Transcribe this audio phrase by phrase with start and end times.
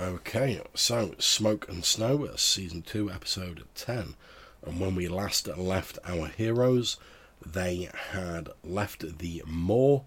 [0.00, 4.14] Okay, so Smoke and Snow, uh, season 2, episode 10.
[4.64, 6.98] And when we last left our heroes,
[7.44, 10.04] they had left the moor.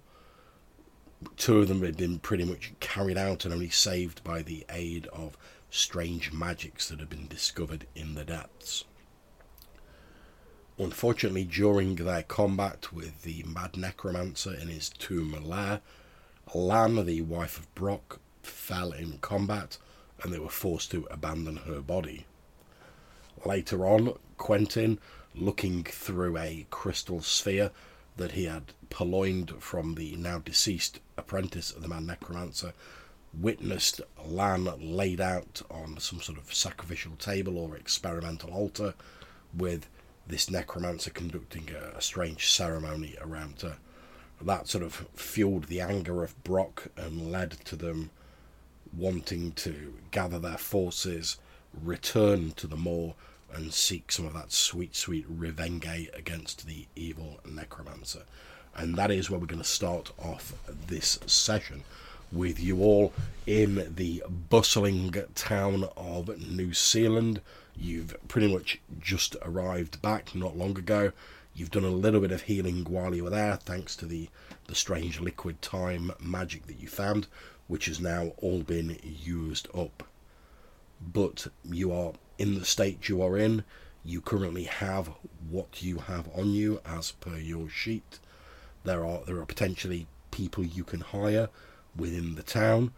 [1.35, 5.07] Two of them had been pretty much carried out and only saved by the aid
[5.07, 5.37] of
[5.69, 8.85] strange magics that had been discovered in the depths.
[10.79, 15.81] Unfortunately, during their combat with the Mad Necromancer in his tomb lair,
[16.55, 19.77] Lann, the wife of Brock, fell in combat
[20.21, 22.25] and they were forced to abandon her body.
[23.45, 24.99] Later on, Quentin,
[25.33, 27.71] looking through a crystal sphere
[28.17, 32.73] that he had purloined from the now deceased apprentice of the man Necromancer,
[33.33, 38.93] witnessed Lann laid out on some sort of sacrificial table or experimental altar
[39.55, 39.87] with
[40.27, 43.77] this necromancer conducting a, a strange ceremony around her.
[44.41, 48.09] That sort of fueled the anger of Brock and led to them
[48.95, 51.37] wanting to gather their forces,
[51.83, 53.15] return to the moor,
[53.53, 58.23] and seek some of that sweet, sweet revenge against the evil necromancer.
[58.75, 60.53] And that is where we're going to start off
[60.87, 61.83] this session
[62.31, 63.11] with you all
[63.45, 67.41] in the bustling town of New Seal Land.
[67.75, 71.11] You've pretty much just arrived back not long ago.
[71.53, 74.29] You've done a little bit of healing while you were there, thanks to the,
[74.67, 77.27] the strange liquid time magic that you found,
[77.67, 80.03] which has now all been used up.
[81.01, 83.63] But you are in the state you are in.
[84.03, 85.11] You currently have
[85.49, 88.19] what you have on you as per your sheet.
[88.83, 91.49] There are there are potentially people you can hire
[91.95, 92.93] within the town.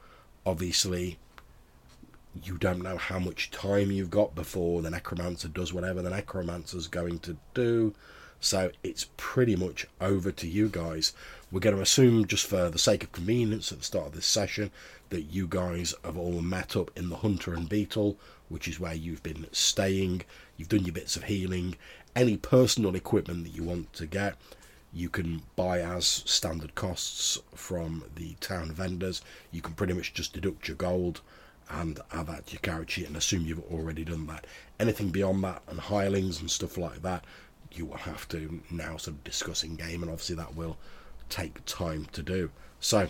[0.45, 1.17] Obviously,
[2.41, 6.87] you don't know how much time you've got before the necromancer does whatever the necromancer's
[6.87, 7.93] going to do.
[8.39, 11.13] So it's pretty much over to you guys.
[11.53, 14.25] We're going to assume, just for the sake of convenience at the start of this
[14.25, 14.71] session,
[15.11, 18.17] that you guys have all met up in the Hunter and Beetle,
[18.49, 20.23] which is where you've been staying.
[20.57, 21.75] You've done your bits of healing.
[22.15, 24.35] Any personal equipment that you want to get,
[24.91, 29.21] you can buy as standard costs from the town vendors.
[29.51, 31.21] You can pretty much just deduct your gold
[31.69, 34.47] and add that to your character sheet and assume you've already done that.
[34.79, 37.23] Anything beyond that and hirelings and stuff like that,
[37.71, 40.77] you will have to now sort of discuss in game, and obviously that will
[41.33, 42.51] take time to do.
[42.79, 43.07] So,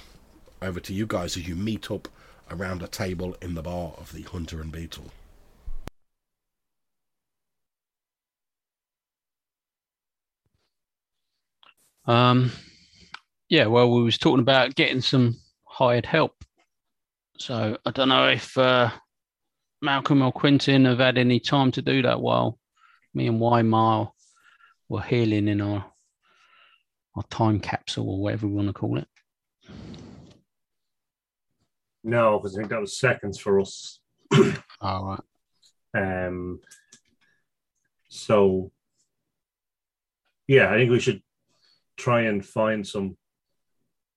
[0.62, 2.08] over to you guys as you meet up
[2.50, 5.12] around a table in the bar of the Hunter and Beetle.
[12.06, 12.52] Um,
[13.50, 16.44] yeah, well, we was talking about getting some hired help.
[17.40, 18.90] So I don't know if uh,
[19.82, 22.58] Malcolm or Quentin have had any time to do that while
[23.14, 24.12] me and Weimar
[24.88, 25.93] were healing in our
[27.16, 29.08] our time capsule or whatever we want to call it.
[32.04, 34.00] No, because I think that was seconds for us.
[34.82, 35.20] All
[35.94, 36.26] right.
[36.26, 36.60] Um,
[38.10, 38.72] so,
[40.48, 41.22] yeah, I think we should
[41.98, 43.18] try and find some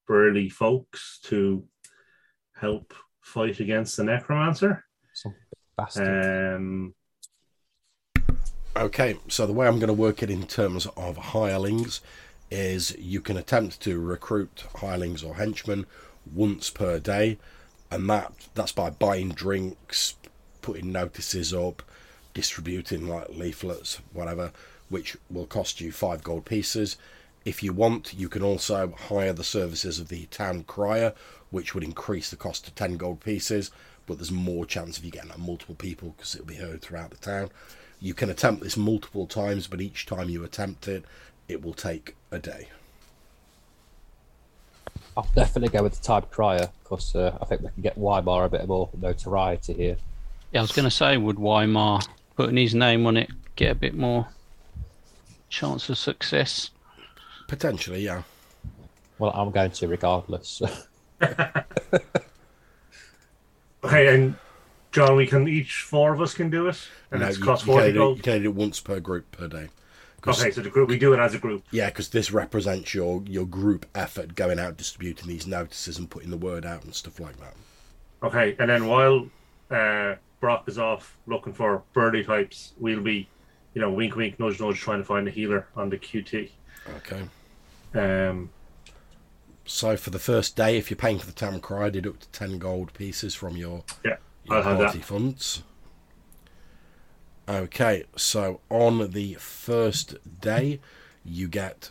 [0.06, 1.64] burly folks to
[2.54, 4.84] help fight against the necromancer.
[5.12, 5.34] Some
[5.76, 6.56] bastard.
[6.56, 6.94] Um,
[8.76, 12.02] Okay, so the way I'm going to work it in terms of hirelings
[12.50, 15.86] is you can attempt to recruit hirelings or henchmen
[16.32, 17.38] once per day,
[17.90, 20.14] and that that's by buying drinks,
[20.62, 21.82] putting notices up,
[22.34, 24.52] distributing like leaflets, whatever,
[24.88, 26.96] which will cost you five gold pieces.
[27.44, 31.14] If you want, you can also hire the services of the town crier,
[31.50, 33.70] which would increase the cost to 10 gold pieces,
[34.06, 37.16] but there's more chance of you getting multiple people because it'll be heard throughout the
[37.16, 37.50] town.
[38.00, 41.04] You can attempt this multiple times, but each time you attempt it,
[41.48, 42.68] it will take a day.
[45.16, 48.44] I'll definitely go with the Tide Crier because uh, I think we can get Weimar
[48.44, 49.96] a bit more notoriety here.
[50.52, 52.00] Yeah, I was going to say, would Weimar
[52.36, 54.28] putting his name on it get a bit more
[55.48, 56.70] chance of success?
[57.48, 58.22] Potentially, yeah.
[59.18, 60.60] Well, I'm going to regardless.
[63.84, 64.36] okay, and
[64.92, 66.76] John, we can each four of us can do it,
[67.10, 68.18] and No, it's you, cost forty gold.
[68.18, 69.68] you can only do it once per group per day.
[70.28, 71.64] Okay, so the group we do it as a group.
[71.70, 76.30] Yeah, because this represents your your group effort going out distributing these notices and putting
[76.30, 77.54] the word out and stuff like that.
[78.22, 79.26] Okay, and then while
[79.70, 83.28] uh, Brock is off looking for birdie types, we'll be,
[83.74, 86.50] you know, wink, wink, nudge, nudge, trying to find a healer on the QT.
[86.96, 87.22] Okay.
[87.94, 88.50] Um,
[89.64, 92.92] So for the first day, if you're paying for the town cry, deduct ten gold
[92.94, 95.04] pieces from your yeah, your I'll have party that.
[95.04, 95.62] funds.
[97.48, 100.80] Okay, so on the first day,
[101.24, 101.90] you get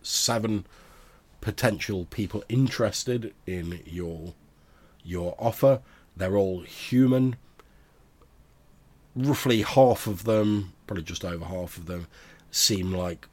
[0.00, 0.64] seven
[1.40, 4.34] potential people interested in your
[5.02, 5.80] your offer,
[6.16, 7.36] They're all human.
[9.14, 12.06] Roughly half of them, probably just over half of them,
[12.50, 13.28] seem like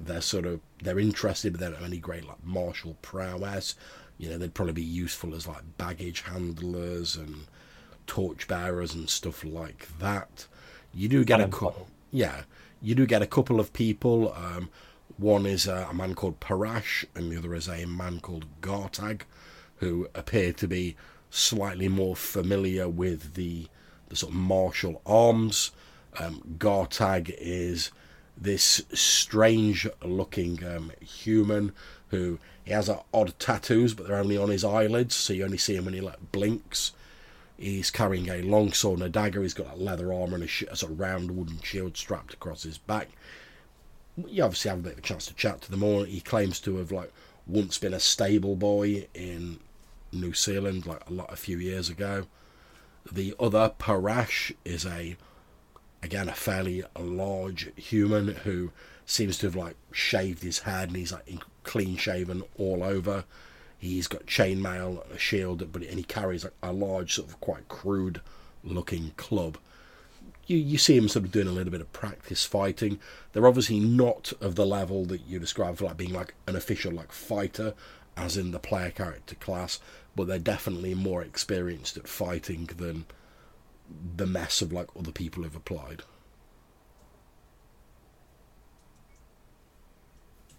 [0.00, 3.74] they're sort of they're interested, but they don't have any great like martial prowess.
[4.18, 7.46] You know, they'd probably be useful as like baggage handlers and
[8.08, 10.48] torchbearers and stuff like that.
[10.92, 11.84] You do get a Cannon cou- fodder.
[12.10, 12.42] yeah,
[12.82, 14.32] you do get a couple of people.
[14.32, 14.70] Um,
[15.16, 19.22] one is a, a man called Parash, and the other is a man called Gartag,
[19.76, 20.96] who appear to be
[21.30, 23.68] slightly more familiar with the
[24.08, 25.70] the sort of martial arms.
[26.18, 27.90] Um, Gartag is
[28.40, 31.72] this strange-looking um, human
[32.08, 35.58] who he has uh, odd tattoos, but they're only on his eyelids, so you only
[35.58, 36.92] see him when he like blinks.
[37.58, 39.42] He's carrying a long sword and a dagger.
[39.42, 42.32] He's got a leather armor and a, sh- a sort of round wooden shield strapped
[42.32, 43.08] across his back.
[44.16, 46.04] You obviously have a bit of a chance to chat to them all.
[46.04, 47.12] He claims to have like
[47.48, 49.58] once been a stable boy in
[50.12, 52.26] New Seal Land, like a lot a few years ago.
[53.10, 55.16] The other Parash is a
[56.02, 58.70] again a fairly large human who
[59.04, 61.28] seems to have like shaved his head and he's like
[61.64, 63.24] clean shaven all over.
[63.78, 67.68] He's got chainmail, a shield, but and he carries like a large sort of quite
[67.68, 68.20] crude
[68.64, 69.56] looking club.
[70.46, 72.98] You you see him sort of doing a little bit of practice fighting.
[73.32, 76.92] They're obviously not of the level that you describe for like being like an official
[76.92, 77.74] like fighter,
[78.16, 79.78] as in the player character class,
[80.16, 83.06] but they're definitely more experienced at fighting than
[84.16, 86.02] the mess of like other people who've applied.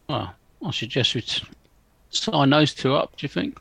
[0.07, 0.33] Well,
[0.65, 1.43] I suggest we t-
[2.09, 3.15] sign those two up.
[3.17, 3.59] Do you think?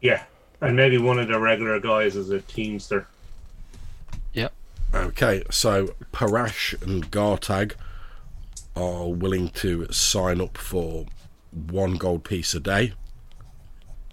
[0.00, 0.24] Yeah,
[0.60, 3.06] and maybe one of the regular guys as a teamster.
[4.32, 4.52] Yep.
[4.94, 7.74] Okay, so Parash and Gartag
[8.74, 11.06] are willing to sign up for
[11.50, 12.94] one gold piece a day.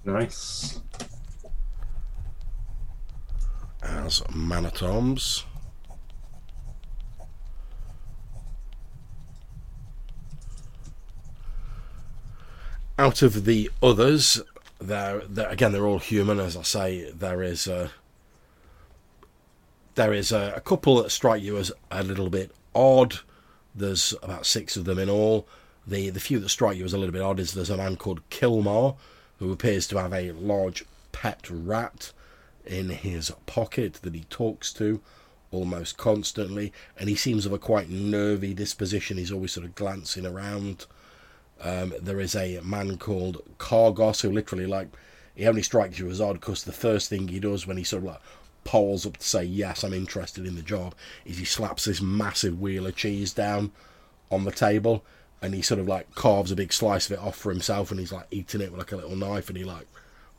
[0.06, 0.80] Nice.
[3.82, 5.46] as man at arms.
[13.00, 14.42] Out of the others,
[14.78, 16.38] there, again, they're all human.
[16.38, 17.92] As I say, there is a
[19.96, 23.20] there is a, a couple that strike you as a little bit odd.
[23.74, 25.48] There's about six of them in all.
[25.88, 27.96] The the few that strike you as a little bit odd is there's a man
[27.96, 28.98] called Kilmar,
[29.38, 32.12] who appears to have a large pet rat
[32.66, 35.00] in his pocket that he talks to
[35.52, 39.18] almost constantly, and he seems of a quite nervy disposition.
[39.18, 40.86] He's always sort of glancing around.
[41.62, 44.88] Um, there is a man called Cargos who literally like
[45.36, 48.04] he only strikes you as odd because the first thing he does when he sort
[48.04, 48.22] of like
[48.64, 50.96] poles up to say yes, I'm interested in the job,
[51.26, 53.72] is he slaps this massive wheel of cheese down
[54.32, 55.04] on the table,
[55.42, 58.00] and he sort of like carves a big slice of it off for himself, and
[58.00, 59.88] he's like eating it with like a little knife, and he like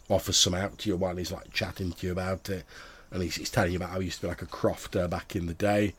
[0.09, 2.65] offers some out to you while he's like chatting to you about it,
[3.11, 5.35] and he's, he's telling you about how he used to be like a crofter back
[5.35, 5.95] in the day.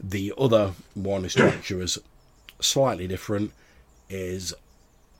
[0.00, 1.98] The other one strikes you as
[2.60, 3.52] slightly different
[4.08, 4.54] is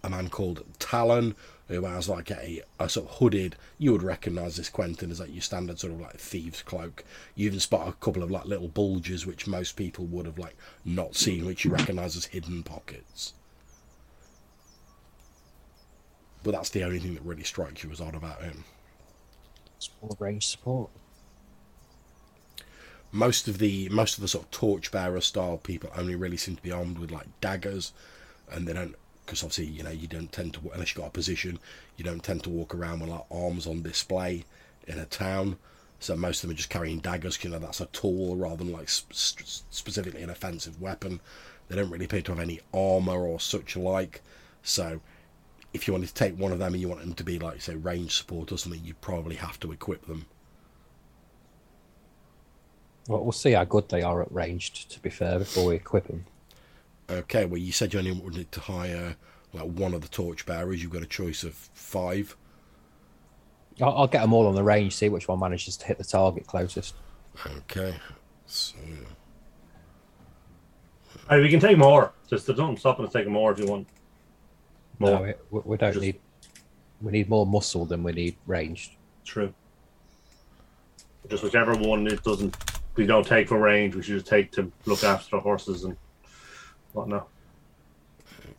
[0.03, 1.35] a man called Talon,
[1.69, 3.57] who has like a, a sort of hooded.
[3.79, 7.05] You would recognise this Quentin as like your standard sort of like thieves cloak.
[7.35, 10.57] You even spot a couple of like little bulges which most people would have like
[10.85, 13.33] not seen, which you recognise as hidden pockets.
[16.43, 18.65] But that's the only thing that really strikes you as odd about him.
[19.79, 20.91] Small range support.
[23.13, 26.63] most of the most of the sort of torchbearer style people only really seem to
[26.63, 27.93] be armed with like daggers,
[28.51, 31.09] and they don't because obviously you know you don't tend to unless you have got
[31.09, 31.59] a position
[31.97, 34.45] you don't tend to walk around with like arms on display
[34.87, 35.57] in a town.
[36.01, 38.73] So most of them are just carrying daggers You know that's a tool rather than
[38.73, 41.21] like sp- sp- specifically an offensive weapon.
[41.69, 44.21] They don't really appear to have any armor or such like.
[44.63, 45.01] So
[45.73, 47.63] if you wanted to take one of them and you want them to be like
[47.63, 50.27] say range support or something, you'd probably have to equip them.
[53.09, 56.07] Well, we'll see how good they are at ranged, to be fair, before we equip
[56.07, 56.25] them.
[57.09, 59.17] Uh, okay, well, you said you only wanted to hire
[59.53, 60.83] like one of the torchbearers.
[60.83, 62.37] You've got a choice of five.
[63.81, 66.05] I'll, I'll get them all on the range, see which one manages to hit the
[66.05, 66.95] target closest.
[67.47, 67.95] Okay,
[68.47, 68.77] so
[71.29, 72.13] Hey, we can take more.
[72.29, 73.89] Just don't stop us taking more if you want.
[74.99, 75.11] More.
[75.27, 76.21] No, we, we don't Just- need.
[77.01, 78.97] We need more muscle than we need ranged.
[79.25, 79.53] True.
[81.29, 82.57] Just whichever one it doesn't,
[82.97, 83.95] we don't take for range.
[83.95, 85.97] We should just take to look after the horses and
[86.95, 87.29] whatnot.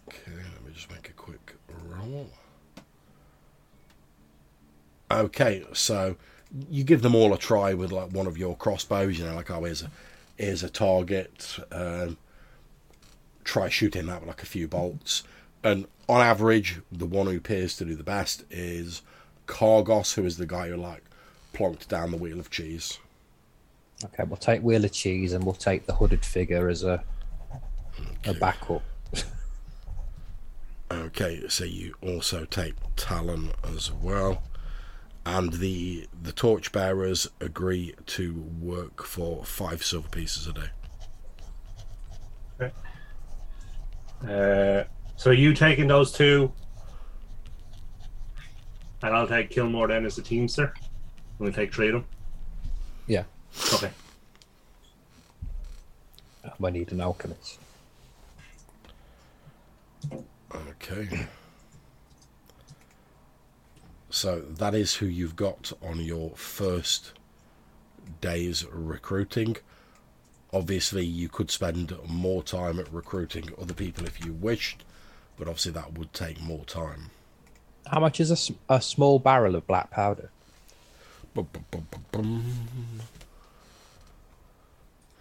[0.08, 1.56] okay, let me just make a quick
[1.90, 2.30] roll.
[5.10, 6.16] Okay, so
[6.70, 9.18] you give them all a try with like one of your crossbows.
[9.18, 9.92] You know, like oh, here's a
[10.38, 11.58] here's a target.
[11.72, 12.18] Um,
[13.44, 15.24] try shooting that with like a few bolts.
[15.64, 19.02] And on average, the one who appears to do the best is
[19.48, 21.04] Cargos, who is the guy who like
[21.54, 23.00] plonked down the wheel of cheese.
[24.04, 27.04] Okay, we'll take Wheel of Cheese and we'll take the hooded figure as a
[28.26, 28.82] a backup.
[30.92, 34.44] Okay, so you also take Talon as well,
[35.26, 40.70] and the the torchbearers agree to work for five silver pieces a day.
[44.28, 44.84] Uh,
[45.18, 46.52] so you taking those two,
[49.02, 50.74] and I'll take Kilmore then as the teamster.
[51.40, 52.06] We'll take three of them.
[53.08, 53.24] Yeah,
[53.74, 53.92] Okay.
[56.60, 57.60] we need an alchemist.
[60.54, 61.28] Okay.
[64.10, 67.12] So that is who you've got on your first
[68.22, 69.58] day's recruiting.
[70.54, 74.86] Obviously, you could spend more time at recruiting other people if you wished,
[75.38, 77.10] but obviously that would take more time.
[77.88, 80.30] How much is a small barrel of black powder?
[81.34, 82.56] Bum, bum, bum, bum, bum.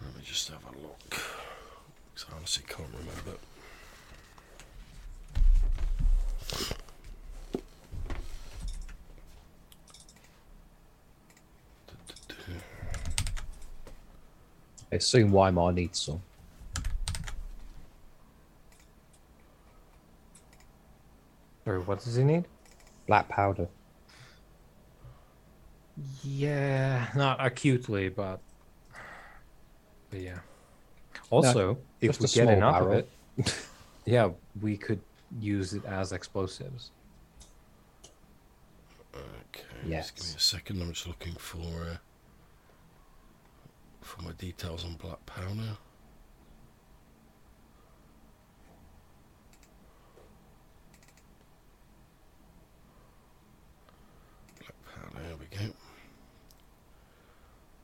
[0.01, 1.09] Let me just have a look.
[1.09, 3.37] 'Cause I honestly can't remember.
[14.91, 16.21] I assume Weimar needs some.
[21.65, 22.45] Sorry, what does he need?
[23.07, 23.67] Black powder.
[26.23, 28.39] Yeah, not acutely, but,
[30.09, 30.39] but yeah.
[31.29, 32.91] Also, if we get enough barrel.
[32.93, 33.65] of it,
[34.05, 34.29] yeah,
[34.61, 35.01] we could
[35.39, 36.91] use it as explosives.
[39.13, 40.11] Okay, Yes.
[40.11, 40.81] just give me a second.
[40.81, 41.59] I'm just looking for
[41.91, 41.97] uh,
[44.01, 45.77] for my details on black powder.
[54.59, 55.23] Black powder.
[55.27, 55.73] There we go.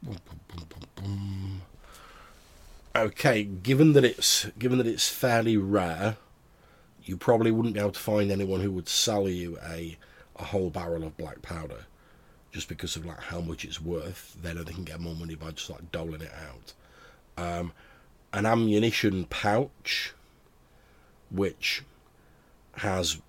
[0.04, 1.62] Boom, boom, boom, boom, boom.
[2.96, 6.18] Okay, given that it's given that it's fairly rare,
[7.04, 9.98] you probably wouldn't be able to find anyone who would sell you a
[10.38, 11.86] a whole barrel of black powder
[12.52, 14.36] just because of like how much it's worth.
[14.42, 16.74] They know they can get more money by just like doling it out.
[17.38, 17.74] Um,
[18.34, 20.14] an ammunition pouch
[21.30, 21.84] which
[22.78, 23.22] has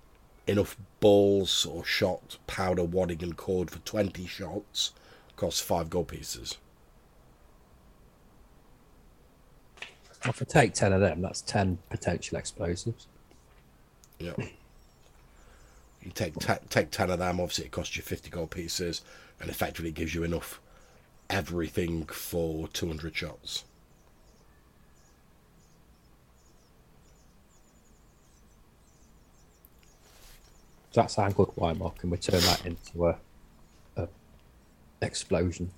[0.47, 4.91] enough balls or shot powder wadding and cord for 20 shots
[5.35, 6.57] costs 5 gold pieces.
[10.25, 13.07] If I take 10 of them, that's 10 potential explosives.
[14.19, 14.33] Yeah.
[16.01, 17.39] You take te- take ten of them.
[17.39, 19.01] Obviously, it costs you fifty gold pieces,
[19.39, 20.59] and effectively gives you enough
[21.29, 23.63] everything for two hundred shots.
[30.91, 31.91] Does that sound good, Weimar?
[31.97, 33.17] Can we turn that into a,
[33.97, 34.07] a
[35.01, 35.71] explosion?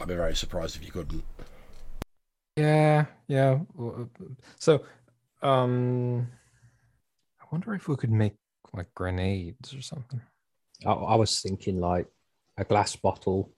[0.00, 1.24] I'd be very surprised if you couldn't.
[2.58, 3.60] Yeah, yeah.
[4.58, 4.84] So,
[5.42, 6.28] um,
[7.40, 8.34] I wonder if we could make
[8.72, 10.20] like grenades or something.
[10.86, 12.08] I, I was thinking like
[12.58, 13.52] a glass bottle,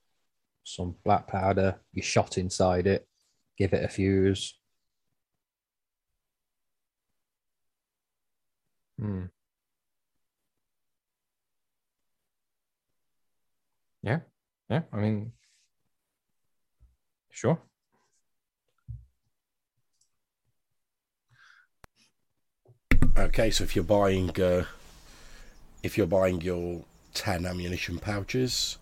[0.64, 3.09] some black powder, you shot inside it,
[3.59, 4.59] give it a fuse.
[8.99, 9.25] Hmm.
[14.02, 14.21] Yeah,
[14.69, 14.83] yeah.
[14.92, 15.33] I mean,
[17.30, 17.61] sure.
[23.20, 24.64] Okay, so if you're buying, uh,
[25.82, 28.78] if you're buying your ten ammunition pouches,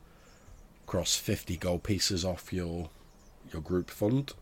[0.87, 2.89] cross fifty gold pieces off your
[3.53, 4.35] your group fund,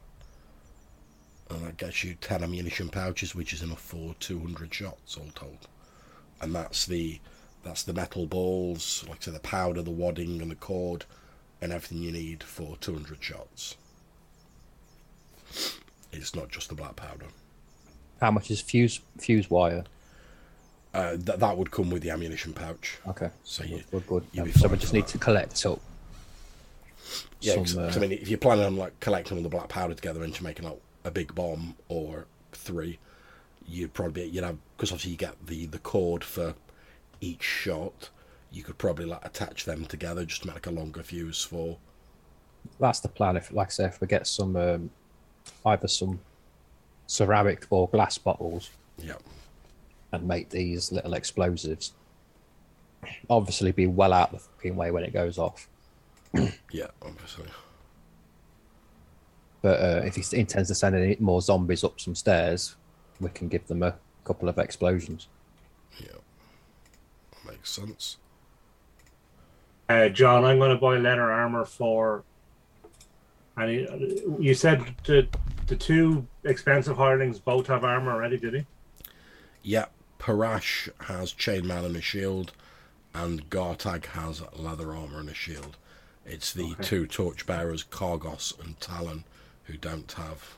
[1.49, 5.31] and that gets you ten ammunition pouches, which is enough for two hundred shots all
[5.35, 5.67] told.
[6.43, 7.19] And that's the
[7.65, 11.07] that's the metal balls, like say, the powder, the wadding, and the cord,
[11.63, 13.77] and everything you need for two hundred shots.
[16.13, 17.29] It's not just the black powder.
[18.21, 19.85] How much is fuse fuse wire?
[20.95, 22.99] Uh, that that would come with the ammunition pouch.
[23.07, 25.11] Okay, So you, good, Um, be so we just need that.
[25.13, 25.81] to collect up.
[27.41, 29.95] Yeah, some, uh, I mean, if you're planning on like collecting all the black powder
[29.95, 32.99] together into making like a big bomb or three,
[33.69, 36.55] you'd probably you'd have because obviously you get the the cord for
[37.21, 38.09] each shot.
[38.51, 41.77] You could probably like attach them together just to make like a longer fuse for.
[42.81, 43.37] that's the plan.
[43.37, 44.91] If, like I say, if we get some, um,
[45.67, 46.21] either some
[47.07, 49.17] ceramic or glass bottles Yeah,
[50.13, 51.93] and make these little explosives,
[53.31, 55.69] obviously be well out of the fucking way when it goes off.
[56.73, 57.47] yeah, obviously.
[59.63, 62.77] But uh, if he intends to send any more zombies up some stairs,
[63.21, 65.29] we can give them a couple of explosions.
[65.99, 66.19] Yeah.
[67.47, 68.19] makes sense.
[69.89, 72.25] Uh, John, I'm going to buy leather armor for.
[73.57, 75.29] And he- you said the
[75.67, 78.67] the two expensive hirelings both have armor already, did he?
[79.63, 79.87] Yeah,
[80.21, 82.53] Parash has chainmail and a shield,
[83.13, 85.77] and Gartag has leather armor and a shield.
[86.25, 86.83] It's the Okay.
[86.85, 89.25] two torchbearers, Cargos and Talon,
[89.65, 90.57] who don't have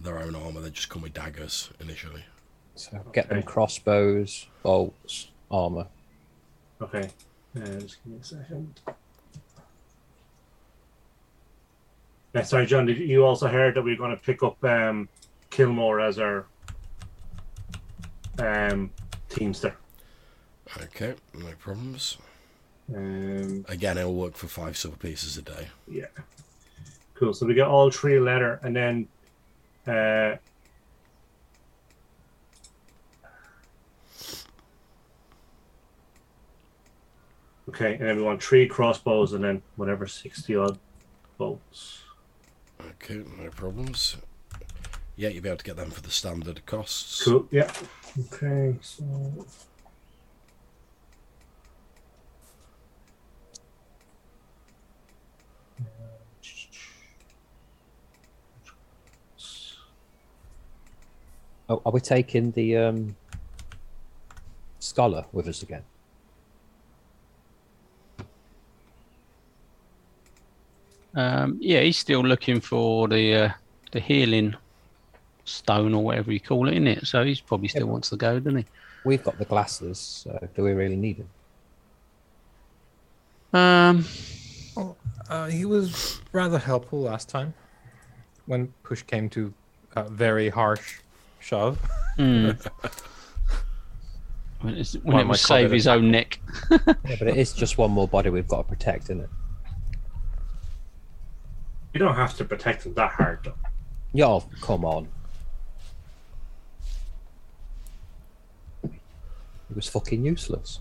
[0.00, 0.60] their own armor.
[0.60, 2.24] They just come with daggers initially.
[2.74, 5.86] So get them crossbows, bolts, armor.
[6.80, 7.10] Okay.
[7.56, 8.80] Uh, just give me a second.
[12.36, 12.84] Yeah, sorry, John.
[12.84, 15.08] Did you also heard that we are going to pick up um,
[15.48, 16.44] Kilmore as our
[18.38, 18.90] um,
[19.30, 19.74] teamster?
[20.82, 22.18] Okay, no problems.
[22.94, 25.68] Um, Again, it'll work for five silver pieces a day.
[25.88, 26.08] Yeah.
[27.14, 27.32] Cool.
[27.32, 29.08] So we get all three letter, and then
[29.86, 30.36] uh,
[37.70, 40.78] okay, and then we want three crossbows, and then whatever sixty odd
[41.38, 42.02] bolts.
[42.86, 44.16] Okay, no problems.
[45.16, 47.24] Yeah, you'll be able to get them for the standard costs.
[47.24, 47.48] Cool.
[47.50, 47.72] Yeah.
[48.18, 48.76] Okay.
[48.80, 49.04] So.
[61.68, 63.16] Oh, are we taking the um,
[64.78, 65.82] scholar with us again?
[71.16, 73.50] Um, yeah, he's still looking for the uh,
[73.92, 74.54] the healing
[75.44, 77.06] stone or whatever you call it, in it.
[77.06, 78.64] So he's probably still but- wants to go, doesn't he?
[79.04, 81.24] We've got the glasses, so do we really need
[83.52, 83.60] them?
[83.60, 84.04] Um,
[85.28, 87.52] Uh, he was rather helpful last time
[88.46, 89.52] when push came to
[89.96, 90.98] a very harsh
[91.40, 91.78] shove.
[92.16, 92.50] hmm.
[94.60, 96.40] when, when it might was save his own neck.
[96.70, 96.78] Yeah,
[97.18, 99.30] but it is just one more body we've got to protect, isn't it?
[101.96, 103.54] You don't have to protect them that hard, though.
[104.12, 105.08] Yeah, oh, come on.
[108.84, 108.90] It
[109.74, 110.80] was fucking useless.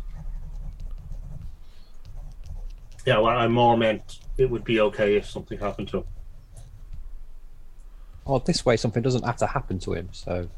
[3.06, 6.04] Yeah, well, I more meant it would be okay if something happened to him.
[8.28, 10.50] Oh, this way something doesn't have to happen to him, so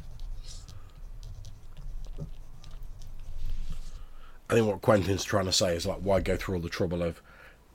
[4.49, 7.03] I think what Quentin's trying to say is like, why go through all the trouble
[7.03, 7.21] of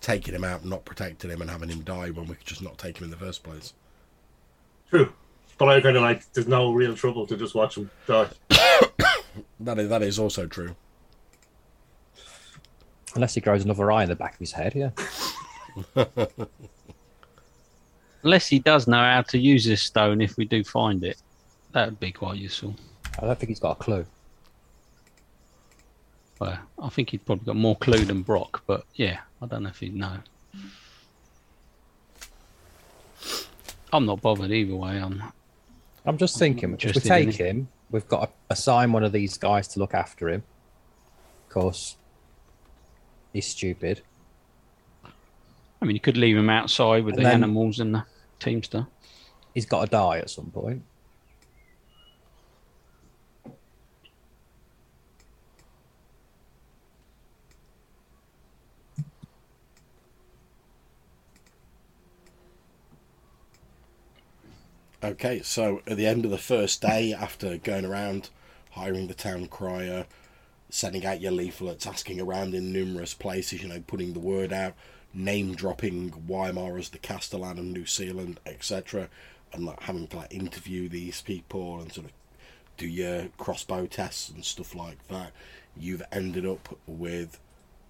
[0.02, 2.62] taking him out, and not protecting him, and having him die when we could just
[2.62, 3.72] not take him in the first place?
[4.90, 5.10] True.
[5.56, 8.28] But I kind of like, there's no real trouble to just watch him die.
[9.60, 10.74] That is that is also true.
[13.14, 14.90] unless he grows another eye in the back of his head, yeah.
[18.22, 21.16] Unless he does know how to use this stone if we do find it.
[21.72, 22.76] That would be quite useful.
[23.18, 24.06] I don't think he's got a clue.
[26.42, 29.78] I think he'd probably got more clue than Brock, but yeah, I don't know if
[29.78, 30.18] he'd know.
[33.92, 34.96] I'm not bothered either way.
[34.98, 35.22] I'm
[36.04, 39.68] I'm just thinking, if we take him, we've got to assign one of these guys
[39.68, 40.42] to look after him.
[41.46, 41.96] Of course,
[43.32, 44.02] he's stupid.
[45.04, 48.04] I mean, you could leave him outside with And the animals and the
[48.38, 48.86] teamster.
[49.52, 50.82] He's got to die at some point.
[65.04, 68.30] Okay, so at the end of the first day, after going around,
[68.70, 70.06] hiring the town crier,
[70.70, 74.74] sending out your leaflets, asking around in numerous places, you know, putting the word out,
[75.12, 79.08] name dropping Weimar as the Castellan of New Seal Land, etc.,
[79.52, 82.12] and like having to like interview these people and sort of
[82.76, 85.32] do your crossbow tests and stuff like that,
[85.76, 87.40] you've ended up with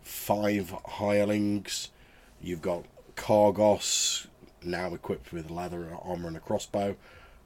[0.01, 1.91] five hirelings.
[2.41, 4.29] You've got Kargos,
[4.65, 6.97] now equipped with leather armor and a crossbow,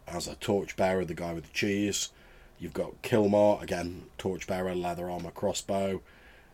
[0.07, 2.11] as a torchbearer, the guy with the cheese.
[2.59, 6.03] You've got Kilmar, again, torchbearer, leather armor, crossbow.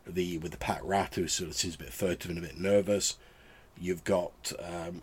[0.05, 2.59] The with the pack rat, who sort of seems a bit furtive and a bit
[2.59, 3.19] nervous.
[3.79, 5.03] You've got um,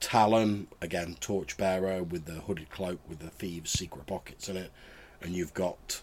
[0.00, 4.72] Talon, again, torchbearer with the hooded cloak with the thieves' secret pockets in it,
[5.20, 6.02] and you've got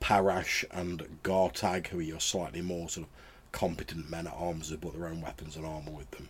[0.00, 3.12] Parash and Gartag, who are your slightly more sort of
[3.52, 6.28] competent men at arms who brought their own weapons and armor with them.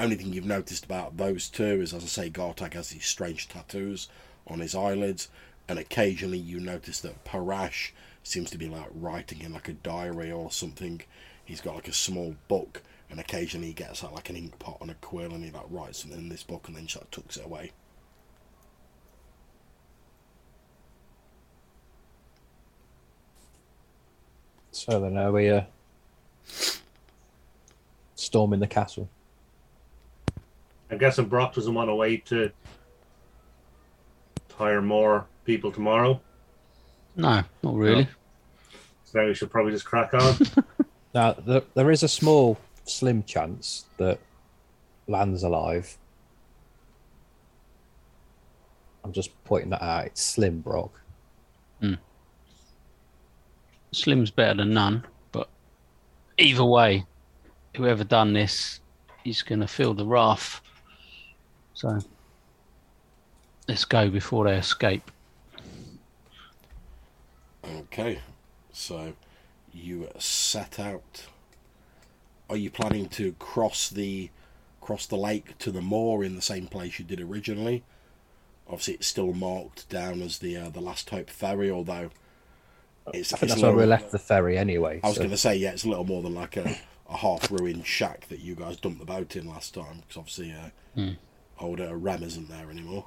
[0.00, 3.48] Only thing you've noticed about those two is, as I say, Gartag has these strange
[3.48, 4.08] tattoos
[4.46, 5.28] on his eyelids,
[5.68, 7.90] and occasionally you notice that Parash
[8.22, 11.02] seems to be like writing in like a diary or something.
[11.44, 14.78] He's got like a small book, and occasionally he gets out like an ink pot
[14.80, 17.10] and a quill, and he like writes something in this book, and then just like
[17.10, 17.70] tucks it away.
[24.70, 25.64] So then, are we uh,
[28.14, 29.10] storming the castle?
[30.90, 32.50] I'm guessing Brock doesn't want to wait to
[34.54, 36.20] hire more people tomorrow.
[37.16, 38.08] No, not really.
[39.04, 40.34] So we should probably just crack on.
[41.12, 44.20] Now, there, there is a small, slim chance that
[45.08, 45.98] Lann's alive.
[49.02, 50.06] I'm just pointing that out.
[50.06, 51.00] It's slim, Brock.
[51.80, 51.94] Hmm.
[53.92, 55.48] Slim's better than none, but
[56.38, 57.04] either way,
[57.76, 58.78] whoever done this,
[59.24, 60.60] he's going to feel the wrath.
[61.80, 61.98] So
[63.66, 65.10] let's go before they escape.
[67.64, 68.20] Okay,
[68.70, 69.14] so
[69.72, 71.24] you set out.
[72.50, 74.28] Are you planning to cross the
[74.82, 77.82] cross the lake to the moor in the same place you did originally?
[78.68, 82.10] Obviously, it's still marked down as the uh, the Last Hope ferry, although
[83.14, 83.32] it's.
[83.32, 85.00] I think it's that's a where we left the ferry anyway.
[85.02, 86.76] I was so- going to say, yeah, it's a little more than like a,
[87.08, 90.52] a half ruined shack that you guys dumped the boat in last time, because obviously,
[90.52, 91.12] uh, Hmm.
[91.60, 93.06] Old uh, Rem isn't there anymore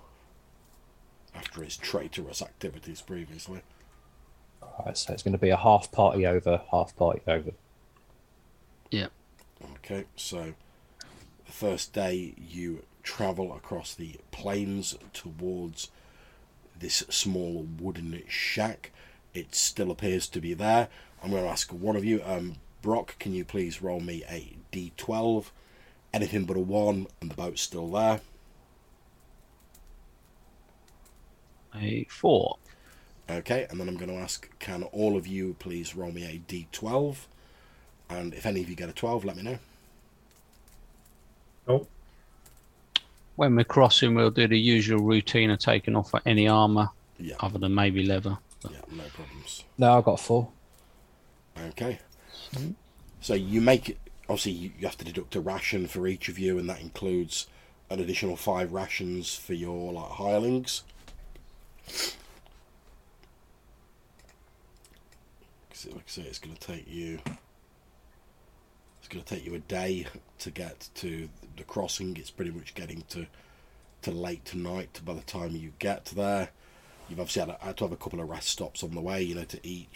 [1.35, 3.61] after his traitorous activities previously.
[4.61, 7.51] Alright, so it's going to be a half party over, half party over.
[8.91, 9.07] Yeah.
[9.75, 10.53] Okay, so
[11.45, 15.89] the first day you travel across the plains towards
[16.77, 18.91] this small wooden shack.
[19.33, 20.87] It still appears to be there.
[21.23, 24.55] I'm going to ask one of you, um, Brock, can you please roll me a
[24.71, 25.45] d12?
[26.13, 28.21] Anything but a one, and the boat's still there.
[31.75, 32.57] A four.
[33.29, 36.39] Okay, and then I'm going to ask, can all of you please roll me a
[36.51, 37.15] d12?
[38.09, 39.59] And if any of you get a 12, let me know.
[41.67, 41.87] oh,
[43.35, 47.57] When we're crossing, we'll do the usual routine of taking off any armor Yeah, other
[47.59, 48.37] than maybe leather.
[48.69, 49.63] yeah, no problems.
[49.77, 50.49] No, I've got four.
[51.57, 51.99] Okay.
[53.21, 53.97] So you make it.
[54.29, 57.47] Obviously, you, you have to deduct a ration for each of you, and that includes
[57.89, 60.83] an additional five rations for your like hirelings.
[65.73, 67.19] So, like I say, it's going to take you.
[68.99, 70.07] It's going to take you a day
[70.39, 72.15] to get to the crossing.
[72.17, 73.27] It's pretty much getting to
[74.03, 74.99] to late tonight.
[75.03, 76.49] by the time you get there.
[77.09, 79.35] You've obviously had, had to have a couple of rest stops on the way, you
[79.35, 79.89] know, to eat,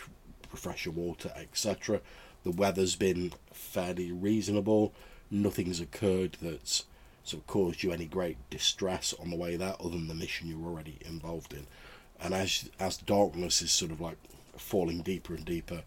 [0.52, 2.02] refresh your water, etc.
[2.44, 4.94] The weather's been fairly reasonable.
[5.30, 6.86] Nothing's occurred that's
[7.28, 10.48] sort of caused you any great distress on the way there, other than the mission
[10.48, 11.68] you're already involved in.
[12.20, 14.18] And as as darkness is sort of like
[14.56, 15.84] falling deeper and deeper,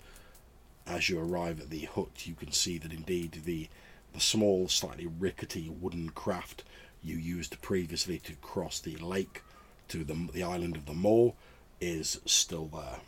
[0.86, 3.68] as you arrive at the hut, you can see that indeed the
[4.12, 6.64] the small, slightly rickety wooden craft
[7.02, 9.42] you used previously to cross the lake
[9.88, 11.34] to the the island of the Moor
[11.80, 13.00] is still there.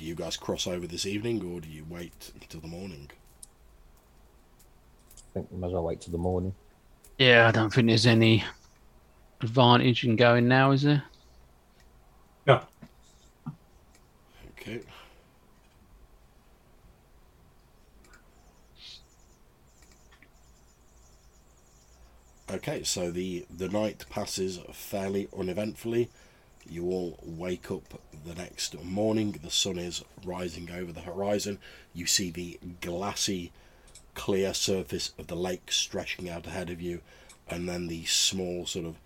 [0.00, 3.10] Do you guys cross over this evening, or do you wait until the morning?
[5.18, 6.54] I think we might as well wait till the morning.
[7.18, 8.42] Yeah, I don't think there's any
[9.42, 11.02] advantage in going now, is there?
[12.46, 12.62] yeah.
[14.52, 14.80] Okay.
[22.50, 26.08] Okay, so the the night passes fairly uneventfully.
[26.70, 29.40] You all wake up the next morning.
[29.42, 31.58] The sun is rising over the horizon.
[31.92, 33.50] You see the glassy,
[34.14, 37.00] clear surface of the lake stretching out ahead of you,
[37.48, 39.00] and then the small, sort of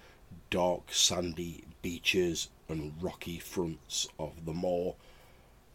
[0.51, 4.95] dark, sandy beaches and rocky fronts of the moor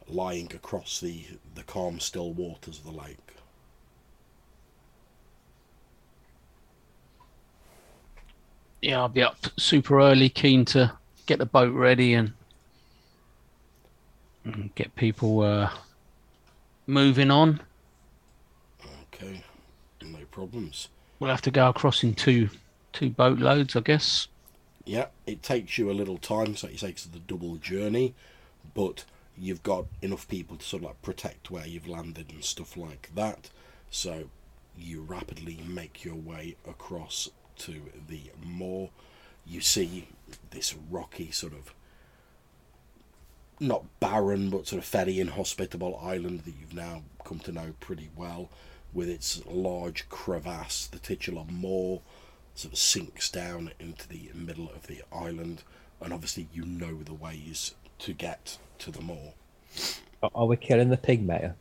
[0.07, 1.25] lying across the,
[1.55, 3.17] the calm, still waters of the lake.
[8.81, 10.98] Yeah, I'll be up super early, keen to
[11.29, 12.33] get the boat ready and,
[14.43, 15.69] and get people uh,
[16.87, 17.61] moving on.
[19.13, 19.43] Okay,
[20.01, 20.89] no problems.
[21.19, 22.49] We'll have to go across in two
[22.93, 24.27] two boat loads, I guess.
[24.85, 28.15] Yeah, it takes you a little time, so it takes the double journey,
[28.73, 29.05] but
[29.37, 33.11] you've got enough people to sort of like protect where you've landed and stuff like
[33.13, 33.51] that.
[33.91, 34.31] So
[34.75, 38.89] you rapidly make your way across to the moor.
[39.45, 40.07] You see
[40.51, 41.73] this rocky sort of
[43.59, 48.09] not barren but sort of fairly inhospitable island that you've now come to know pretty
[48.15, 48.49] well
[48.93, 52.01] with its large crevasse, the titular moor
[52.55, 55.61] sort of sinks down into the middle of the island,
[56.01, 59.33] and obviously you know the ways to get to the moor.
[60.23, 61.55] Are- Are we killing the pig mayor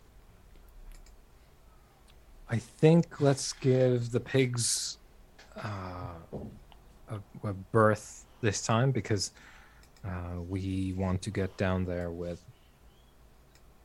[2.50, 4.96] I think let's give the pigs
[5.62, 6.14] uh,
[7.10, 9.32] a, a berth this time because
[10.04, 12.42] uh, we want to get down there with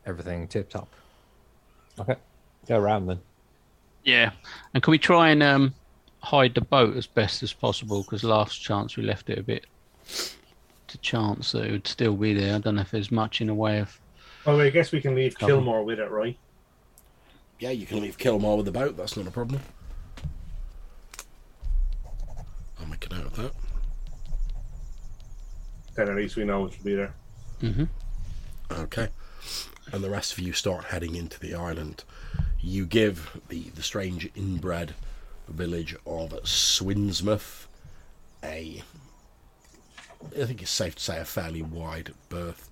[0.06, 0.88] everything tip top.
[2.00, 2.16] Okay,
[2.68, 3.20] go around then.
[4.04, 4.32] Yeah,
[4.74, 5.74] and can we try and um,
[6.20, 8.04] hide the boat as best as possible?
[8.04, 9.66] Because last chance we left it a bit
[10.88, 12.56] to chance that it would still be there.
[12.56, 14.00] I don't know if there's much in the way of.
[14.46, 15.54] Oh, I guess we can leave Cover.
[15.54, 16.38] Kilmore with it, right?
[17.60, 18.98] Yeah, you can leave Kilmore with the boat.
[18.98, 19.62] That's not a problem.
[22.80, 23.52] I'll make a note of that.
[25.96, 27.14] Then at least we know it will be there.
[27.60, 27.84] hmm
[28.72, 29.10] Okay.
[29.92, 32.04] And the rest of you start heading into the island.
[32.60, 34.96] You give the, the strange inbred
[35.48, 37.68] village of Swinsmouth
[38.44, 38.82] a,
[40.40, 42.70] I think it's safe to say, a fairly wide berth.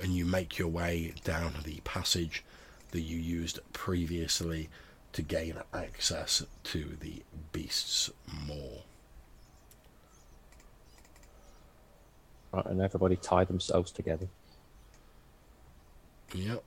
[0.00, 2.44] And you make your way down the passage
[2.90, 4.68] that you used previously
[5.12, 8.10] to gain access to the beast's
[8.46, 8.82] maw.
[12.52, 14.28] Right, and everybody tie themselves together.
[16.34, 16.62] Yep.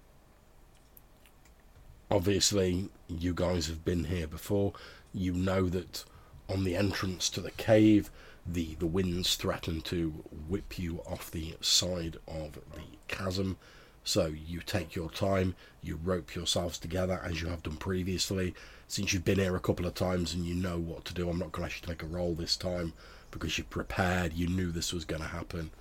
[2.10, 4.74] Obviously, you guys have been here before.
[5.14, 6.04] You know that
[6.50, 8.12] on the entrance to the cave,
[8.46, 10.10] the, the winds threaten to
[10.50, 13.58] whip you off the side of the chasm.
[14.04, 18.56] So you take your time, you rope yourselves together as you have done previously.
[18.88, 21.38] Since you've been here a couple of times and you know what to do, I'm
[21.38, 22.94] not going to actually take a roll this time
[23.32, 25.72] because you prepared, you knew this was going to happen.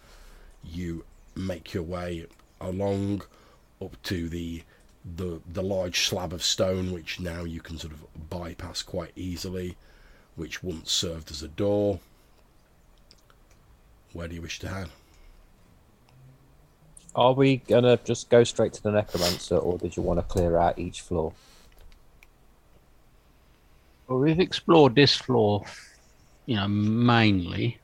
[0.65, 2.27] You make your way
[2.61, 3.23] along
[3.83, 4.63] up to the
[5.17, 9.75] the the large slab of stone which now you can sort of bypass quite easily
[10.37, 12.01] which once served as a door
[14.13, 14.91] where do you wish to head
[17.15, 20.57] Are we gonna just go straight to the necromancer, or did you want to clear
[20.57, 21.33] out each floor?
[24.07, 25.65] Well, we've explored this floor,
[26.47, 27.79] you know, mainly.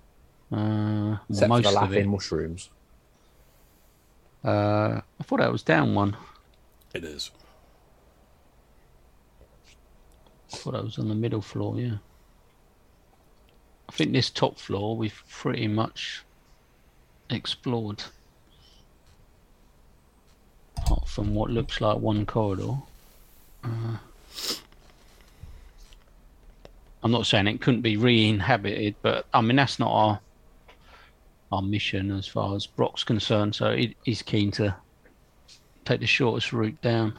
[0.53, 2.07] Uh, well, Except for most the of laughing it.
[2.09, 2.71] mushrooms.
[4.45, 6.17] Uh, I thought that was down one.
[6.95, 7.31] it is
[10.53, 11.79] I thought that was on the middle floor.
[11.79, 11.97] Yeah.
[13.89, 16.23] I think this top floor we've pretty much
[17.29, 18.05] explored.
[20.79, 22.77] Apart from what looks like one corridor.
[23.65, 23.97] Uh,
[27.07, 30.21] I'm not saying it couldn't be re-inhabited, but I mean that's not our
[31.53, 33.55] our mission as far as Brock's concerned.
[33.55, 34.75] So he, he's keen to
[35.85, 37.17] take the shortest route down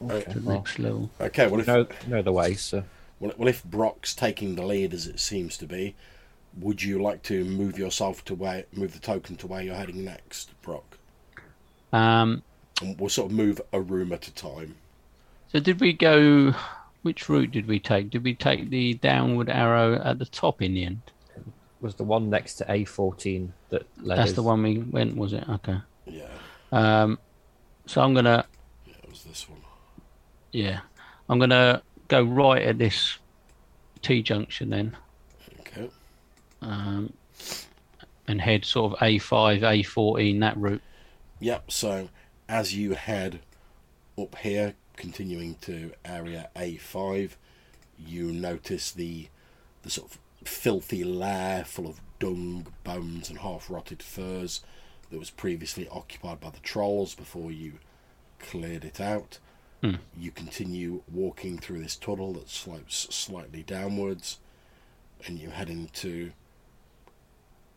[0.00, 0.32] okay.
[0.32, 0.56] to the well.
[0.58, 1.10] next level.
[1.20, 2.84] okay well if, Know know the way, so
[3.18, 5.96] well, well if brock's taking the lead as it seems to be
[6.56, 10.04] would you like to move yourself to where move the token to where you're heading
[10.04, 10.98] next brock
[11.92, 12.44] Um,
[12.80, 14.76] and we'll sort of move a room at a time
[15.52, 16.54] So did we go?
[17.02, 18.10] Which route did we take?
[18.10, 21.00] Did we take the downward arrow at the top in the end?
[21.80, 25.32] was the one next to A14 that led That's us- the one we went, was
[25.32, 25.48] it?
[25.48, 25.78] Okay.
[26.06, 26.28] yeah
[26.72, 27.18] Um,
[27.86, 28.44] so I'm gonna,
[28.86, 29.60] yeah it was this one
[30.52, 30.80] yeah,
[31.28, 33.16] I'm gonna go right at this
[34.02, 34.96] T junction then,
[35.60, 35.88] okay
[36.60, 37.12] um,
[38.28, 40.82] and head sort of A5, A14 that route.
[41.38, 42.08] Yep, so
[42.48, 43.40] as you head
[44.18, 47.30] up here, continuing to area A5,
[47.98, 49.28] you notice the
[49.82, 54.62] the sort of filthy lair full of dung, bones, and half rotted furs
[55.10, 57.72] that was previously occupied by the trolls before you
[58.38, 59.38] cleared it out.
[59.80, 59.94] Hmm.
[60.18, 64.38] You continue walking through this tunnel that slopes slightly downwards,
[65.26, 66.32] and you head into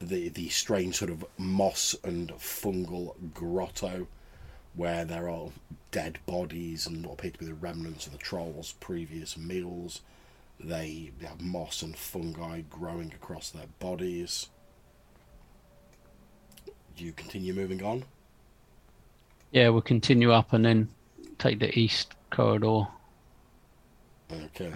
[0.02, 4.08] the the strange sort of moss and fungal grotto
[4.76, 5.50] where there are
[5.92, 10.02] dead bodies and what appear to be the remnants of the trolls' previous meals.
[10.60, 14.50] They, have moss and fungi growing across their bodies.
[16.98, 18.06] You continue moving on.
[19.52, 20.90] Yeah, we'll continue up and then
[21.38, 22.88] take the east corridor.
[24.32, 24.72] Okay,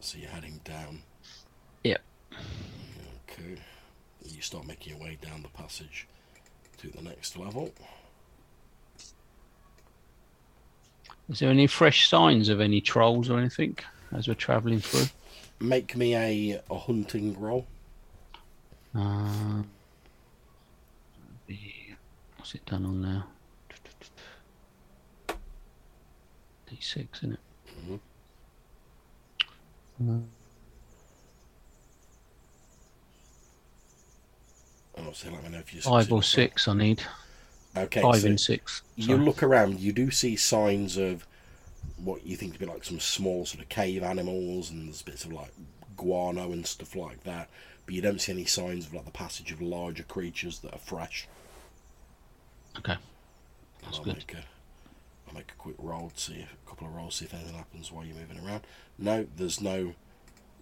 [0.00, 1.02] so you're heading down.
[1.84, 2.00] Yep.
[3.30, 3.56] Okay,
[4.26, 6.06] you start making your way down the passage
[6.78, 7.70] to the next level.
[11.32, 13.78] Is there any fresh signs of any trolls or anything
[14.12, 15.06] as we're travelling through?
[15.60, 17.66] Make me a, a hunting roll.
[18.94, 19.62] Uh,
[22.36, 23.24] what's it done on now?
[26.70, 27.40] D6, isn't it?
[30.02, 30.18] Uh,
[35.14, 37.02] so let me know if you Five or six, I need.
[37.76, 38.82] Okay, Five so and six.
[38.96, 39.80] you look around.
[39.80, 41.26] You do see signs of
[41.96, 45.24] what you think to be like some small sort of cave animals, and there's bits
[45.24, 45.52] of like
[45.96, 47.48] guano and stuff like that,
[47.86, 50.78] but you don't see any signs of like the passage of larger creatures that are
[50.78, 51.26] fresh.
[52.78, 52.96] Okay.
[53.82, 54.16] That's I'll good.
[54.16, 54.44] Make a,
[55.28, 57.54] I'll make a quick roll to see if, a couple of rolls see if anything
[57.54, 58.62] happens while you're moving around.
[58.98, 59.94] No, there's no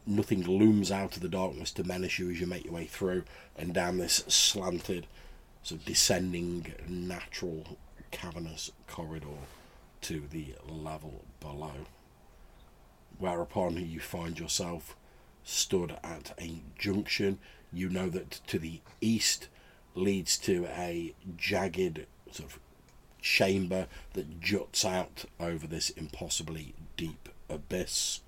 [0.07, 3.23] nothing looms out of the darkness to menace you as you make your way through
[3.57, 5.07] and down this slanted,
[5.63, 7.79] sort of descending natural
[8.11, 9.47] cavernous corridor
[10.03, 11.87] to the level below.
[13.19, 14.97] Whereupon you find yourself
[15.45, 17.39] stood at a junction.
[17.73, 19.49] You know that to the east
[19.95, 22.59] leads to a jagged sort of
[23.21, 28.21] chamber that juts out over this impossibly deep abyss,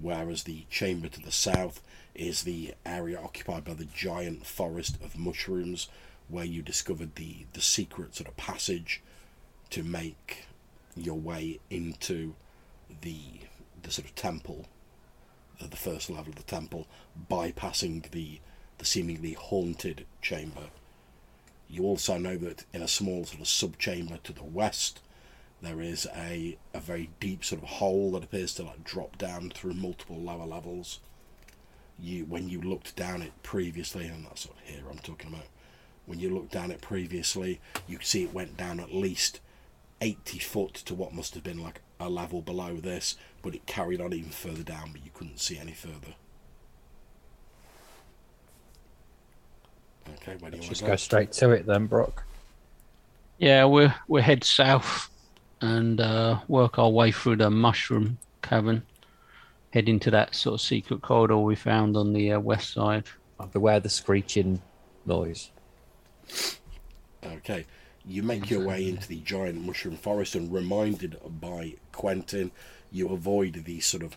[0.00, 1.82] whereas the chamber to the south
[2.14, 5.88] is the area occupied by the giant forest of mushrooms,
[6.32, 9.02] where you discovered the, the secret sort of passage
[9.68, 10.46] to make
[10.96, 12.34] your way into
[13.02, 13.20] the
[13.82, 14.66] the sort of temple,
[15.60, 16.86] the, the first level of the temple,
[17.30, 18.40] bypassing the
[18.78, 20.70] the seemingly haunted chamber.
[21.68, 25.00] You also know that in a small sort of sub chamber to the west,
[25.60, 29.50] there is a, a very deep sort of hole that appears to like drop down
[29.50, 31.00] through multiple lower levels.
[31.98, 35.46] You when you looked down it previously, and that's sort of here I'm talking about.
[36.06, 39.40] When you looked down it previously, you could see it went down at least
[40.00, 44.00] eighty foot to what must have been like a level below this, but it carried
[44.00, 46.14] on even further down, but you couldn't see any further.
[50.14, 52.24] Okay, where do you want Just to go straight to it then, Brock.
[53.38, 55.08] Yeah, we're we'll head south
[55.60, 58.82] and uh, work our way through the mushroom cavern,
[59.70, 63.04] head into that sort of secret corridor we found on the uh, west side.
[63.52, 64.60] Beware the screeching
[65.06, 65.50] noise.
[67.24, 67.66] Okay,
[68.04, 72.50] you make your way into the giant mushroom forest, and reminded by Quentin,
[72.90, 74.16] you avoid these sort of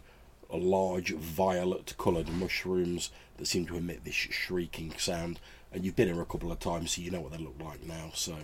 [0.51, 5.39] large violet-coloured mushrooms that seem to emit this shrieking sound.
[5.71, 7.83] And you've been here a couple of times, so you know what they look like
[7.83, 8.11] now.
[8.13, 8.35] So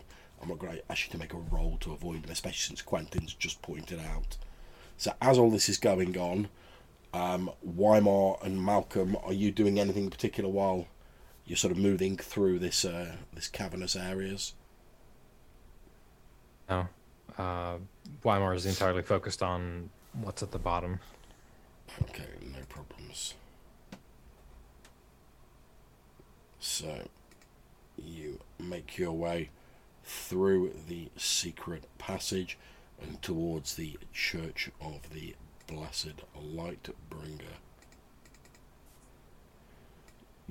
[0.41, 2.81] I'm not going to ask you to make a roll to avoid them, especially since
[2.81, 4.37] Quentin's just pointed out.
[4.97, 6.49] So as all this is going on,
[7.13, 10.87] um, Weimar and Malcolm, are you doing anything in particular while
[11.45, 14.53] you're sort of moving through this uh, this cavernous areas?
[16.69, 16.87] No.
[17.37, 17.77] Uh,
[18.23, 20.99] Weimar is entirely focused on what's at the bottom.
[22.03, 23.33] Okay, no problems.
[26.59, 27.07] So,
[27.97, 29.49] you make your way
[30.03, 32.57] through the secret passage
[33.01, 35.35] and towards the Church of the
[35.67, 37.57] Blessed Light Bringer.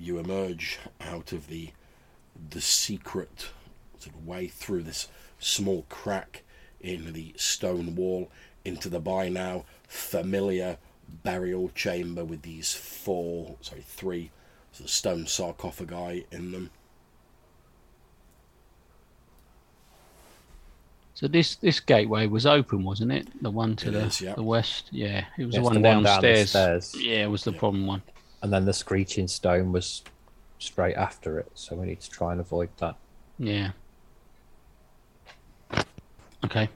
[0.00, 1.70] You emerge out of the
[2.50, 3.50] the secret
[3.98, 5.08] sort of way through this
[5.38, 6.42] small crack
[6.80, 8.30] in the stone wall
[8.64, 10.78] into the by now familiar
[11.22, 14.30] burial chamber with these four, sorry, three
[14.72, 16.70] sort of stone sarcophagi in them.
[21.12, 23.28] So this this gateway was open, wasn't it?
[23.42, 24.34] The one to It the, is, yeah.
[24.34, 24.88] the west.
[24.90, 26.94] Yeah, it was Yes, the one the one down the downstairs.
[26.98, 27.58] Yeah, it was the Yeah.
[27.58, 28.02] problem one.
[28.42, 30.02] And then the screeching stone was
[30.58, 32.96] straight after it, so we need to try and avoid that.
[33.38, 33.72] Yeah.
[36.44, 36.68] Okay.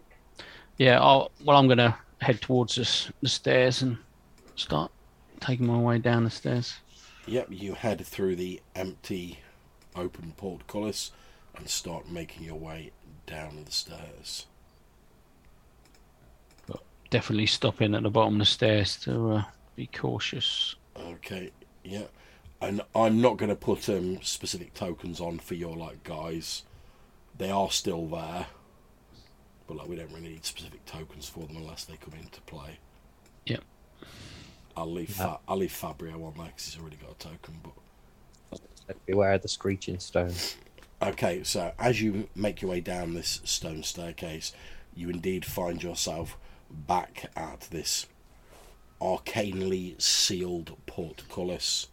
[0.79, 1.01] Yeah.
[1.01, 3.97] I'll, well, I'm gonna head towards this, the stairs and
[4.57, 4.91] start
[5.41, 6.75] taking my way down the stairs.
[7.27, 9.39] Yep, you head through the empty
[9.97, 11.13] open portcullis
[11.57, 12.91] and start making your way
[13.27, 14.47] down the stairs.
[16.67, 19.45] But definitely stopping at the bottom of the stairs to uh,
[19.77, 20.77] be cautious.
[20.99, 21.51] Okay,
[21.83, 22.05] yeah.
[22.61, 26.63] And I'm not going to put um, specific tokens on for your like guys.
[27.37, 28.47] They are still there,
[29.67, 32.79] but like we don't really need specific tokens for them unless they come into play.
[33.47, 33.63] Yep.
[34.77, 35.33] I'll leave Yeah.
[35.33, 37.61] Fa- I'll leave Fabio on there because he's already got a token.
[37.63, 37.73] But
[39.07, 40.33] Beware the screeching stone.
[41.03, 44.53] okay, so as you make your way down this stone staircase,
[44.95, 46.37] you indeed find yourself
[46.71, 48.07] back at this
[49.05, 51.89] arcanely sealed portcullis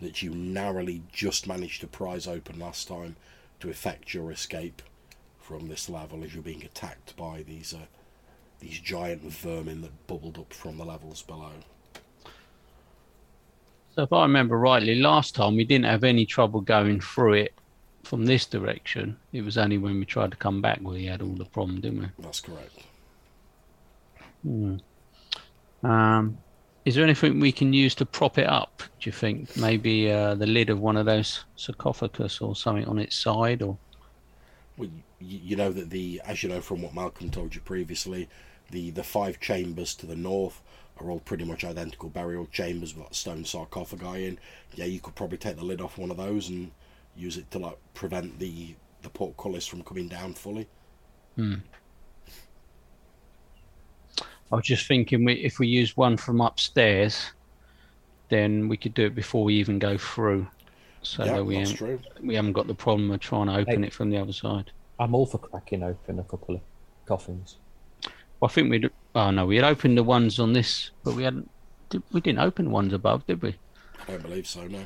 [0.00, 3.16] that you narrowly just managed to prise open last time
[3.60, 4.80] to effect your escape
[5.38, 7.86] from this level as you're being attacked by these uh,
[8.58, 11.52] these giant vermin that bubbled up from the levels below.
[13.94, 17.54] So if I remember rightly, last time we didn't have any trouble going through it
[18.02, 19.18] from this direction.
[19.32, 21.80] It was only when we tried to come back where we had all the problem,
[21.82, 22.06] didn't we?
[22.18, 22.78] That's correct.
[24.46, 24.76] Hmm.
[25.82, 26.38] Um,
[26.84, 28.80] is there anything we can use to prop it up?
[29.00, 33.00] Do you think maybe uh, the lid of one of those sarcophagus or something on
[33.00, 33.76] its side, or
[34.76, 38.28] Well, you, you know that the, as you know from what Malcolm told you previously,
[38.70, 40.62] the the five chambers to the north
[40.98, 44.38] are all pretty much identical burial chambers with like stone sarcophagi in.
[44.74, 46.70] Yeah, you could probably take the lid off one of those and
[47.16, 50.68] use it to like prevent the the portcullis from coming down fully.
[51.34, 51.56] Hmm.
[54.52, 57.32] I was just thinking we, if we use one from upstairs,
[58.28, 60.46] then we could do it before we even go through.
[61.02, 62.10] So yeah, that we that's haven't, true.
[62.22, 63.88] we haven't got the problem of trying to open Hey.
[63.88, 64.70] it from the other side.
[64.98, 66.60] I'm all for cracking open a couple of
[67.06, 67.56] coffins.
[68.40, 68.90] Well, I think we'd.
[69.14, 71.48] Oh no, we had opened the ones on this, but we hadn't.
[71.90, 73.56] Did, we didn't open ones above, did we?
[74.08, 74.66] I don't believe so.
[74.66, 74.80] No.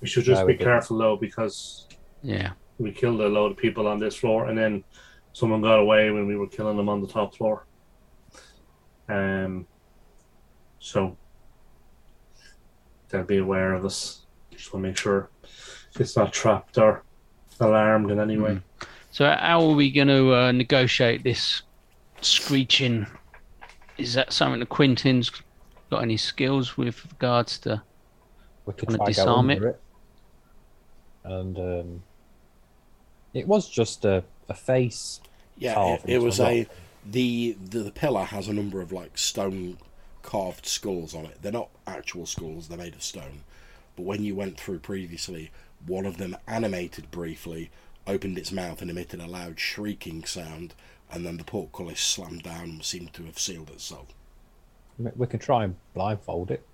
[0.00, 1.86] We should just No, be careful though because
[2.22, 2.52] Yeah.
[2.78, 4.84] we killed a load of people on this floor, and then
[5.32, 7.66] someone got away when we were killing them on the top floor.
[9.08, 9.66] Um,
[10.78, 11.16] so
[13.08, 14.22] they'll be aware of us.
[14.50, 15.28] Just want to make sure
[15.98, 17.02] it's not trapped or
[17.60, 18.60] alarmed in any way.
[19.10, 21.62] So how are we going to uh, negotiate this
[22.20, 23.06] screeching?
[23.96, 25.30] Is that something that Quentin's
[25.90, 27.82] got any skills with regards to?
[28.66, 29.80] We could Kinda try disarm under it.
[31.24, 32.02] And um,
[33.32, 35.20] it was just a, a face.
[35.56, 36.68] Yeah, it, it was a a rock.
[37.04, 39.78] The, the the pillar has a number of like stone
[40.22, 41.38] carved skulls on it.
[41.42, 43.44] They're not actual skulls; they're made of stone.
[43.96, 45.50] But when you went through previously,
[45.86, 47.70] one of them animated briefly,
[48.06, 50.74] opened its mouth and emitted a loud shrieking sound,
[51.10, 54.08] and then the portcullis slammed down and seemed to have sealed itself.
[54.98, 56.66] We can try and blindfold it.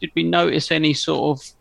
[0.00, 1.52] Did we notice any sort of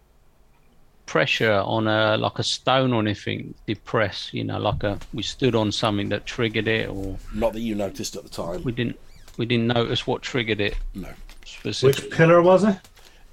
[1.14, 4.34] pressure on a like a stone or anything depressed?
[4.34, 7.74] You know, like a we stood on something that triggered it, or Not that you
[7.76, 8.64] noticed at the time.
[8.64, 9.00] we didn't
[9.38, 11.10] we didn't notice what triggered it No,
[11.46, 12.10] specifically.
[12.10, 12.78] Which pillar was it?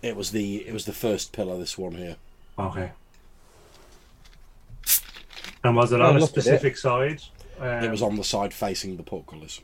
[0.02, 1.58] it was the it was the first pillar.
[1.58, 2.16] This one here.
[2.58, 2.90] Okay.
[5.64, 6.42] And was it Oh, on a look at it.
[6.42, 7.20] specific side?
[7.60, 9.60] Um, it was on the side facing the portcullis,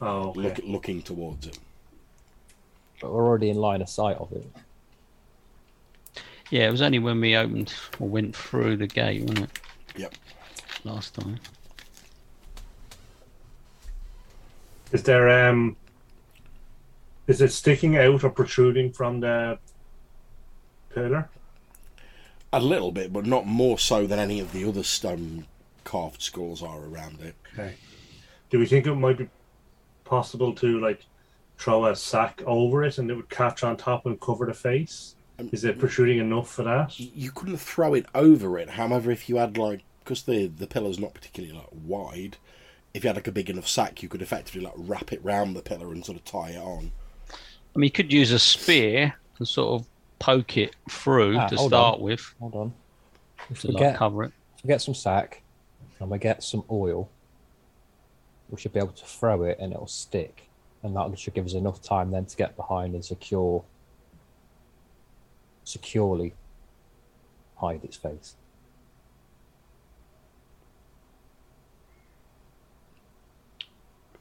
[0.00, 0.40] Oh, okay.
[0.40, 1.58] look, looking towards it.
[3.00, 4.46] But we're already in line of sight of it.
[6.50, 9.60] Yeah, it was only when we opened or went through the gate, wasn't it?
[9.96, 10.14] Yep.
[10.84, 11.38] Last time.
[14.92, 15.76] Is there um?
[17.26, 19.58] Is it sticking out or protruding from the
[20.94, 21.28] pillar?
[22.54, 25.46] A little bit, but not more so than any of the other stone
[25.84, 27.34] carved skulls are around it.
[27.52, 27.74] Okay.
[28.48, 29.28] Do we think it might be
[30.04, 31.04] possible to like
[31.58, 35.14] throw a sack over it and it would catch on top and cover the face?
[35.52, 36.98] Is it protruding enough for that?
[36.98, 38.70] You couldn't throw it over it.
[38.70, 42.36] However, if you had like, because the the pillar's not particularly like wide,
[42.92, 45.54] if you had like a big enough sack, you could effectively like wrap it round
[45.54, 46.90] the pillar and sort of tie it on.
[47.30, 49.86] I mean, you could use a spear and sort of
[50.18, 52.74] poke it through Ah, to hold start with Hold on.
[53.50, 54.32] If we like get, cover it.
[54.56, 55.42] if we get some sack
[56.00, 57.08] and we get some oil,
[58.50, 60.48] we should be able to throw it and it'll stick.
[60.82, 63.62] And that should give us enough time then to get behind and secure,
[65.68, 66.32] securely
[67.56, 68.34] hide its face.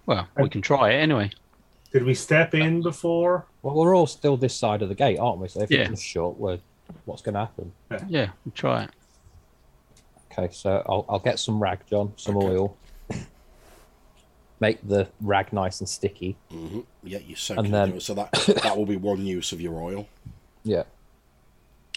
[0.06, 1.32] Well, we can try it anyway.
[1.92, 3.46] Did we step in before?
[3.62, 5.48] Well, we're all still this side of the gate, aren't we?
[5.48, 5.90] So if Yeah.
[5.92, 6.60] it's shut, we're,
[7.06, 7.72] what's going to happen?
[8.08, 8.92] Yeah, we'll try it.
[10.32, 12.48] Okay, so I'll, I'll get some rag, John, some Okay.
[12.48, 12.78] oil.
[14.60, 16.38] Make the rag nice and sticky.
[16.50, 18.02] hmm Yeah, you soak And then- it.
[18.02, 18.32] So that
[18.64, 20.08] that will be one use of your oil.
[20.64, 20.84] Yeah.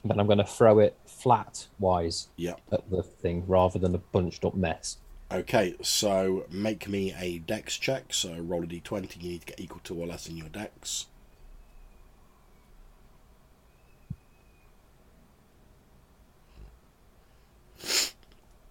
[0.04, 2.54] Then I'm going to throw it flat wise Yeah.
[2.72, 4.96] at the thing rather than a bunched up mess.
[5.32, 8.12] Okay, so make me a dex check.
[8.12, 9.22] So roll a d20.
[9.22, 11.06] You need to get equal to or less in your dex.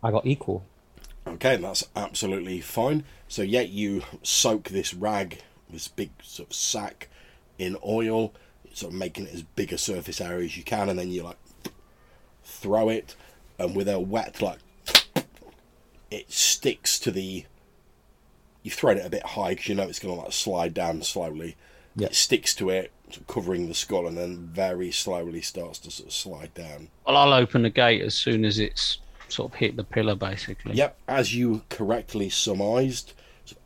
[0.03, 0.65] I got equal.
[1.27, 3.03] Okay, that's absolutely fine.
[3.27, 7.09] So yeah, you soak this rag, this big sort of sack,
[7.57, 8.33] in oil,
[8.73, 11.23] sort of making it as big a surface area as you can, and then you
[11.23, 11.37] like
[12.43, 13.15] throw it,
[13.57, 14.59] and with a wet like
[16.11, 17.45] it sticks to the.
[18.63, 21.01] You've thrown it a bit high because you know it's going to like slide down
[21.01, 21.55] slowly.
[21.95, 22.07] Yeah.
[22.07, 25.91] It sticks to it, sort of covering the skull, and then very slowly starts to
[25.91, 26.89] sort of slide down.
[27.05, 28.99] Well, I'll open the gate as soon as it's
[29.29, 30.75] sort of hit the pillar, basically.
[30.75, 33.13] Yep, as you correctly surmised,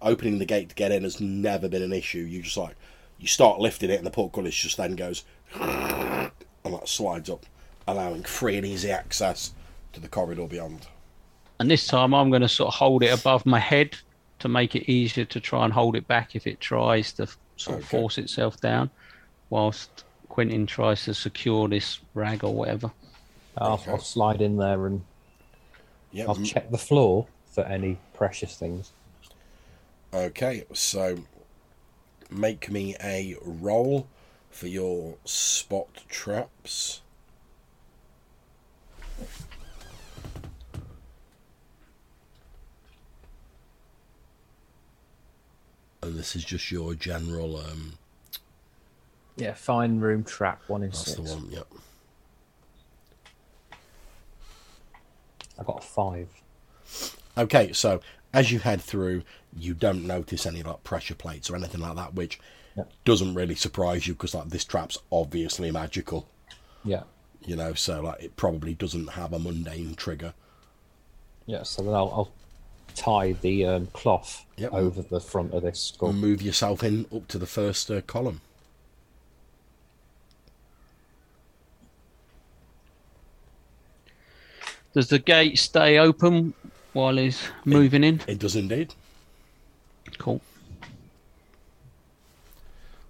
[0.01, 2.19] opening the gate to get in has never been an issue.
[2.19, 2.75] You just like
[3.23, 5.23] you start lifting it, and the portcullis just then goes
[5.55, 7.45] and that slides up,
[7.87, 9.53] allowing free and easy access
[9.93, 10.87] to the corridor beyond.
[11.59, 13.95] And this time I'm going to sort of hold it above my head
[14.39, 17.77] to make it easier to try and hold it back if it tries to sort
[17.79, 17.97] of Okay.
[17.97, 18.89] force itself down,
[19.49, 22.91] whilst Quentin tries to secure this rag or whatever.
[23.57, 23.91] I'll, Okay.
[23.91, 25.01] I'll slide in there and
[26.11, 26.27] Yep.
[26.27, 28.91] I'll check the floor for any precious things.
[30.13, 31.17] Okay, so
[32.33, 34.07] make me a roll
[34.49, 37.01] for your spot traps.
[46.01, 47.57] And this is just your general.
[47.57, 47.93] Um,
[49.37, 51.15] Yeah, fine room trap one in that's six.
[51.15, 51.49] the one.
[51.49, 51.67] Yep.
[55.59, 56.29] I got a five.
[57.37, 58.01] Okay, so
[58.33, 59.23] as you head through,
[59.55, 62.39] you don't notice any like pressure plates or anything like that, which
[62.75, 62.91] Yep.
[63.05, 66.27] doesn't really surprise you because like this trap's obviously magical,
[66.83, 67.03] Yeah,
[67.45, 67.73] you know.
[67.73, 70.33] So like it probably doesn't have a mundane trigger.
[71.45, 71.63] yeah.
[71.63, 72.31] So then I'll, I'll
[72.95, 74.73] tie the um, cloth Yep.
[74.73, 76.13] over the front of this skull.
[76.13, 78.41] Move yourself in up to the first uh, column.
[84.93, 86.53] Does the gate stay open
[86.93, 88.21] while he's moving in?
[88.27, 88.93] It does indeed,
[90.17, 90.41] Cool.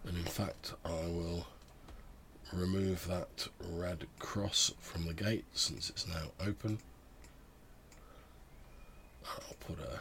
[0.07, 1.45] and in fact, I will
[2.51, 6.79] remove that red cross from the gate since it's now open.
[9.25, 9.99] I'll put a.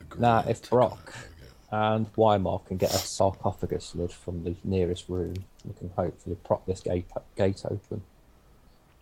[0.00, 1.04] a green Now, if Brock- on it.
[1.14, 1.52] There we go.
[1.96, 5.34] And Weimar can get a sarcophagus lid from the nearest room.
[5.64, 7.06] We can hopefully prop this gate
[7.36, 8.02] gate open.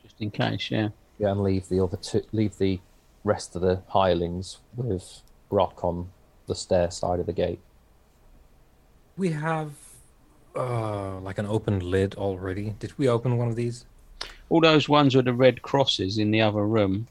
[0.02, 0.88] Just in case, yeah.
[1.18, 2.80] Yeah, and leave the other two, leave the
[3.24, 6.10] rest of the hirelings with Brock on
[6.46, 7.60] the stair side of the gate.
[9.16, 9.70] We have
[10.56, 12.74] uh like an open lid already.
[12.78, 13.86] Did we open one of these?
[14.50, 17.08] All those ones with the red crosses in the other room.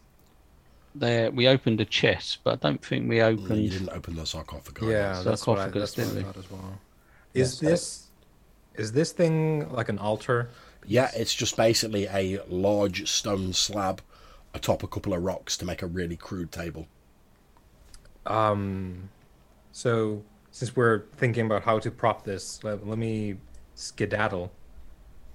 [0.95, 3.63] There, we opened a chest, but I don't think we opened.
[3.63, 4.83] you didn't open the sarcophagus.
[4.87, 6.33] Yeah, that's what I, sarcophagus, that's what I didn't we?
[6.33, 6.79] thought as well.
[7.33, 8.07] Yeah, Is so- this
[8.75, 10.49] is this thing like an altar?
[10.85, 14.01] Yeah, it's just basically a large stone slab
[14.53, 16.87] atop a couple of rocks to make a really crude table.
[18.25, 19.09] Um,
[19.71, 23.37] so since we're thinking about how to prop this, let, let me
[23.75, 24.51] skedaddle,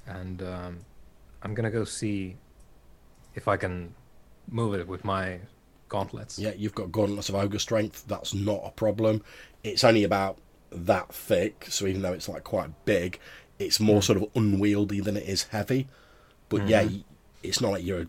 [0.07, 0.79] and um,
[1.43, 2.37] I'm gonna go see
[3.35, 3.95] if I can
[4.49, 5.41] move it with my
[5.89, 6.39] gauntlets.
[6.39, 8.05] Yeah, you've got gauntlets of ogre strength.
[8.07, 9.23] That's not a problem.
[9.65, 10.39] It's only about
[10.71, 13.19] that thick, so even though it's like quite big,
[13.59, 15.89] it's more sort of unwieldy than it is heavy.
[16.49, 16.89] But yeah,
[17.43, 18.07] it's not like you're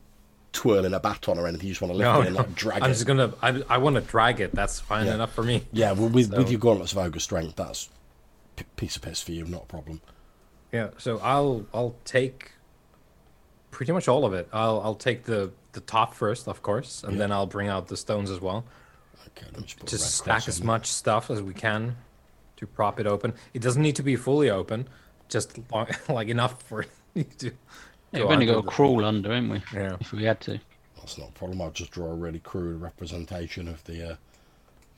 [0.52, 1.68] twirling a baton or anything.
[1.68, 2.42] You just want to lift No, it and no.
[2.42, 2.84] like drag it.
[2.84, 2.94] I'm it.
[2.94, 3.34] just gonna.
[3.42, 4.54] I, I want to drag it.
[4.54, 5.16] That's fine Yeah.
[5.16, 5.64] enough for me.
[5.72, 7.90] Yeah, well, with with your gauntlets of ogre strength, that's
[8.56, 10.02] p- piece of piss for you, not a problem.
[10.72, 10.90] Yeah.
[10.98, 12.52] So I'll I'll take
[13.72, 14.48] pretty much all of it.
[14.52, 17.20] I'll I'll take the the top first, of course, and Yeah.
[17.20, 18.66] then I'll bring out the stones as well.
[19.38, 21.96] Okay, just Just stack as much stuff as we can
[22.58, 23.34] to prop it open.
[23.54, 24.88] It doesn't need to be fully open,
[25.30, 27.52] just long, like enough for you to.
[28.12, 29.62] Yeah, we've only got to the- crawl under, haven't we?
[29.74, 29.98] Yeah.
[30.00, 30.60] If we had to.
[30.98, 31.62] That's not a problem.
[31.62, 34.16] I'll just draw a really crude representation of the uh,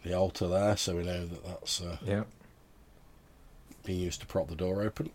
[0.03, 2.23] the altar there, so we know that that's uh, Yeah.
[3.85, 5.11] being used to prop the door open.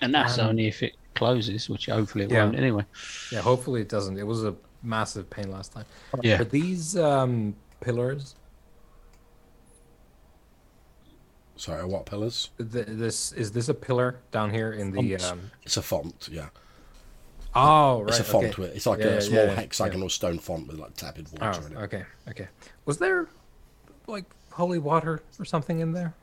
[0.00, 2.44] And that's Um, only if it closes, which hopefully it Yeah.
[2.44, 2.84] won't anyway.
[3.32, 3.40] Yeah.
[3.40, 4.18] Hopefully it doesn't.
[4.18, 5.86] It was a massive pain last time.
[6.22, 6.40] Yeah.
[6.40, 8.34] Are these um, pillars?
[11.58, 12.50] Sorry, what pillars?
[12.58, 15.16] Th- this is this a pillar down here in the?
[15.16, 15.50] Um...
[15.64, 16.48] It's a font, yeah.
[17.54, 18.08] Oh, right.
[18.10, 18.62] It's a font okay.
[18.62, 21.60] with it's like Yeah, a yeah, small yeah, hexagonal stone font with like tepid water
[21.62, 21.76] Oh, in it.
[21.82, 22.48] okay, okay.
[22.84, 23.26] Was there
[24.06, 26.14] like holy water or something in there?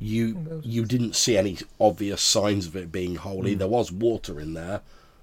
[0.00, 3.54] You you didn't see any obvious signs of it being holy.
[3.54, 4.80] There was water in there,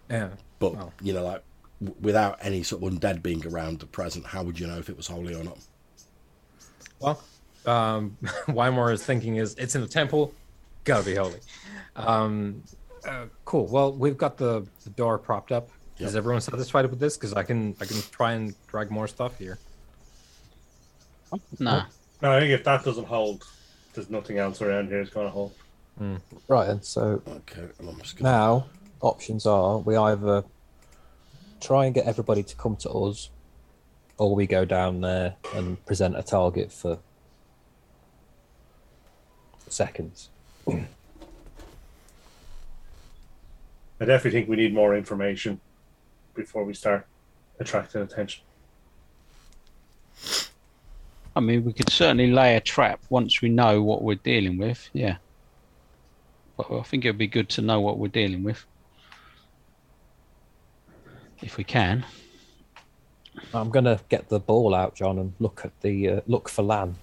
[0.10, 0.30] Yeah.
[0.60, 0.94] but Oh.
[1.02, 1.44] you know, like
[1.84, 4.90] w- without any sort of undead being around at present, how would you know if
[4.90, 5.58] it was holy or not?
[7.00, 7.22] Well,
[7.66, 10.34] um, Weimar is thinking is it's in the temple,
[10.84, 11.40] gotta be holy.
[11.96, 12.64] Um,
[13.08, 13.68] uh, cool.
[13.68, 15.70] Well, we've got the, the door propped up.
[16.00, 17.16] Is everyone satisfied with this?
[17.16, 19.60] Because I can I can try and drag more stuff here.
[21.60, 21.86] Nah.
[22.22, 23.46] No, I think if that doesn't hold,
[23.94, 25.54] there's nothing else around here that's going to hold.
[26.48, 28.66] Right, and so Okay, and I'm just gonna now
[29.02, 30.44] options are we either
[31.60, 33.30] try and get everybody to come to us,
[34.18, 36.98] or we go down there and present a target for
[39.72, 40.30] seconds.
[40.68, 40.86] I
[44.00, 45.60] definitely think we need more information
[46.34, 47.06] before we start
[47.60, 48.44] attracting attention.
[51.36, 54.90] I mean, we could certainly lay a trap once we know what we're dealing with.
[54.92, 55.18] Yeah.
[56.58, 58.66] But I think it would be good to know what we're dealing with.
[61.42, 62.06] If we can.
[63.54, 66.96] I'm gonna get the ball out, John, and look at the uh, look for Lann.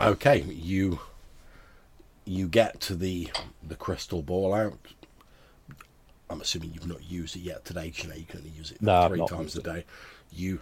[0.00, 1.00] Okay, you
[2.24, 3.30] you get to the
[3.66, 4.78] the crystal ball out.
[6.28, 7.92] I'm assuming you've not used it yet today.
[7.96, 9.84] You know, you can only use it No, three times a day.
[10.30, 10.60] You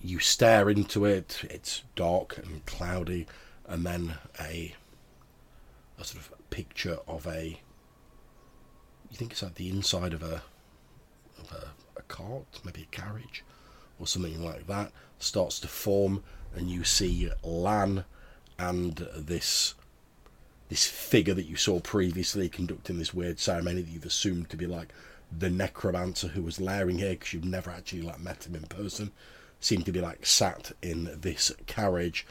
[0.00, 1.40] you stare into it.
[1.48, 3.26] It's dark and cloudy,
[3.66, 4.74] and then a
[5.98, 7.60] a sort of picture of a.
[9.10, 10.42] You think it's like the inside of a
[11.38, 13.44] of a, a cart, maybe a carriage,
[13.98, 16.22] or something like that, starts to form,
[16.54, 18.04] and you see Lann
[18.58, 19.74] and this
[20.68, 24.66] this figure that you saw previously conducting this weird ceremony that you've assumed to be
[24.66, 24.92] like
[25.36, 29.10] the necromancer who was lairing here because you've never actually like met him in person
[29.60, 32.26] seem to be like sat in this carriage.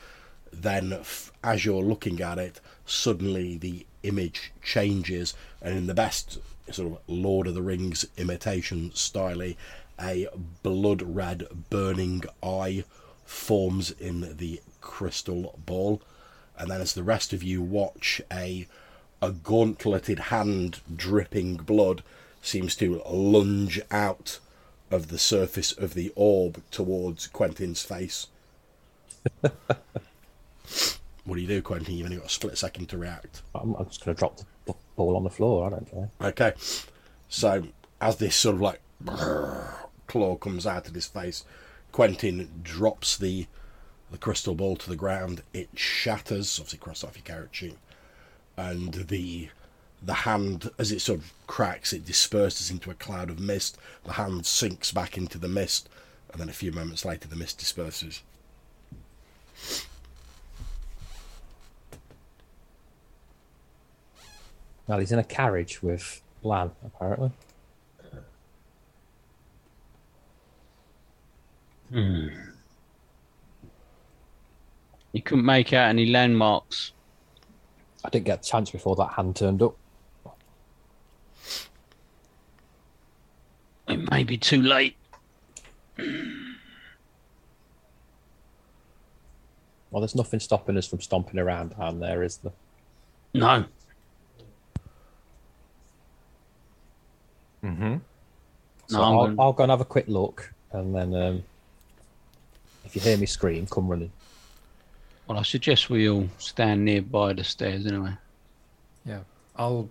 [0.51, 6.39] Then f- as you're looking at it suddenly the image changes and in the best
[6.71, 9.41] sort of lord of the rings imitation style
[9.99, 10.27] a
[10.63, 12.83] blood red burning eye
[13.25, 16.01] forms in the crystal ball
[16.57, 18.67] and then as the rest of you watch a
[19.21, 22.03] a gauntleted hand dripping blood
[22.41, 24.39] seems to lunge out
[24.91, 28.27] of the surface of the orb towards Quentin's face.
[29.41, 31.95] what do you do, Quentin?
[31.95, 33.41] You've only got a split second to react.
[33.53, 35.67] I'm, I'm just going to drop the ball on the floor.
[35.67, 36.09] I don't care.
[36.21, 36.53] Okay,
[37.27, 37.63] so
[37.99, 38.81] as this sort of like
[40.07, 41.43] claw comes out of his face,
[41.91, 43.47] Quentin drops the
[44.11, 45.41] the crystal ball to the ground.
[45.53, 47.77] It shatters, obviously cross off your carrot sheet,
[48.55, 49.49] and the
[50.01, 53.77] the hand as it sort of cracks, it disperses into a cloud of mist.
[54.03, 55.89] The hand sinks back into the mist,
[56.31, 58.21] and then a few moments later, the mist disperses.
[64.87, 67.31] Well, he's in a carriage with Lann, apparently.
[71.91, 72.27] Hmm.
[75.13, 76.91] You couldn't make out any landmarks.
[78.05, 79.75] I didn't get a chance before that hand turned up.
[83.87, 84.95] It may be too late.
[89.89, 92.51] Well, there's nothing stopping us from stomping around down there, is there?
[93.33, 93.65] No.
[97.63, 97.95] Mm-hmm.
[98.87, 101.43] So No, I'm I'll, gonna- I'll go and have a quick look, and then um,
[102.85, 104.11] if you hear me scream, come running.
[105.27, 108.13] Well, I suggest we all stand nearby the stairs anyway.
[109.05, 109.19] Yeah,
[109.55, 109.89] I'll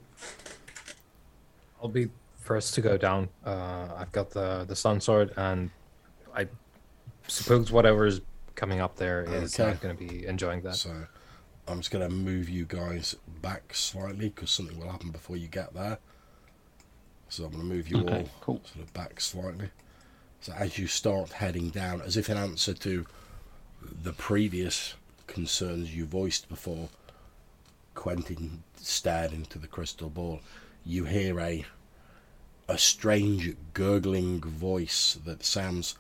[1.83, 2.09] I'll be
[2.41, 3.29] first to go down.
[3.45, 5.71] Uh, I've got the the sun sword, and
[6.35, 6.49] I
[7.29, 8.21] suppose whatever is
[8.55, 9.71] coming up there is Okay.
[9.71, 10.77] not going to be enjoying that.
[10.77, 11.07] So
[11.69, 15.49] I'm just going to move you guys back slightly because something will happen before you
[15.49, 15.99] get there.
[17.29, 18.61] So I'm going to move you Okay, all cool.
[18.65, 19.69] sort of back slightly.
[20.41, 23.05] So as you start heading down, as if in answer to
[23.83, 24.95] the previous
[25.27, 26.89] concerns you voiced before,
[27.95, 30.41] Quentin stared into the crystal ball.
[30.85, 31.65] You hear a
[32.69, 35.95] a strange gurgling voice that sounds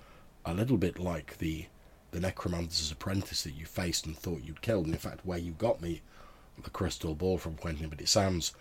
[0.44, 1.66] a little bit like the
[2.10, 5.52] the necromancer's apprentice that you faced and thought you'd killed, and in fact where you
[5.52, 6.02] got me
[6.62, 8.52] the crystal ball from Quentin, but it sounds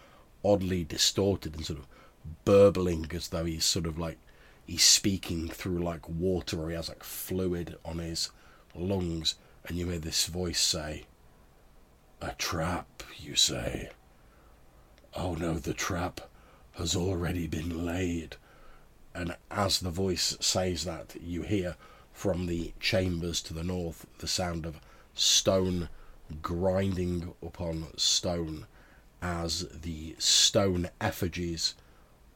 [0.43, 1.87] oddly distorted and sort of
[2.43, 4.17] burbling as though he's sort of like
[4.65, 8.31] he's speaking through like water or he has like fluid on his
[8.75, 9.35] lungs
[9.67, 11.05] and you hear this voice say
[12.21, 13.89] a trap you say.
[15.15, 16.21] Oh no the trap
[16.73, 18.35] has already been laid.
[19.13, 21.75] And as the voice says that you hear
[22.11, 24.79] from the chambers to the north the sound of
[25.13, 25.89] stone
[26.41, 28.65] grinding upon stone
[29.21, 31.75] as the stone effigies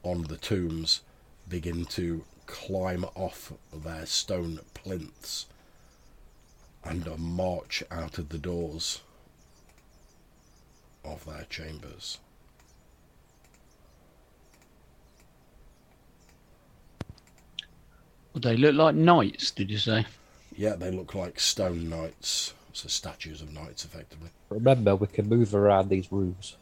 [0.03, 1.01] on the tombs
[1.47, 5.45] begin to climb off their stone plinths
[6.83, 9.01] and a march out of the doors
[11.03, 12.17] of their chambers.
[18.33, 20.05] Would they look like knights, did you say?
[20.55, 24.29] Yeah, they look like stone knights, so statues of knights, effectively.
[24.49, 26.55] Remember, we can move around these rooms.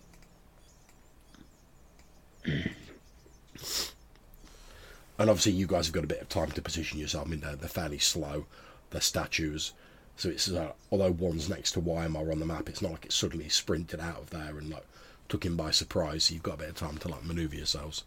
[5.19, 7.27] And obviously, you guys have got a bit of time to position yourself.
[7.27, 8.45] I mean, they're, they're fairly slow.
[8.91, 9.73] They're statues.
[10.17, 13.11] So it's uh, although one's next to Weimar on the map, it's not like it
[13.13, 14.85] suddenly sprinted out of there and like
[15.29, 16.25] took him by surprise.
[16.25, 18.03] So you've got a bit of time to like manoeuvre yourselves.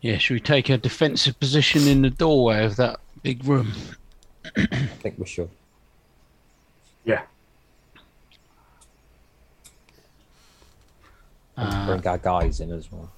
[0.00, 3.72] Yeah, should we take a defensive position in the doorway of that big room?
[4.56, 5.50] I think we should.
[7.04, 7.22] Yeah.
[11.56, 13.10] And Uh, bring our guys in as well.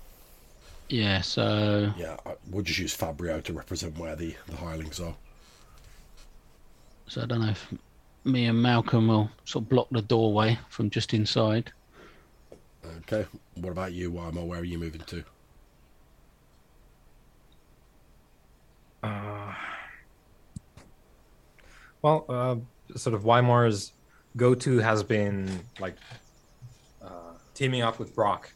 [0.88, 2.16] yeah, so Yeah,
[2.50, 5.14] we'll just use Fabio to represent where the, the hirelings are.
[7.10, 7.74] So I don't know if
[8.24, 11.72] me and Malcolm will sort of block the doorway from just inside.
[12.98, 13.26] Okay.
[13.56, 14.44] What about you, Weimar?
[14.44, 15.24] Where are you moving to?
[19.02, 19.54] Uh,
[22.02, 22.56] Well, uh,
[22.96, 23.92] sort of Weimar's
[24.36, 25.96] go-to has been like
[27.02, 28.50] uh, teaming up with Brock.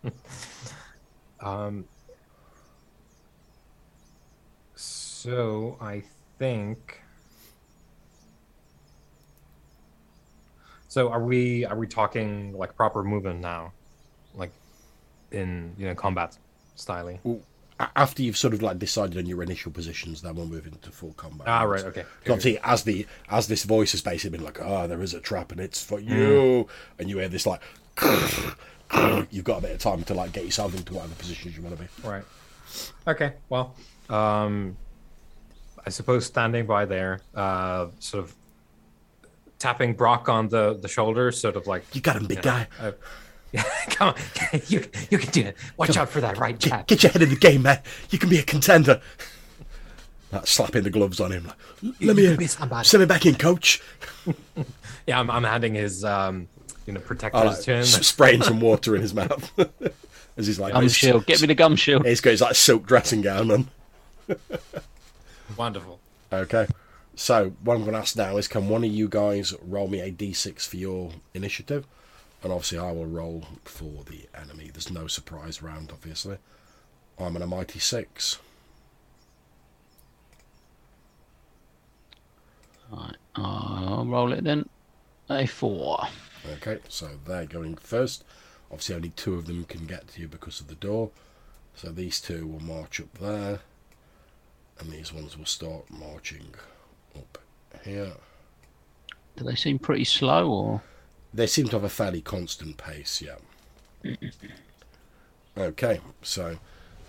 [1.40, 1.84] um,
[4.74, 6.02] so I
[6.38, 7.02] think.
[10.96, 13.74] So are we are we talking like proper movement now,
[14.34, 14.50] like
[15.30, 16.38] in you know combat
[16.74, 17.18] styling?
[17.78, 20.90] A- After you've sort of like decided on your initial positions, then we'll move into
[20.90, 21.48] full combat.
[21.48, 22.04] Ah, right, okay.
[22.24, 25.20] 'Cause Obviously, as the as this voice has basically been like, "Oh, there is a
[25.20, 26.66] trap, and it's for you,"
[26.98, 27.60] and you hear this like,
[29.30, 31.76] you've got a bit of time to like get yourself into whatever positions you want
[31.76, 32.08] to be.
[32.08, 32.24] Right.
[33.06, 33.34] Okay.
[33.50, 33.74] Well,
[34.08, 34.78] um,
[35.86, 38.34] I suppose standing by there, uh, sort of
[39.58, 42.66] tapping Brock on the the shoulder, sort of like, You got him, big guy.
[42.80, 42.92] uh,
[43.90, 44.14] come on,
[44.68, 45.56] you you can do it.
[45.76, 46.86] Watch out for that right Get, jab.
[46.86, 47.80] get your head in the game, man.
[48.10, 49.00] You can be a contender.
[50.32, 51.46] Like, slapping the gloves on him.
[51.46, 51.56] Like,
[52.00, 52.36] You Let me can in.
[52.38, 52.46] be.
[52.46, 53.80] Send me back in, coach.
[55.06, 56.48] Yeah, I'm, I'm handing his um,
[56.84, 57.84] you know, protectors I like, to him.
[57.84, 59.52] spraying some water in his mouth
[60.36, 61.24] as he's like, Gum his- shield.
[61.26, 62.04] Get me the gum shield.
[62.04, 63.68] He's got his like silk dressing gown on.
[65.56, 66.00] Wonderful.
[66.32, 66.66] Okay.
[67.18, 70.00] So what I'm going to ask now is, can one of you guys roll me
[70.00, 71.86] a d6 for your initiative,
[72.42, 74.70] and obviously I will roll for the enemy.
[74.70, 76.36] There's no surprise round, obviously.
[77.18, 78.38] I'm an a mighty six.
[82.92, 84.68] Right, I'll roll it then.
[85.30, 86.06] A four.
[86.56, 88.24] Okay, so they're going first.
[88.70, 91.10] Obviously, only two of them can get to you because of the door.
[91.74, 93.60] So these two will march up there,
[94.78, 96.54] and these ones will start marching
[97.16, 97.38] up
[97.84, 98.12] here.
[99.36, 100.82] Do they seem pretty slow or?
[101.34, 104.16] They seem to have a fairly constant pace, yeah.
[105.58, 106.58] okay, so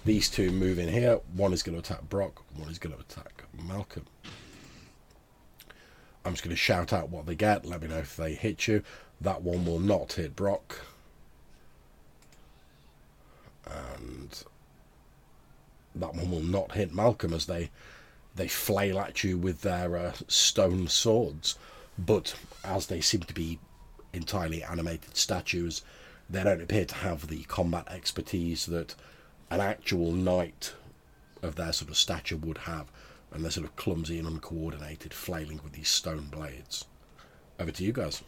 [0.04, 1.20] these two move in here.
[1.34, 4.06] One is going to attack Brock, one is going to attack Malcolm.
[6.26, 7.66] I'm just going to shout out what they get.
[7.66, 8.84] Let me know if they hit you.
[9.22, 10.82] That one will not hit Brock.
[13.66, 14.44] And
[15.96, 17.70] that one will not hit Malcolm as they
[18.38, 21.58] they flail at you with their uh, stone swords.
[21.98, 23.60] But as they seem to be
[24.14, 25.82] entirely animated statues,
[26.30, 28.96] they don't appear to have the combat expertise that
[29.50, 30.74] an actual knight
[31.42, 32.92] of their sort of stature would have.
[33.32, 36.86] And they're sort of clumsy and uncoordinated, flailing with these stone blades.
[37.60, 38.24] Over to you guys.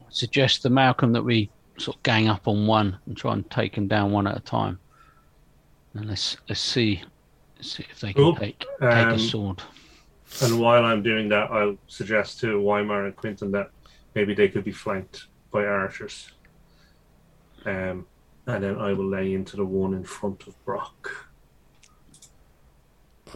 [0.00, 3.48] I suggest to Malcolm that we sort of gang up on one and try and
[3.50, 4.78] take him down one at a time.
[5.94, 7.02] And let's let's see,
[7.62, 8.36] see if they can Cool.
[8.36, 9.62] take take Um, a sword.
[10.42, 13.70] And while I'm doing that, I'll suggest to Weimar and Quentin that
[14.14, 16.32] maybe they could be flanked by archers.
[17.66, 18.06] Um,
[18.46, 21.28] and then I will lay into the one in front of Brock.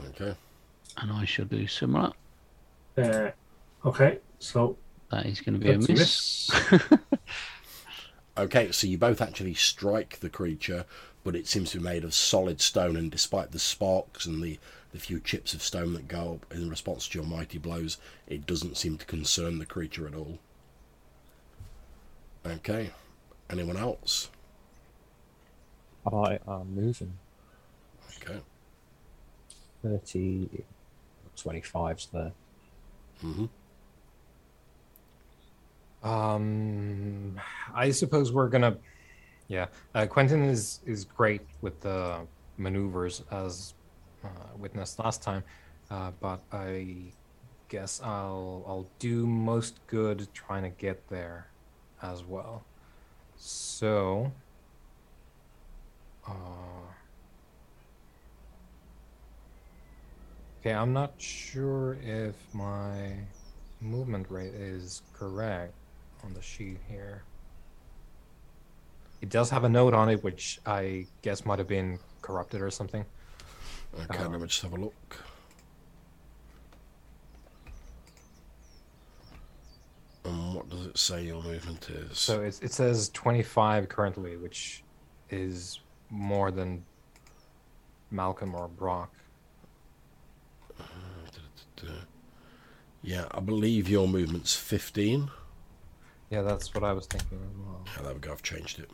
[0.08, 0.34] Okay.
[0.98, 2.12] And I shall do similar.
[2.96, 3.30] Uh,
[3.84, 4.76] okay, so
[5.10, 6.50] That is going to be a a miss.
[6.70, 6.82] miss.
[8.38, 10.84] Okay, so you both actually strike the creature,
[11.26, 14.60] but it seems to be made of solid stone, and despite the sparks and the,
[14.92, 17.98] the few chips of stone that go up in response to your mighty blows,
[18.28, 20.38] it doesn't seem to concern the creature at all.
[22.46, 22.90] Okay,
[23.50, 24.30] anyone else?
[26.06, 27.12] I am moving.
[28.22, 28.38] Okay.
[29.82, 30.48] 30,
[31.36, 32.30] 25's there.
[33.20, 33.46] hmm
[36.04, 37.40] Um,
[37.74, 38.76] I suppose we're gonna,
[39.48, 39.66] yeah.
[39.94, 42.26] Uh, Quentin is is great with the
[42.56, 43.74] maneuvers as
[44.24, 44.28] uh,
[44.58, 45.44] witnessed last time,
[45.90, 46.96] uh, but I
[47.68, 51.46] guess I'll I'll do most good trying to get there
[52.02, 52.64] as well.
[53.36, 54.32] So,
[56.26, 56.32] uh,
[60.60, 63.12] okay, I'm not sure if my
[63.80, 65.74] movement rate is correct
[66.24, 67.22] on the sheet here.
[69.20, 72.70] It does have a note on it, which I guess might have been corrupted or
[72.70, 73.04] something.
[74.10, 74.28] Okay, Oh.
[74.28, 75.16] let me just have a look.
[80.24, 82.18] And what does it say your movement is?
[82.18, 84.82] So it, it says 25 currently, which
[85.30, 86.84] is more than
[88.10, 89.12] Malcolm or Brock.
[90.78, 90.84] Uh,
[93.02, 95.30] yeah, I believe your movement's 15.
[96.30, 97.84] Yeah, that's what I was thinking as well.
[97.96, 98.90] Yeah, there we go, I've changed it.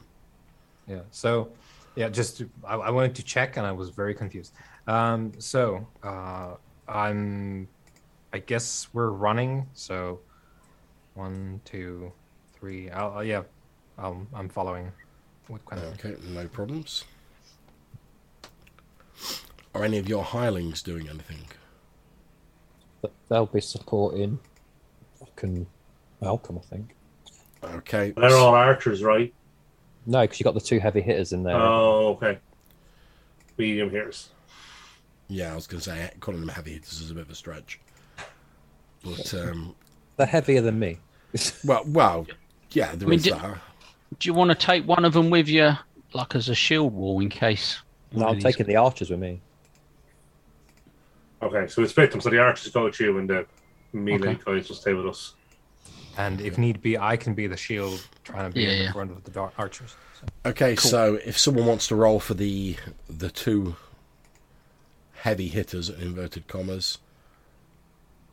[0.87, 1.01] Yeah.
[1.11, 1.51] So,
[1.95, 4.53] yeah, just to, I, I wanted to check, and I was very confused.
[4.87, 6.55] Um, so uh,
[6.89, 7.69] I'm,
[8.33, 9.67] I guess we're running.
[9.75, 10.21] So,
[11.15, 12.13] one, two,
[12.55, 12.91] three.
[12.91, 13.43] I'll, uh, yeah,
[13.99, 14.91] I'll, I'm following
[15.49, 15.93] with Quentin.
[15.95, 17.05] Okay, no problems.
[19.75, 21.39] Are any of your hirelings doing anything?
[23.29, 24.39] They'll be supporting
[25.19, 25.67] fucking
[26.21, 26.95] Malcolm, I think.
[27.65, 28.13] Okay.
[28.17, 29.33] They're all archers, right?
[30.07, 31.57] No, because you got the two heavy hitters in there.
[31.57, 32.39] Oh, okay.
[33.57, 34.31] Medium hitters.
[35.29, 37.35] Yeah, I was going to say calling them heavy hitters is a bit of a
[37.35, 37.79] stretch.
[39.05, 39.75] But um,
[40.17, 40.99] They're heavier than me.
[41.65, 42.27] well, well,
[42.71, 43.59] yeah, there mean, is di- that.
[44.19, 45.73] Do you want to take one of them with you,
[46.13, 47.79] like as a shield wall, in case?
[48.13, 49.41] no, I'm of taking the archers with me.
[51.41, 52.21] Okay, so we split them.
[52.21, 53.47] So the archers go with you, and the
[53.93, 54.39] melee Okay.
[54.45, 55.35] guys will stay with us.
[56.19, 58.85] And if need be, I can be the shield trying to be Yeah, in the
[58.85, 58.93] yeah.
[58.93, 59.97] front of the dar- archers.
[60.21, 62.77] So, Okay, so if someone wants to roll for the
[63.09, 63.77] the two
[65.15, 66.99] heavy hitters in inverted commas,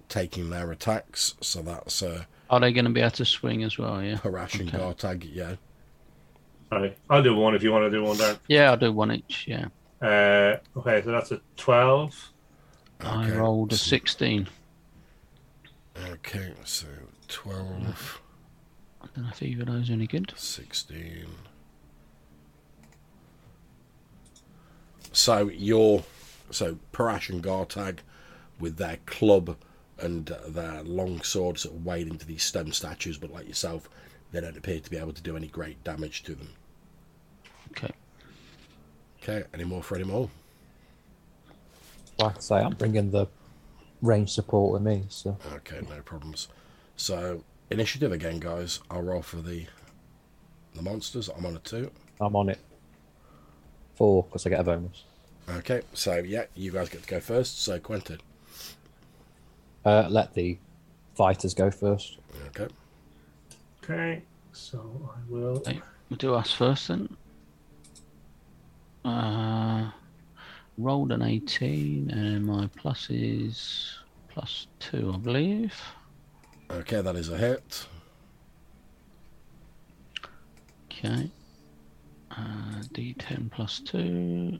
[0.09, 3.77] taking their attacks, so that's uh, Are they going to be able to swing as
[3.77, 4.01] well?
[4.03, 4.17] Yeah.
[4.17, 4.77] Harash and Okay.
[4.77, 5.55] Gartag, yeah.
[6.71, 8.37] All right, I'll do one if you want to do one, Dan.
[8.47, 9.47] Yeah, I'll do one each.
[9.47, 9.67] Yeah.
[10.01, 12.31] Uh, okay, so that's a twelve.
[13.01, 14.47] I rolled a 16.
[16.11, 16.85] Okay, so
[17.29, 18.21] 12,
[19.01, 20.33] I don't know if either of those are any good.
[20.35, 21.25] 16.
[25.11, 26.03] So you're
[26.51, 27.99] so Parash and Gartag
[28.59, 29.55] with their club
[29.99, 33.89] and uh, their long swords sort of wade into these stone statues, but like yourself,
[34.31, 36.49] they don't appear to be able to do any great damage to them.
[37.71, 37.91] Okay.
[39.21, 40.29] Okay, any more for any more?
[42.17, 43.27] Like I say, I'm bringing the
[44.01, 45.05] range support with me.
[45.09, 46.47] So Okay, no problems.
[46.99, 48.81] So initiative again, guys.
[48.91, 49.65] I'll roll for the
[50.73, 51.29] the monsters.
[51.29, 51.89] I'm on a two.
[52.19, 52.59] I'm on it.
[53.95, 55.05] Four, because I get a bonus.
[55.49, 57.63] Okay, so yeah, you guys get to go first.
[57.63, 58.19] So Quentin.
[59.85, 60.57] Uh, let the
[61.15, 62.17] fighters go first.
[62.47, 62.67] Okay.
[63.81, 64.21] Okay,
[64.51, 65.57] so I will.
[65.59, 67.15] Okay, we'll do us first then.
[69.05, 69.89] Uh,
[70.77, 75.73] rolled an 18, and my plus is plus 2, I believe.
[76.71, 77.87] Okay, that is a hit.
[80.85, 81.29] Okay.
[82.31, 84.59] Uh, D10 plus 2.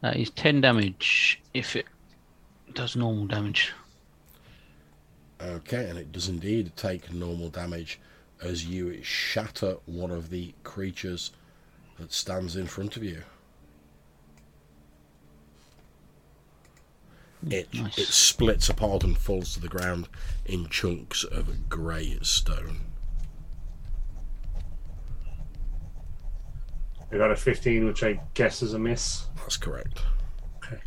[0.00, 1.86] That is 10 damage if it
[2.72, 3.72] does normal damage.
[5.40, 8.00] Okay, and it does indeed take normal damage
[8.42, 11.32] as you shatter one of the creatures
[11.98, 13.22] that stands in front of you.
[17.48, 17.98] It Nice.
[17.98, 20.08] it splits apart and falls to the ground
[20.44, 22.80] in chunks of grey stone.
[27.12, 29.26] I got a fifteen, which I guess is a miss.
[29.36, 30.00] That's correct.
[30.66, 30.80] Okay.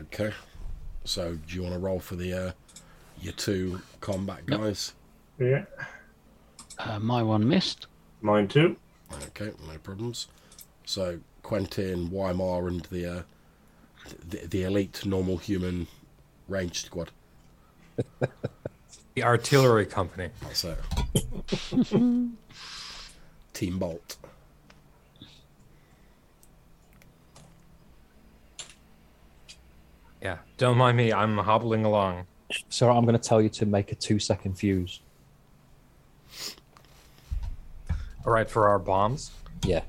[0.00, 0.32] Okay.
[1.04, 2.52] So, do you want to roll for the uh,
[3.20, 4.60] your two combat Yep.
[4.60, 4.94] guys?
[5.38, 5.64] Yeah,
[6.78, 7.86] Uh, my one missed.
[8.20, 8.76] mine too.
[9.28, 10.28] Okay, no problems.
[10.84, 13.22] So Quentin, Weimar, and the uh,
[14.28, 15.86] the, the elite normal human
[16.48, 17.10] range squad.
[19.14, 20.30] the artillery company.
[20.42, 20.78] That's it.
[23.52, 24.16] Team Bolt.
[30.22, 31.12] Yeah, don't mind me.
[31.12, 32.26] I'm hobbling along.
[32.68, 35.00] So I'm going to tell you to make a two second fuse.
[38.26, 39.30] All right, for our bombs,
[39.64, 39.82] Yeah.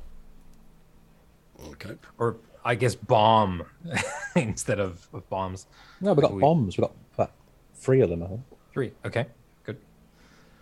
[1.72, 1.95] Okay.
[2.17, 3.64] or I guess bomb
[4.36, 5.66] instead of, of bombs.
[5.99, 6.78] No, we got We- bombs.
[6.78, 7.32] We got about
[7.76, 8.24] three of them.
[8.24, 8.41] I think.
[8.74, 8.91] Three.
[9.05, 9.26] Okay,
[9.66, 9.78] good.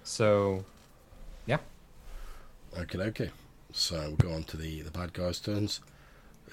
[0.04, 0.64] So,
[1.46, 1.58] yeah,
[2.80, 3.00] Okay.
[3.00, 3.30] Okay.
[3.72, 5.80] So we'll go on to the the bad guys' turns.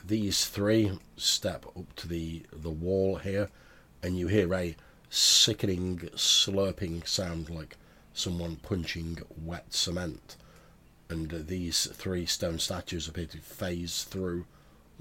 [0.07, 3.49] These three step up to the the wall here,
[4.03, 4.77] and you hear a
[5.09, 7.77] sickening slurping sound like
[8.13, 10.37] someone punching wet cement.
[11.09, 14.45] And these three stone statues appear to phase through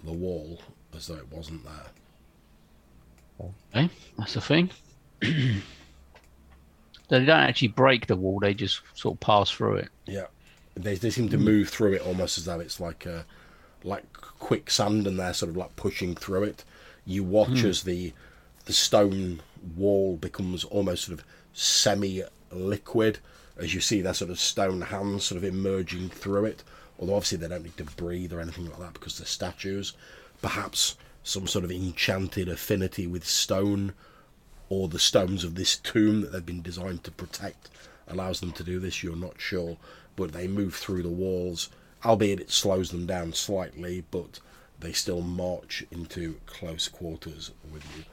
[0.04, 0.62] the wall
[0.96, 3.52] as though it wasn't there.
[3.74, 4.70] Okay, that's the thing.
[5.20, 5.62] they
[7.10, 9.90] don't actually break the wall; they just sort of pass through it.
[10.06, 10.28] Yeah,
[10.76, 13.26] they they seem to move through it almost as though it's like a
[13.84, 16.64] like quicksand, and they're sort of like pushing through it.
[17.06, 17.68] You watch hmm.
[17.68, 18.14] as the
[18.66, 19.42] the stone
[19.76, 23.20] wall becomes almost sort of semi-liquid
[23.58, 26.64] as you see their sort of stone hands sort of emerging through it.
[27.00, 29.94] Although obviously they don't need to breathe or anything like that because they're statues.
[30.42, 33.94] Perhaps some sort of enchanted affinity with stone
[34.70, 37.70] or the stones of this tomb that they've been designed to protect
[38.08, 39.78] allows them to do this, you're not sure.
[40.16, 41.70] But they move through the walls,
[42.04, 44.40] albeit it slows them down slightly, but
[44.80, 48.04] they still march into close quarters with you.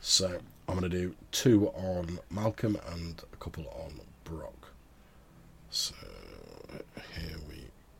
[0.00, 4.72] So I'm going to do two on Malcolm and a couple on Brock.
[5.70, 5.94] So
[7.14, 7.55] here we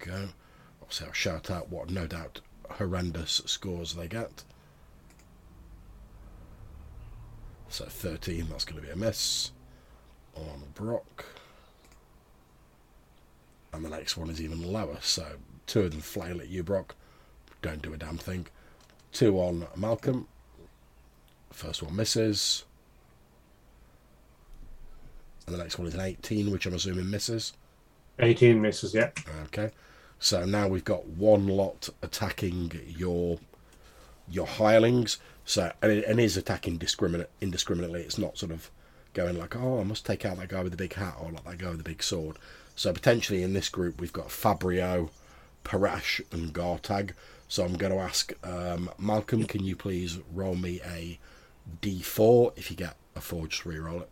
[0.06, 0.28] go.
[0.80, 2.40] Obviously, I'll shout out what no doubt
[2.70, 4.44] horrendous scores they get.
[7.68, 9.50] So 13, that's going to be a miss
[10.34, 11.24] on Brock.
[13.72, 14.98] And the next one is even lower.
[15.00, 15.26] So
[15.66, 16.94] two of them flail at you, Brock.
[17.62, 18.46] Don't do a damn thing.
[19.12, 20.28] Two on Malcolm.
[21.50, 22.64] First one misses.
[25.46, 27.52] And the next one is an 18, which I'm assuming misses.
[28.18, 29.10] 18 misses, yeah.
[29.44, 29.70] Okay.
[30.18, 33.38] So now we've got one lot attacking your
[34.28, 35.18] your hirelings.
[35.44, 38.02] So and it, and it is attacking discriminate indiscriminately.
[38.02, 38.70] It's not sort of
[39.14, 41.44] going like, oh, I must take out that guy with the big hat or like
[41.44, 42.36] that guy with the big sword.
[42.74, 45.10] So potentially in this group we've got Fabrio,
[45.64, 47.12] Parash, and Gartag.
[47.48, 51.18] So I'm going to ask um, Malcolm, can you please roll me a
[51.80, 52.52] D4?
[52.56, 54.10] If you get a four, just re-roll it.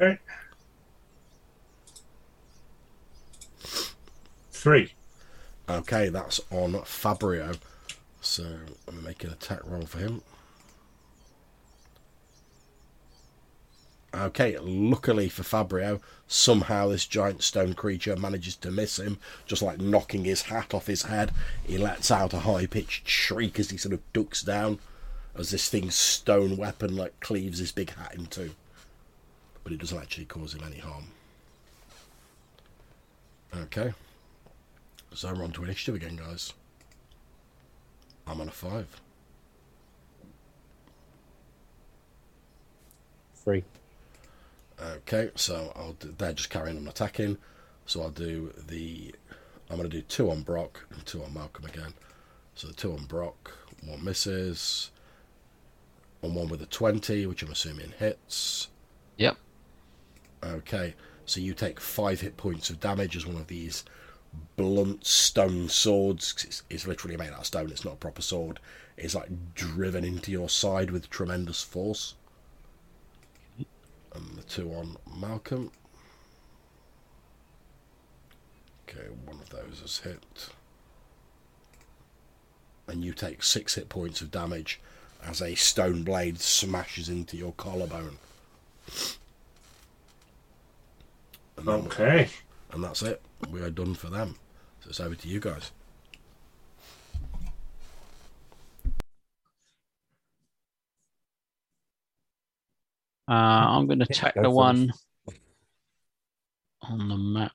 [0.00, 0.18] Okay.
[4.50, 4.94] Three.
[5.68, 7.58] Okay, that's on Fabrio.
[8.20, 10.22] So I'm gonna make an attack roll for him.
[14.14, 19.78] Okay, luckily for Fabrio, somehow this giant stone creature manages to miss him, just like
[19.78, 21.30] knocking his hat off his head.
[21.64, 24.78] He lets out a high pitched shriek as he sort of ducks down,
[25.36, 28.52] as this thing's stone weapon like cleaves his big hat in two.
[29.62, 31.08] But it doesn't actually cause him any harm.
[33.56, 33.92] Okay.
[35.14, 36.52] So we're on to initiative again, guys.
[38.26, 38.86] I'm on a five.
[43.34, 43.64] Three.
[44.80, 47.38] Okay, so I'll do, they're just carrying on attacking.
[47.86, 49.14] So I'll do the.
[49.70, 51.94] I'm going to do two on Brock and two on Malcolm again.
[52.54, 53.52] So the two on Brock,
[53.84, 54.90] one misses,
[56.22, 58.68] and one with a 20, which I'm assuming hits.
[59.16, 59.36] Yep.
[60.42, 60.94] Okay,
[61.28, 63.84] so you take five hit points of damage as one of these
[64.56, 66.44] blunt stone swords.
[66.46, 67.70] It's, it's literally made out of stone.
[67.70, 68.60] It's not a proper sword.
[68.96, 72.14] It's like driven into your side with tremendous force.
[74.14, 75.70] And the two on Malcolm.
[78.88, 80.48] Okay, one of those is hit.
[82.86, 84.80] And you take six hit points of damage
[85.22, 88.18] as a stone blade smashes into your collarbone.
[91.58, 92.28] And Okay.
[92.72, 93.20] and that's it.
[93.50, 94.36] We are done for them.
[94.80, 95.72] So it's over to you guys.
[103.28, 104.92] Uh, I'm going to Yeah, attack the one
[106.82, 107.52] on the map,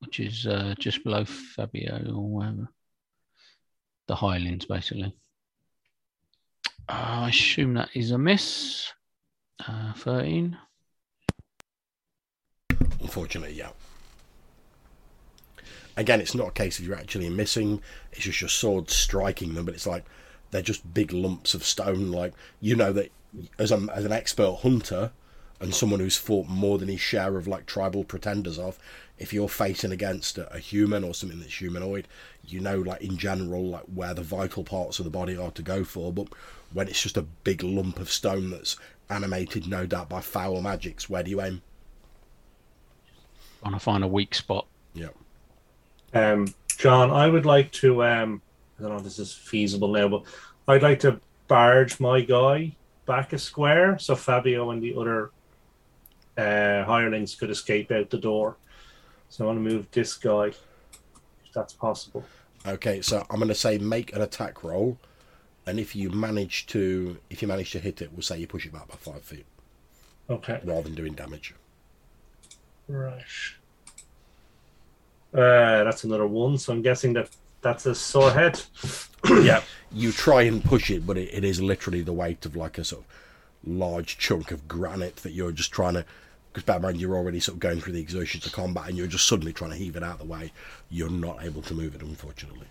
[0.00, 2.68] which is uh, just below Fabio or whatever.
[4.06, 5.14] The Highlands, basically.
[6.88, 8.90] Uh, I assume that is a miss.
[9.66, 10.56] Uh, 13.
[13.00, 13.70] Unfortunately, yeah.
[15.96, 17.82] Again, it's not a case of you're actually missing.
[18.12, 20.04] It's just your sword striking them, but it's like
[20.50, 22.10] they're just big lumps of stone.
[22.12, 23.10] Like you know that
[23.58, 25.12] as a, as an expert hunter
[25.60, 28.78] and someone who's fought more than his share of like tribal pretenders of,
[29.18, 32.06] if you're facing against a, a human or something that's humanoid,
[32.44, 35.62] you know like in general like where the vital parts of the body are to
[35.62, 36.12] go for.
[36.12, 36.28] But
[36.72, 38.76] when it's just a big lump of stone that's
[39.10, 41.62] animated, no doubt by foul magics, where do you aim?
[43.60, 44.66] Trying to find a weak spot.
[44.94, 45.08] Yeah.
[46.14, 48.04] Um, John, I would like to.
[48.04, 48.40] Um,
[48.78, 50.22] I don't know if this is feasible now, but
[50.68, 52.74] I'd like to barge my guy
[53.06, 55.30] back a square so Fabio and the other
[56.36, 58.56] uh, hirelings could escape out the door.
[59.30, 60.58] So I want to move this guy, if
[61.52, 62.24] that's possible.
[62.66, 64.98] Okay, so I'm going to say make an attack roll,
[65.66, 68.66] and if you manage to if you manage to hit it, we'll say you push
[68.66, 69.46] it back by five feet
[70.30, 70.60] Okay.
[70.64, 71.54] rather than doing damage.
[72.88, 73.22] Right.
[75.32, 76.58] Uh, that's another one.
[76.58, 77.28] So I'm guessing that
[77.60, 78.60] that's a sore head.
[79.42, 79.62] yeah,
[79.92, 82.84] you try and push it, but it, it is literally the weight of like a
[82.84, 83.08] sort of
[83.64, 86.04] large chunk of granite that you're just trying to.
[86.52, 88.96] Because bear in mind, you're already sort of going through the exertions of combat, and
[88.96, 90.52] you're just suddenly trying to heave it out of the way.
[90.88, 92.66] You're not able to move it, unfortunately.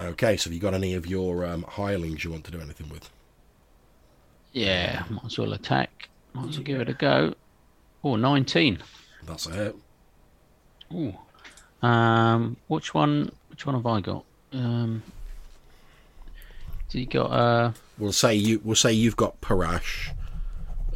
[0.00, 2.90] Okay, so have you got any of your um, hirelings you want to do anything
[2.90, 3.08] with?
[4.52, 6.08] Yeah, might as well attack.
[6.34, 7.34] Might as well give it a go.
[8.04, 8.78] Oh, 19.
[9.26, 9.76] That's a hit.
[10.92, 11.14] Ooh.
[11.86, 13.30] Um, which one?
[13.48, 14.24] Which one have I got?
[14.52, 15.02] Um,
[16.88, 18.60] so you got uh, We'll say you.
[18.62, 20.10] We'll say you've got Parash,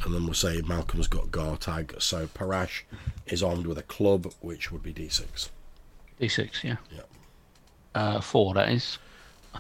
[0.03, 2.01] and then we'll say Malcolm's got Gartag.
[2.03, 2.83] So Parash
[3.27, 5.49] is armed with a club, which would be D6.
[6.21, 6.77] D6, yeah.
[6.91, 7.01] Yeah.
[7.95, 8.99] Uh, four, that is.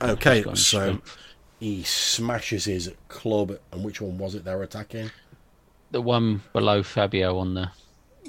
[0.02, 1.16] Okay, he's got any so strength.
[1.60, 5.10] he smashes his club, and which one was it they're attacking?
[5.90, 7.70] The one below Fabio on the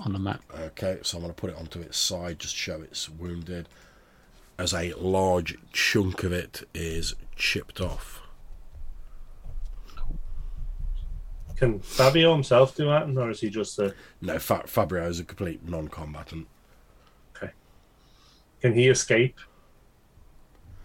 [0.01, 0.41] on the map.
[0.57, 3.68] Okay, so I'm going to put it onto its side, just show it's wounded,
[4.57, 8.22] as a large chunk of it is chipped off.
[11.57, 13.93] Can Fabio himself do that, or is he just a?
[14.22, 16.47] No, Fa- Fabio is a complete non-combatant.
[17.36, 17.51] Okay.
[18.62, 19.38] Can he escape?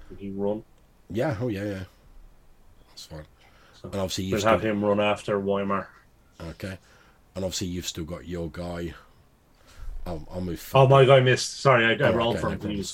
[0.08, 0.64] Can he run?
[1.10, 1.84] Yeah, oh yeah, yeah.
[2.88, 3.26] That's fine.
[3.74, 5.88] So And obviously you've have him run after Weimar.
[6.50, 6.78] Okay,
[7.34, 8.94] and obviously you've still got your guy.
[10.06, 10.60] I'll, I'll move.
[10.74, 11.60] Oh, Fab- my guy missed.
[11.60, 12.84] Sorry, I, I Oh, rolled okay, for no him.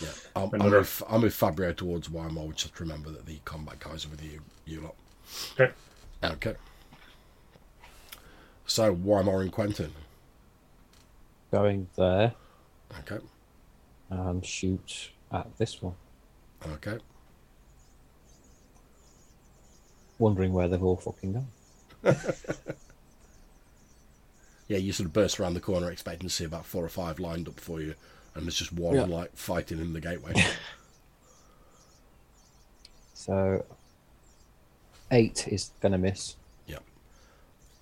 [0.00, 2.52] yeah, I'll, I'll, move, I'll move Fabio towards Weimar.
[2.54, 4.94] Just remember that the combat guys are with you, you lot.
[5.60, 5.72] Okay.
[6.24, 6.54] Okay.
[8.66, 9.92] So Weimar and Quentin.
[11.52, 12.34] Going there
[13.00, 13.24] Okay.
[14.10, 15.94] and shoot at this one.
[16.66, 16.98] Okay.
[20.18, 21.46] Wondering where they've all fucking gone.
[24.68, 27.18] Yeah, you sort of burst around the corner expecting to see about four or five
[27.20, 27.94] lined up for you,
[28.34, 29.04] and there's just one Yeah.
[29.04, 30.32] like fighting in the gateway.
[33.14, 33.64] So
[35.10, 36.36] eight is gonna miss.
[36.66, 36.78] Yeah.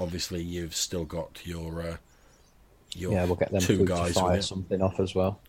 [0.01, 1.97] Obviously, you've still got your uh,
[2.95, 5.41] your yeah, we'll get them two two guys to fire something off as well.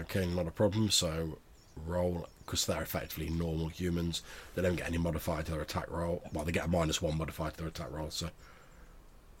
[0.00, 0.90] Okay, not a problem.
[0.90, 1.38] So
[1.86, 4.22] roll because they're effectively normal humans.
[4.54, 6.22] They don't get any modifier to their attack roll.
[6.34, 8.10] Well, they get a minus one modifier to their attack roll.
[8.10, 8.28] So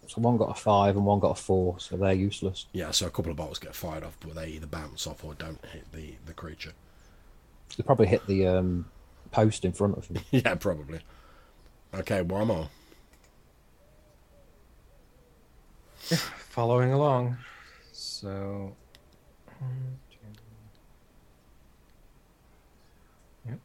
[0.06, 2.66] So one got a five and one got a four, so they're useless.
[2.72, 5.34] yeah, so a couple of bolts get fired off, but they either bounce off or
[5.34, 6.72] don't hit the the creature.
[7.76, 8.86] They probably hit the um,
[9.30, 10.22] post in front of them.
[10.30, 11.00] yeah, probably.
[11.92, 12.68] Okay, one more.
[16.50, 17.36] Following along.
[17.92, 18.76] So.
[19.58, 20.18] one, two.
[23.48, 23.58] Yep.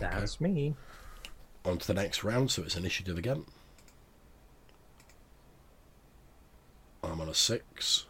[0.00, 0.74] That's me.
[1.64, 2.50] On to the next round.
[2.50, 3.44] So it's initiative again.
[7.04, 8.06] I'm on a six.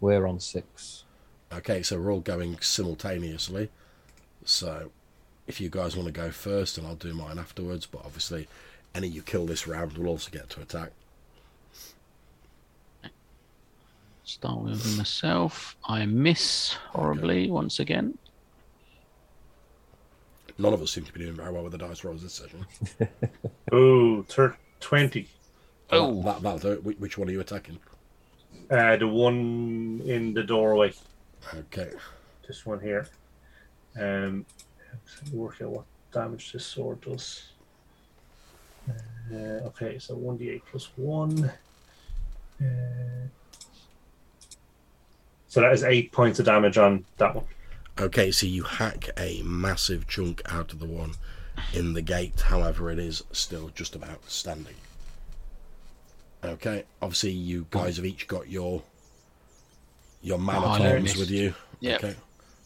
[0.00, 1.04] We're on six.
[1.52, 3.70] Okay, so we're all going simultaneously.
[4.44, 4.90] So
[5.46, 7.86] if you guys want to go first, and I'll do mine afterwards.
[7.86, 8.48] But obviously,
[8.94, 10.90] any you kill this round will also get to attack.
[14.24, 15.76] Start with myself.
[15.84, 18.16] I miss horribly once again.
[20.62, 22.64] None of us seem to be doing very well with the dice rolls this session.
[23.72, 25.26] Oh, thir- 20.
[25.90, 26.22] Oh.
[26.22, 26.84] that, that'll do it.
[26.84, 27.78] Which- Which one are you attacking?
[28.70, 30.92] Uh, the one in the doorway.
[31.54, 31.90] Okay.
[32.46, 33.08] This one here.
[34.00, 34.44] Um,
[35.32, 37.52] work out what damage this sword does.
[38.88, 39.34] Uh,
[39.68, 41.44] okay, so 1d8 plus 1.
[42.60, 42.64] Uh,
[45.48, 47.46] so that is 8 points of damage on that one.
[48.00, 51.12] Okay, so you hack a massive chunk out of the one
[51.74, 52.40] in the gate.
[52.40, 54.74] However, it is still just about standing.
[56.44, 58.82] Okay, obviously you guys have each got your
[60.22, 61.54] your mana Oh, I with you.
[61.80, 61.96] Yeah.
[61.96, 62.14] Okay,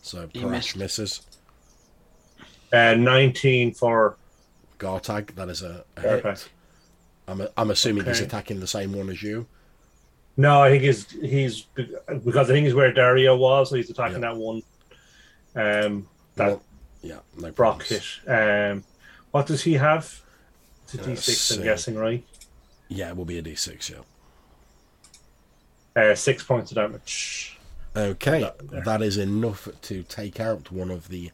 [0.03, 0.77] so You Parash missed.
[0.77, 1.21] misses.
[2.73, 4.17] Uh, 19 for.
[4.79, 6.29] Gartag, that is a, a Okay.
[6.31, 6.49] hit.
[7.29, 9.47] I'm, I'm assuming he's attacking the same one as you.
[10.37, 14.23] No, I think he's he's because I think he's where Dario was, so he's attacking
[14.23, 14.33] Yeah.
[14.33, 14.63] that one.
[15.57, 16.07] Um,
[16.37, 16.63] that Well,
[17.03, 18.03] yeah, no Brock hit.
[18.29, 18.85] Um,
[19.31, 20.23] what does he have?
[20.85, 22.25] It's a Uh, D6, so- I'm guessing, right?
[22.89, 23.91] Yeah, it will be a d6.
[23.91, 24.03] Yeah.
[26.01, 27.59] Uh, six points of damage.
[27.97, 31.31] Okay, That that is enough to take out one of the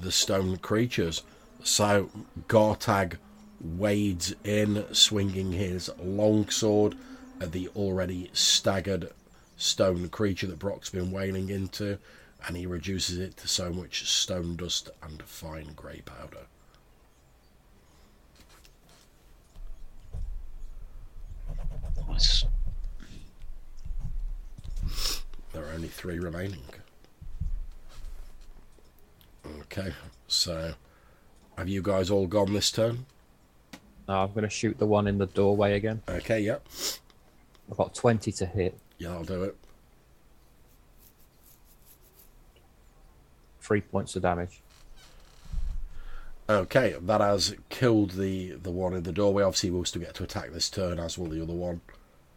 [0.00, 1.22] the stone creatures.
[1.64, 2.08] So
[2.48, 3.16] Gartag
[3.60, 6.94] wades in, swinging his longsword
[7.40, 9.10] at the already staggered
[9.56, 11.98] stone creature that Brock's been wailing into,
[12.46, 16.46] and he reduces it to so much stone dust and fine grey powder.
[22.08, 22.44] Nice.
[25.52, 26.62] There are only three remaining.
[29.62, 29.92] Okay,
[30.28, 30.74] so
[31.56, 33.06] have you guys all gone this turn?
[34.08, 36.02] Now I'm going to shoot the one in the doorway again.
[36.08, 36.66] Okay, yep.
[37.70, 39.56] I've got 20 to hit, Yeah, I'll do it.
[43.70, 44.62] Three points of damage.
[46.48, 49.44] Okay, that has killed the the one in the doorway.
[49.44, 51.80] Obviously, we'll still get to attack this turn, as will the other one,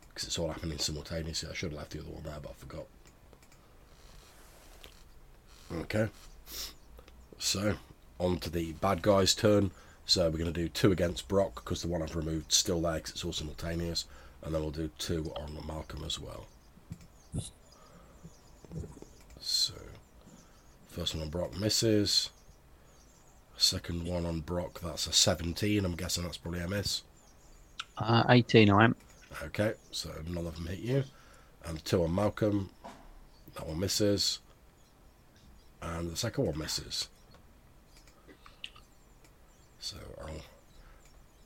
[0.10, 1.50] because it's all happening simultaneously.
[1.50, 2.86] I should have left the other one there, but I forgot.
[5.74, 6.08] Okay,
[7.40, 7.78] so
[8.20, 9.72] on to the bad guy's turn.
[10.06, 12.96] So we're going to do two against Brock because the one I've removed still there
[12.96, 14.06] because it's all simultaneous,
[14.44, 16.46] and then we'll do two on Malcolm as well.
[19.40, 19.74] So
[20.94, 22.30] first one on Brock misses.
[23.58, 25.84] Second one on Brock, that's a 17.
[25.84, 27.02] I'm guessing that's probably a miss.
[27.98, 28.96] Uh, 18 I am.
[29.44, 31.04] Okay, so none of them hit you.
[31.66, 32.70] And two on Malcolm,
[33.56, 34.40] that one misses.
[35.82, 37.10] And the second one misses.
[39.80, 40.42] So I'll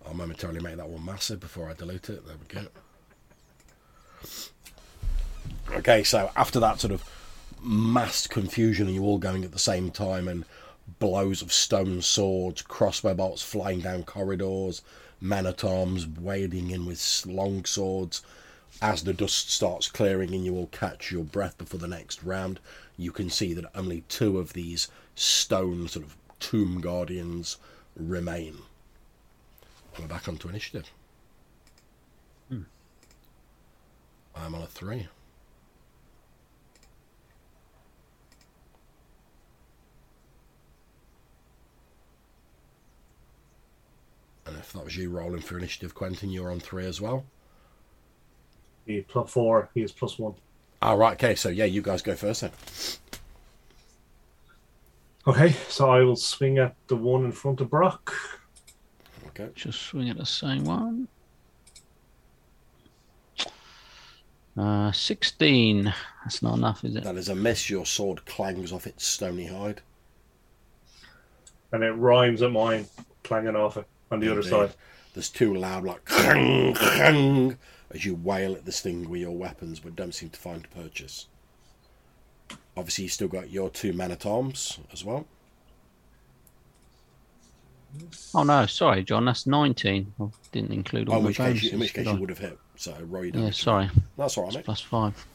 [0.05, 2.25] I'll momentarily make that one massive before I delete it.
[2.25, 2.67] There we go.
[5.77, 7.03] Okay, so after that sort of
[7.61, 10.45] massed confusion and you're all going at the same time and
[10.99, 14.81] blows of stone swords, crossbow bolts flying down corridors,
[15.19, 18.21] men at arms wading in with long swords.
[18.81, 22.59] As the dust starts clearing and you all catch your breath before the next round,
[22.97, 27.57] you can see that only two of these stone sort of tomb guardians
[27.95, 28.57] remain.
[29.95, 30.91] And we're back onto initiative.
[32.49, 32.61] Hmm.
[34.35, 35.07] I'm on a three.
[44.47, 47.25] And if that was you rolling for initiative, Quentin, you're on three as well.
[48.85, 49.69] He plus four.
[49.73, 50.35] He is plus one.
[50.81, 52.51] All right, okay, so yeah, you guys go first then.
[55.27, 58.13] Okay, so I will swing at the one in front of Brock.
[59.27, 59.49] Okay.
[59.55, 61.09] Just swing at the same one.
[64.55, 65.93] Uh, 16.
[66.23, 67.03] That's not enough, is it?
[67.03, 67.69] That is a miss.
[67.69, 69.81] Your sword clangs off its stony hide.
[71.73, 72.87] And it rhymes at mine,
[73.23, 74.49] clanging off it on the other Indeed.
[74.49, 74.73] side.
[75.13, 77.57] There's two loud, like, clang, clang,
[77.91, 81.27] as you wail at this thing with your weapons, but don't seem to find purchase.
[82.75, 85.25] Obviously, you still got your two men at arms as well.
[88.35, 88.65] Oh, no.
[88.67, 89.25] Sorry, John.
[89.25, 90.13] That's 19.
[90.19, 92.19] I didn't include all Oh, in my which case, you, in which case did you
[92.19, 92.59] would have hit.
[92.75, 93.89] So roll your Yeah, sorry.
[94.17, 94.65] That's all right, It's mate.
[94.65, 95.25] plus five.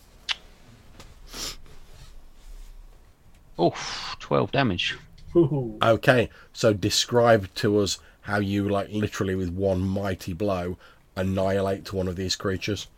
[3.61, 4.97] Oof, 12 damage.
[5.33, 5.79] Hoo-hoo.
[5.83, 10.79] Okay, so describe to us how you, like, literally with one mighty blow,
[11.17, 12.89] annihilate one of these creatures.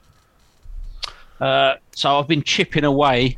[1.40, 3.36] Uh, so I've been chipping away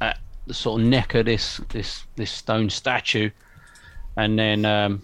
[0.00, 3.30] at the sort of neck of this this this stone statue,
[4.16, 5.02] and then um,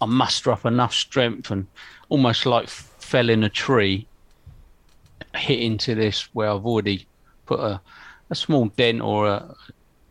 [0.00, 1.66] I muster up enough strength and
[2.08, 4.06] almost like fell in a tree,
[5.34, 7.06] hit into this where I've already
[7.44, 7.80] put a
[8.30, 9.54] a small dent or a,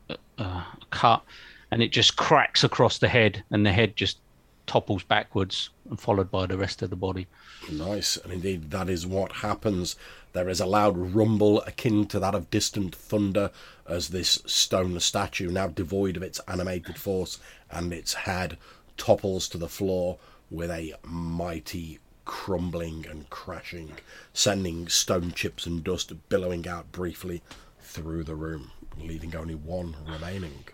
[0.09, 1.23] a, a cut,
[1.71, 4.19] and it just cracks across the head, and the head just
[4.65, 7.27] topples backwards, and followed by the rest of the body.
[7.71, 9.95] Nice, and indeed that is what happens.
[10.33, 13.51] There is a loud rumble akin to that of distant thunder
[13.87, 18.57] as this stone statue, now devoid of its animated force and its head,
[18.97, 20.17] topples to the floor
[20.49, 23.91] with a mighty crumbling and crashing,
[24.33, 27.41] sending stone chips and dust billowing out briefly
[27.81, 30.65] through the room, leaving only one remaining.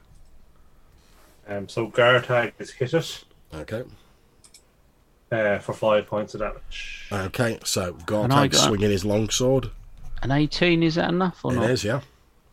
[1.47, 3.23] Um, so Gartag has hit it
[3.53, 3.83] Okay.
[5.31, 7.07] uh, for five points of damage.
[7.11, 9.71] Okay, so And I Gartag got- swinging his longsword.
[10.21, 11.69] An 18 is that enough or It not?
[11.69, 12.01] is, yeah.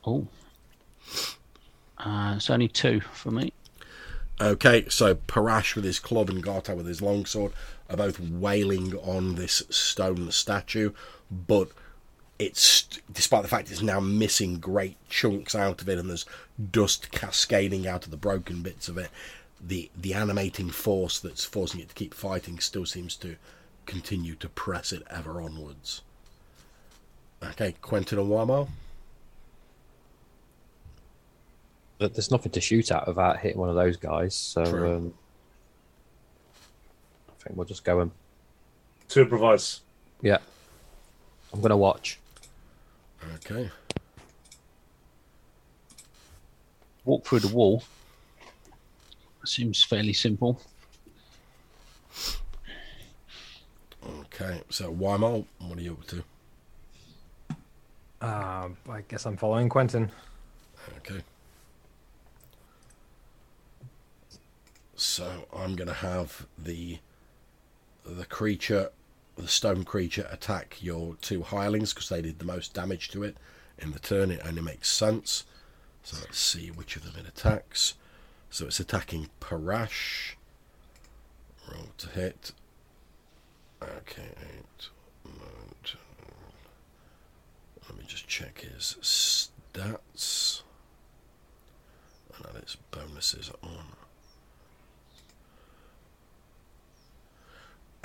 [0.06, 0.26] Oh.
[1.98, 3.52] Uh, it's only two for me.
[4.40, 7.52] Okay, so Parash with his club and Gartag with his longsword
[7.88, 10.92] are both wailing on this stone statue,
[11.30, 11.70] but
[12.38, 16.26] it's despite the fact it's now missing great chunks out of it and there's
[16.70, 19.08] dust cascading out of the broken bits of it.
[19.60, 23.36] The the animating force that's forcing it to keep fighting still seems to
[23.86, 26.02] continue to press it ever onwards.
[27.42, 28.68] Okay, Quentin and Wamo.
[31.98, 34.34] But there's nothing to shoot at without hitting one of those guys.
[34.34, 34.96] So True.
[34.96, 35.14] um,
[37.30, 38.10] I think we'll just go and
[39.08, 39.80] To improvise.
[40.20, 40.38] yeah.
[41.52, 42.18] I'm gonna watch.
[43.36, 43.70] Okay.
[47.06, 47.82] Walk through the wall.
[49.46, 50.60] Seems fairly simple.
[54.04, 56.24] Okay, so Wamo, what are you up to?
[58.20, 60.10] Uh, I guess I'm following Quentin.
[60.98, 61.22] Okay.
[64.96, 66.98] So I'm gonna have the
[68.04, 68.90] the creature,
[69.36, 73.36] the stone creature, attack your two hirelings because they did the most damage to it
[73.78, 74.30] in the turn.
[74.30, 75.44] It only makes sense.
[76.02, 77.94] So let's see which of them it attacks.
[78.56, 80.32] So it's attacking Parash.
[81.70, 82.52] Roll to hit.
[83.82, 84.88] Okay, eight.
[87.86, 90.62] Let me just check his stats.
[92.34, 93.84] And add its bonuses on.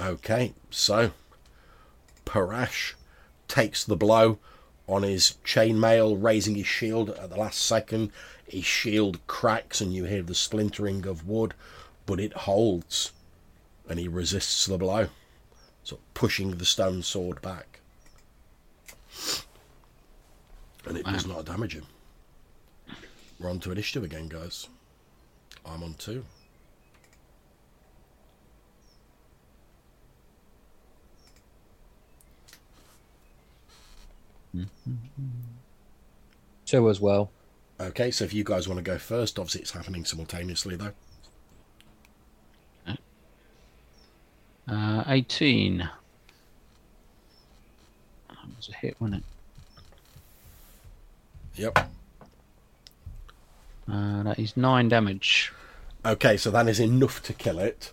[0.05, 1.11] Okay, so
[2.25, 2.95] Parash
[3.47, 4.37] takes the blow
[4.85, 8.11] on his chainmail, raising his shield at the last second.
[8.51, 11.53] His shield cracks and you hear the splintering of wood,
[12.05, 13.13] but it holds
[13.87, 15.07] and he resists the blow,
[15.85, 17.79] so pushing the stone sword back.
[20.85, 21.13] And it wow.
[21.13, 21.85] does not damage him.
[23.39, 24.67] We're on to an issue again, guys.
[25.65, 26.25] I'm on two.
[36.65, 37.31] Two as well.
[37.81, 40.91] Okay, so if you guys want to go first, obviously it's happening simultaneously though.
[44.67, 45.79] Uh, 18.
[48.29, 49.23] That was a hit, wasn't
[51.55, 51.59] it?
[51.59, 51.89] Yep.
[53.91, 55.51] Uh, that is nine damage.
[56.05, 57.91] Okay, so that is enough to kill it.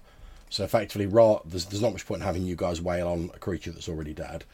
[0.50, 1.40] So effectively, raw.
[1.44, 4.14] There's, there's not much point in having you guys wail on a creature that's already
[4.14, 4.44] dead.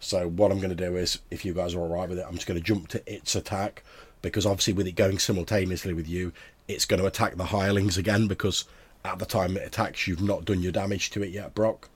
[0.00, 2.24] So what I'm going to do is, if you guys are all right with it,
[2.26, 3.84] I'm just going to jump to its attack
[4.22, 6.32] because obviously with it going simultaneously with you,
[6.66, 8.64] it's going to attack the hirelings again because
[9.04, 11.88] at the time it attacks, you've not done your damage to it yet, Brock.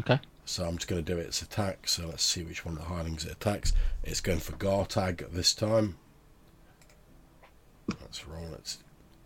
[0.00, 0.18] Okay.
[0.44, 1.86] So I'm just going to do its attack.
[1.88, 3.72] So let's see which one of the hirelings it attacks.
[4.02, 5.96] It's going for Gartag this time.
[7.88, 8.52] That's wrong.
[8.54, 8.78] It's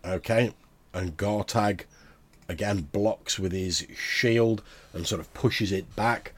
[0.05, 0.53] okay.
[0.93, 1.81] And Gartag
[2.49, 4.63] again blocks with his shield
[4.93, 6.33] and sort of pushes it back.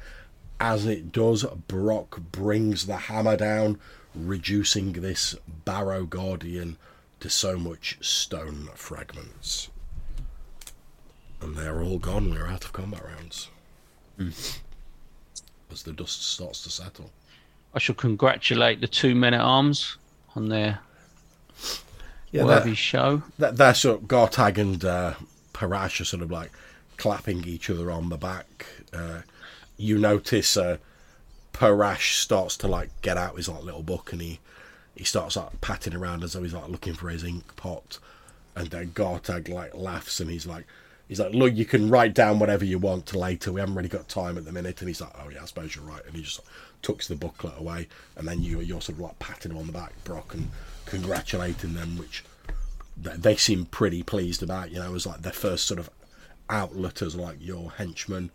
[0.59, 3.79] As it does, Brock brings the hammer down,
[4.15, 6.77] reducing this Barrow Guardian
[7.19, 9.69] to so much stone fragments.
[11.41, 12.31] And they're all gone.
[12.31, 13.49] We're out of combat rounds.
[14.19, 17.11] As the dust starts to settle.
[17.73, 19.97] I shall congratulate the two men at arms
[20.35, 20.79] on their
[22.31, 23.23] Yeah, worthy show.
[23.37, 25.13] that, they're sort of Gartag and uh,
[25.53, 26.51] Parash are sort of like
[26.97, 28.65] clapping each other on the back.
[28.91, 29.21] Uh,
[29.77, 30.77] you notice uh,
[31.59, 34.39] Parash starts to like get out his like little book and he
[34.95, 37.99] he starts like patting around as though he's like looking for his ink pot,
[38.55, 40.65] and then Gartag like laughs and he's like.
[41.07, 43.51] He's like, look, you can write down whatever you want to later.
[43.51, 44.79] We haven't really got time at the minute.
[44.79, 46.05] And he's like, oh yeah, I suppose you're right.
[46.05, 46.39] And he just
[46.83, 47.87] tucks the booklet away.
[48.15, 50.51] And then you, you're sort of like patting him on the back, Brock, and
[50.85, 52.23] congratulating them, which
[52.95, 54.69] they, seem pretty pleased about.
[54.69, 55.89] You know, it was like their first sort of
[56.47, 58.29] outlet as like your henchmen.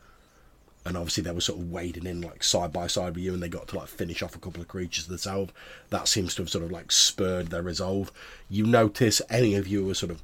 [0.87, 3.43] And obviously they were sort of wading in like side by side with you, and
[3.43, 5.53] they got to like finish off a couple of creatures themselves.
[5.91, 8.13] That seems to have sort of like spurred their resolve.
[8.51, 10.23] You notice any of you were sort of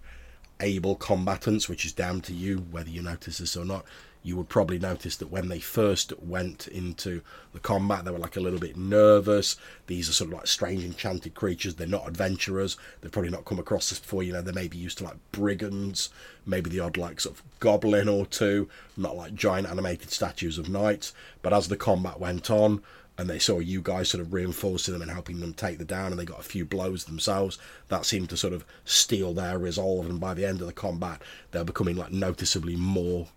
[0.61, 3.85] able combatants, which is down to you whether you notice this or not.
[4.23, 7.23] You would probably notice that when they first went into
[7.55, 9.57] the combat, they were like a little bit nervous.
[9.87, 11.77] These are sort of like strange enchanted creatures.
[11.77, 12.77] They're not adventurers.
[13.01, 14.23] They've probably not come across this before.
[14.23, 16.11] You know, they may be used to like brigands,
[16.45, 20.69] maybe the odd like sort of goblin or two, not like giant animated statues of
[20.69, 21.15] knights.
[21.41, 22.83] But as the combat went on,
[23.17, 26.11] and they saw you guys sort of reinforcing them and helping them take the down,
[26.11, 27.59] and they got a few blows themselves.
[27.89, 31.21] That seemed to sort of steal their resolve, and by the end of the combat,
[31.51, 33.29] they're becoming like noticeably more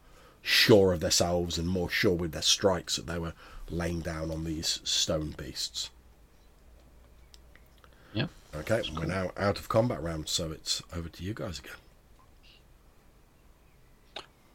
[0.43, 3.33] sure of themselves and more sure with their strikes that they were
[3.69, 5.89] laying down on these stone beasts.
[8.13, 8.27] Yeah.
[8.53, 11.77] Okay, we're now out of combat round, so it's over to you guys again.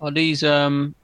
[0.00, 0.94] Are these um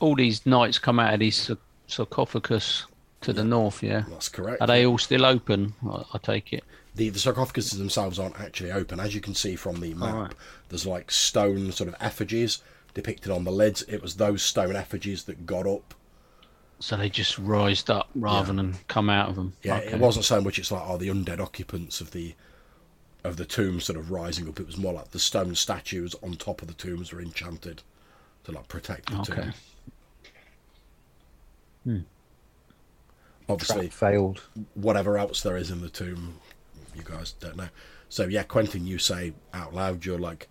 [0.00, 1.50] all these knights come out of these
[1.86, 2.86] sarcophagus
[3.20, 3.82] to the north?
[3.82, 4.04] Yeah.
[4.08, 4.60] That's correct.
[4.60, 5.74] Are they all still open?
[5.86, 6.64] I, I take it.
[6.96, 10.14] the the sarcophaguses themselves aren't actually open, as you can see from the map.
[10.14, 10.34] Alright.
[10.70, 12.62] There's like stone sort of effigies
[12.94, 13.82] depicted on the lids.
[13.82, 15.94] It was those stone effigies that got up.
[16.80, 19.54] So they just rised up rather than come out of them.
[19.62, 19.92] Yeah, Okay.
[19.92, 20.58] it wasn't so much.
[20.58, 22.34] It's like oh, the undead occupants of the
[23.24, 24.60] of the tombs sort of rising up.
[24.60, 27.82] It was more like the stone statues on top of the tombs were enchanted
[28.44, 29.34] to like protect the Okay.
[29.42, 29.52] tomb.
[31.84, 31.98] Hmm.
[33.48, 34.42] Obviously, Trap failed.
[34.74, 36.38] whatever else there is in the tomb,
[36.94, 37.68] you guys don't know.
[38.08, 40.48] So yeah, Quentin, you say out loud, you're like,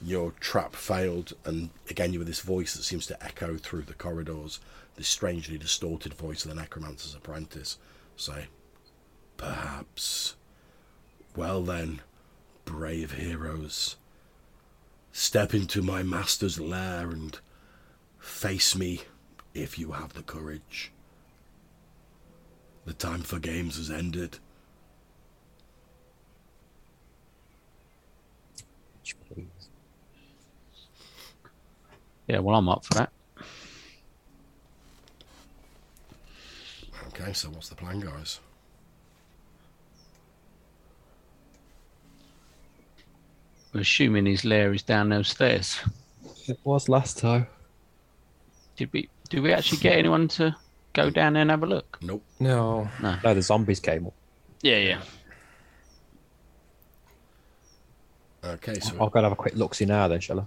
[0.00, 3.94] your trap failed, and again you with this voice that seems to echo through the
[3.94, 4.60] corridors,
[4.96, 7.78] this strangely distorted voice of the necromancer's apprentice,
[8.16, 8.46] say,
[9.36, 10.36] perhaps.
[11.36, 12.00] Well then,
[12.64, 13.96] brave heroes,
[15.12, 17.38] step into my master's lair and
[18.18, 19.02] face me
[19.54, 20.92] if you have the courage.
[22.84, 24.38] The time for games has ended.
[29.28, 29.68] Please.
[32.28, 33.10] Yeah, well, I'm up for that.
[37.08, 38.40] Okay, so what's the plan, guys?
[43.72, 45.80] We're assuming his lair is down those stairs.
[46.46, 47.46] It was last time.
[48.76, 49.08] Did we?
[49.28, 50.54] Did we actually get anyone to
[50.92, 51.98] go down there and have a look?
[52.00, 52.24] Nope.
[52.40, 52.88] No.
[53.00, 54.14] No, No, the zombies came up.
[54.62, 55.00] Yeah, yeah.
[58.44, 60.44] Okay, so I'll go and have a quick look see now then, shall I?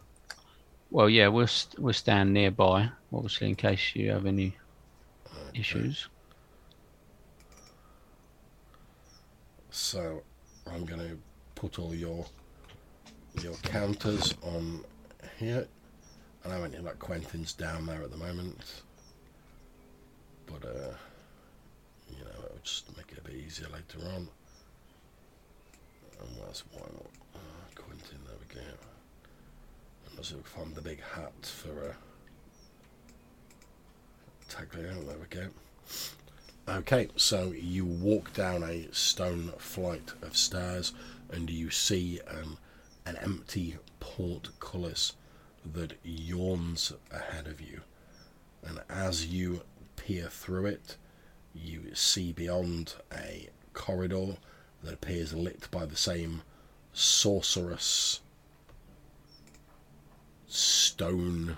[0.92, 4.58] Well, yeah, we'll st- we'll stand nearby, obviously, in case you have any
[5.54, 6.08] issues.
[9.70, 10.22] so
[10.68, 11.18] I'm going to
[11.56, 12.26] put all your
[13.42, 14.84] your counters on
[15.40, 15.66] here.
[16.44, 18.82] and I know any like Quentin's down there at the moment,
[20.46, 20.94] but uh,
[22.10, 24.28] you know, it'll just make it a bit easier later on.
[26.20, 27.06] And where's why not?
[27.34, 27.40] Uh,
[27.76, 28.91] Quentin, there we go.
[30.12, 31.94] And also find the big hat for uh,
[34.50, 35.48] Taglio, there we go.
[36.68, 40.94] Okay, so you walk down a stone flight of stairs
[41.32, 42.58] and you see um,
[43.06, 45.14] an empty portcullis
[45.74, 47.82] that yawns ahead of you.
[48.64, 49.62] And as you
[49.96, 50.98] peer through it,
[51.54, 54.38] you see beyond a corridor
[54.84, 56.42] that appears lit by the same
[56.94, 58.20] sorcerous
[60.52, 61.58] stone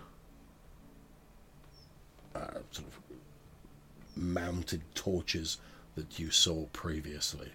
[2.36, 2.99] uh, sort of
[4.15, 5.57] mounted torches
[5.95, 7.52] that you saw previously.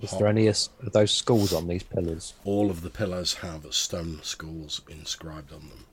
[0.00, 2.34] Is there any of those skulls on these pillars?
[2.44, 5.86] All of the pillars have stone skulls inscribed on them.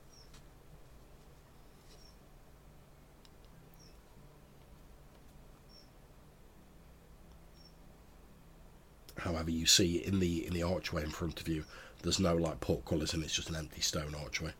[9.18, 11.64] However, you see in the in the archway in front of you,
[12.02, 14.52] there's no like portcullis, and it's just an empty stone archway.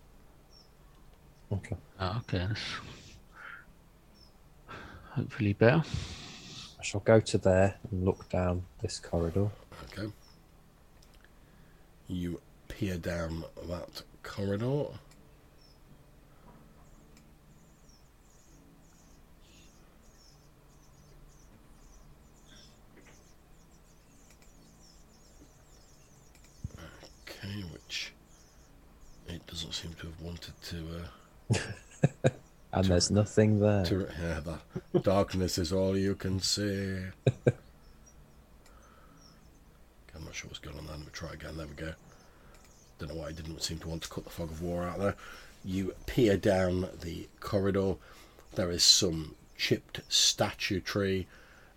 [1.52, 1.76] Okay.
[2.00, 2.46] Oh, okay.
[2.48, 2.60] That's
[5.12, 5.84] hopefully better.
[6.80, 9.50] I shall go to there and look down this corridor.
[9.92, 10.12] Okay.
[12.08, 14.86] You peer down that corridor.
[27.44, 28.14] Okay, which
[29.28, 31.04] it doesn't seem to have wanted to.
[31.54, 32.30] Uh,
[32.74, 33.84] And there's nothing there.
[33.84, 34.40] to yeah,
[34.94, 37.00] the darkness is all you can see.
[40.16, 40.96] I'm not sure what's going on there.
[40.96, 41.58] Let me try again.
[41.58, 41.94] There we go.
[42.98, 45.00] Don't know why I didn't seem to want to cut the fog of war out
[45.00, 45.16] there.
[45.66, 47.96] You peer down the corridor.
[48.56, 51.28] There is some chipped statuary,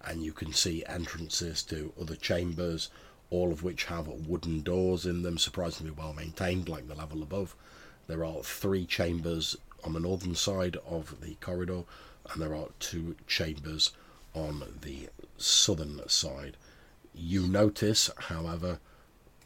[0.05, 2.89] and you can see entrances to other chambers,
[3.31, 7.55] all of which have wooden doors in them, surprisingly well maintained, like the level above.
[8.07, 11.85] There are three chambers on the northern side of the corridor,
[12.31, 13.93] and there are two chambers
[14.35, 16.57] on the southern side.
[17.15, 18.79] You notice, however,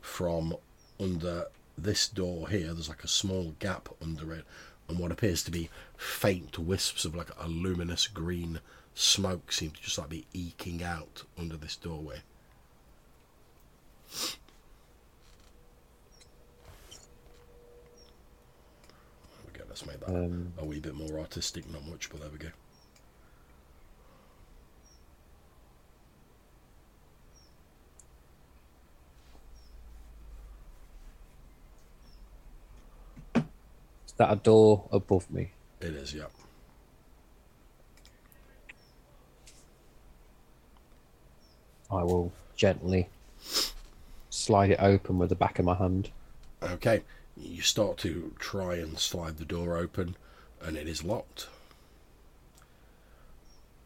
[0.00, 0.56] from
[0.98, 1.46] under
[1.76, 4.44] this door here, there's like a small gap under it,
[4.88, 8.60] and what appears to be faint wisps of like a luminous green
[8.94, 12.22] smoke seem to just like be eking out under this doorway.
[19.52, 22.38] Go, let's make that Um, a wee bit more artistic, not much, but there we
[22.38, 22.48] go.
[34.06, 35.50] is that a door above me?
[35.80, 36.24] It is, yeah.
[41.90, 43.08] I will gently
[44.38, 46.10] slide it open with the back of my hand.
[46.62, 47.02] Okay,
[47.36, 50.16] you start to try and slide the door open,
[50.62, 51.48] and it is locked.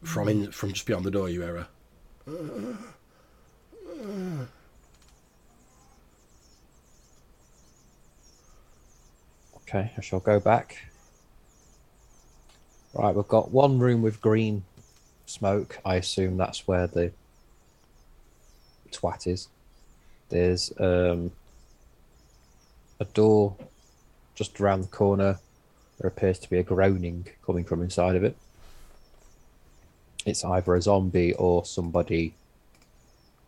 [0.03, 1.67] From in, from just beyond the door, you hear a
[9.67, 10.85] Okay, I shall go back.
[12.93, 14.65] Right, we've got one room with green
[15.25, 15.79] smoke.
[15.83, 17.11] I assume that's where the
[18.91, 19.47] twat is.
[20.33, 21.31] There's um,
[22.99, 23.55] a door
[24.33, 25.37] just around the corner.
[25.99, 28.35] There appears to be a groaning coming from inside of it.
[30.25, 32.33] It's either a zombie or somebody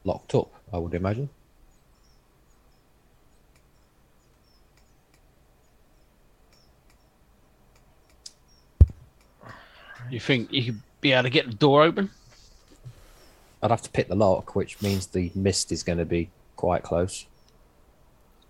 [0.03, 1.29] locked up, I would imagine.
[10.11, 12.11] You think you could be able to get the door open?
[13.63, 16.83] I'd have to pick the lock, which means the mist is going to be quite
[16.83, 17.25] close.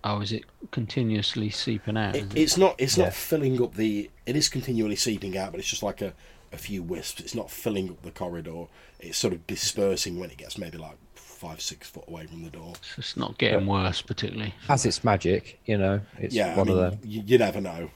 [0.04, 2.14] Oh, is it continuously seeping out?
[2.14, 2.38] It, is it?
[2.38, 2.74] it's not.
[2.78, 3.04] It's Yeah.
[3.04, 4.10] not filling up the.
[4.24, 6.12] It is continually seeping out, but it's just like a,
[6.52, 7.20] a few wisps.
[7.20, 8.66] It's not filling up the corridor.
[9.00, 12.50] It's sort of dispersing when it gets maybe like five, six foot away from the
[12.50, 12.74] door.
[12.82, 14.54] So it's not getting worse, particularly.
[14.68, 17.00] As it's magic, you know, it's yeah, I one mean, of them.
[17.02, 17.90] you, you never know.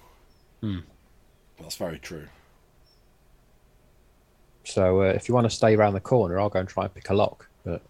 [0.61, 0.79] Hmm.
[1.61, 2.27] That's very true.
[4.65, 6.95] So uh, if you want to stay around the corner, I'll go and try and
[6.95, 7.49] pick a lock.
[7.65, 7.83] But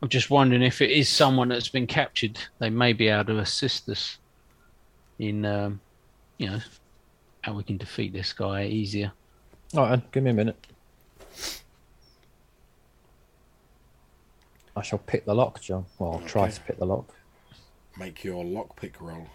[0.00, 3.38] I'm just wondering if it is someone that's been captured, they may be able to
[3.38, 4.18] assist us
[5.18, 5.80] in, um,
[6.38, 6.60] you know,
[7.42, 9.12] how we can defeat this guy easier.
[9.74, 10.66] All right, give me a minute.
[14.76, 15.86] I shall pick the lock, John.
[15.98, 17.12] Well, I'll try to pick the lock.
[17.98, 19.26] Make your lockpick roll.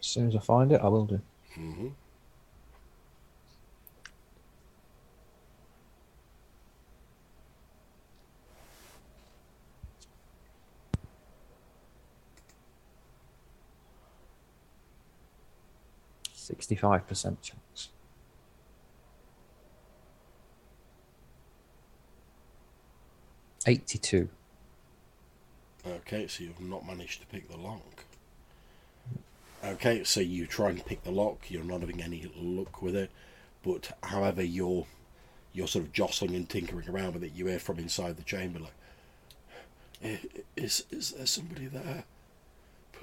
[0.00, 1.20] As soon as I find it, I will do.
[1.58, 1.88] Mm-hmm.
[16.46, 17.88] 65% chance.
[23.66, 24.28] Eighty-two.
[25.84, 28.04] Okay, so you've not managed to pick the lock.
[29.64, 31.50] Okay, so you try and pick the lock.
[31.50, 33.10] You're not having any luck with it,
[33.64, 34.86] but however, you're
[35.52, 37.32] you're sort of jostling and tinkering around with it.
[37.34, 40.20] You hear from inside the chamber, like,
[40.56, 42.04] "Is is there somebody there?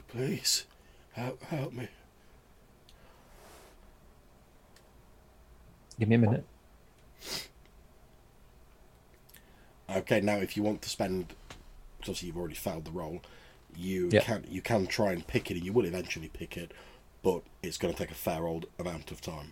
[0.08, 0.66] Please,
[1.14, 1.90] help help me."
[6.00, 6.46] Give me a minute.
[9.90, 11.30] Okay, now if you want to spend,
[12.00, 13.22] 'cause obviously you've already failed the roll,
[13.76, 14.22] you Yeah.
[14.24, 16.72] can you can try and pick it, and you will eventually pick it,
[17.22, 19.52] but it's going to take a fair old amount of time.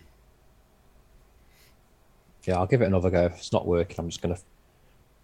[2.44, 3.26] Yeah, I'll give it another go.
[3.26, 4.38] If it's not working, I'm just gonna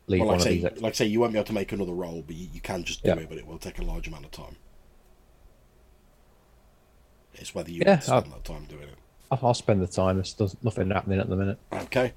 [0.06, 0.82] leave Well, one like I of say, these.
[0.82, 2.84] like I say, you won't be able to make another roll, but you, you can
[2.84, 3.16] just do Yeah.
[3.16, 4.56] it, but it will take a large amount of time.
[7.34, 8.98] It's whether you Yeah, to spend I'll- that time doing it.
[9.30, 10.16] I'll, I'll spend the time.
[10.16, 11.58] There's, there's nothing happening at the minute.
[11.72, 12.12] Okay,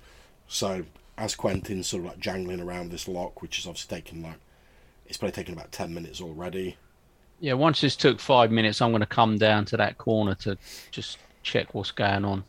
[0.47, 0.83] so
[1.17, 4.39] as Quentin's sort of like jangling around this lock, which is obviously taking like,
[5.05, 6.77] it's probably taken about ten minutes already.
[7.39, 10.57] Yeah, once this took five minutes, I'm going to come down to that corner to
[10.91, 12.43] just check what's going on.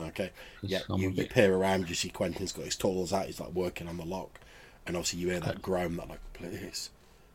[0.00, 0.30] Okay.
[0.62, 3.40] Yeah, you, a you bit- peer around, you see Quentin's got his tools out, he's
[3.40, 4.40] like working on the lock.
[4.86, 6.90] And obviously you hear that groan that like, please,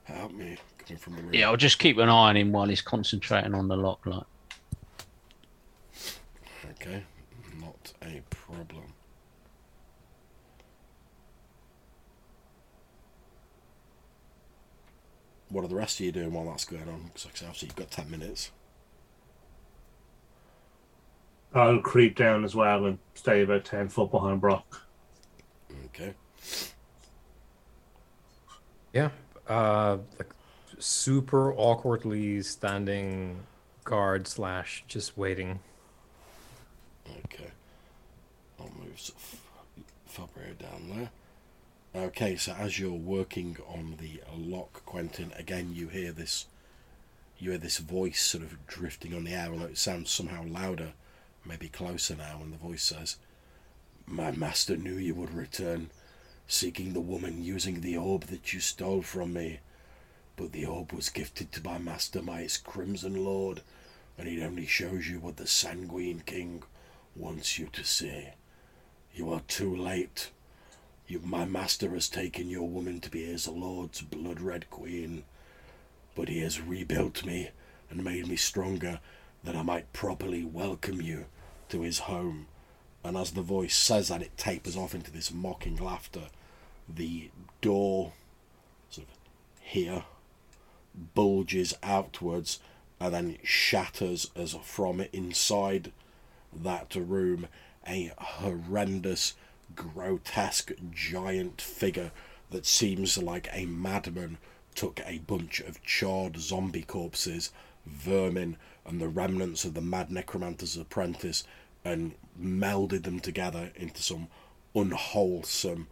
[0.06, 1.34] help me, coming from the room.
[1.34, 4.06] Yeah, I'll just keep an eye on him while he's concentrating on the lock.
[4.06, 4.24] Like,
[6.76, 7.04] Okay,
[7.60, 8.94] not a problem.
[15.50, 17.04] What are the rest of you doing while that's going on?
[17.06, 18.52] Because like I say, obviously you've got ten minutes.
[21.54, 24.82] I'll creep down as well and stay about ten foot behind Brock.
[25.86, 26.14] Okay.
[28.92, 29.10] Yeah.
[29.48, 30.34] Uh, like
[30.80, 33.40] super awkwardly standing
[33.86, 35.60] guard slash just waiting.
[37.10, 37.52] Okay.
[38.60, 38.99] I'll move
[40.06, 41.10] Fabio down there.
[42.07, 46.45] Okay, so as you're working on the lock, Quentin, again you hear this
[47.38, 50.94] you hear this voice sort of drifting on the air, although it sounds somehow louder,
[51.45, 53.18] maybe closer now, and the voice says,
[54.07, 55.90] My master knew you would return,
[56.48, 59.60] seeking the woman using the orb that you stole from me.
[60.38, 63.61] But the orb was gifted to my master by its crimson lord,
[64.18, 66.64] and it only shows you what the sanguine king
[67.16, 68.30] wants you to see.
[69.14, 70.32] You are too late.
[71.08, 75.24] You, my master has taken your woman to be his lord's blood red queen,
[76.16, 77.50] but he has rebuilt me
[77.90, 79.00] and made me stronger
[79.44, 81.26] that I might properly welcome you
[81.70, 82.48] to his home.
[83.04, 86.24] And as the voice says that, it tapers off into this mocking laughter.
[86.90, 87.30] The
[87.62, 88.14] door,
[88.90, 89.14] sort of
[89.62, 90.04] here,
[91.14, 92.60] bulges outwards
[93.00, 95.92] and then shatters as from inside
[96.64, 97.48] that room
[97.88, 99.34] a horrendous,
[99.76, 102.11] grotesque giant figure
[102.52, 104.38] that seems like a madman
[104.73, 107.52] took a bunch of charred zombie corpses,
[107.86, 111.44] vermin, and the remnants of the mad necromancer's apprentice
[111.84, 114.27] and melded them together into some
[114.76, 115.88] unwholesome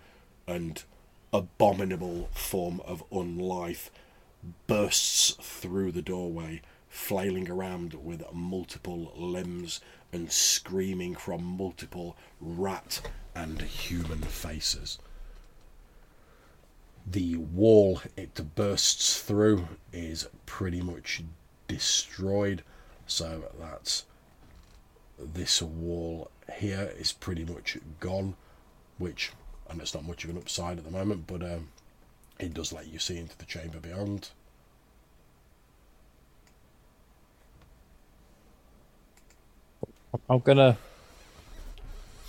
[0.47, 0.83] and
[1.31, 3.89] abominable form of unlife
[4.67, 9.79] bursts through the doorway, flailing around with multiple limbs
[10.13, 13.01] and screaming from multiple rat
[13.35, 14.99] and human faces.
[17.05, 21.21] The wall it bursts through is pretty much
[21.67, 22.63] destroyed,
[23.05, 24.05] so that's
[25.19, 28.35] this wall here is pretty much gone,
[28.97, 29.31] which
[29.69, 31.69] and it's not much of an upside at the moment, but um,
[32.39, 34.29] it does let you see into the chamber beyond.
[40.29, 40.77] I'm gonna.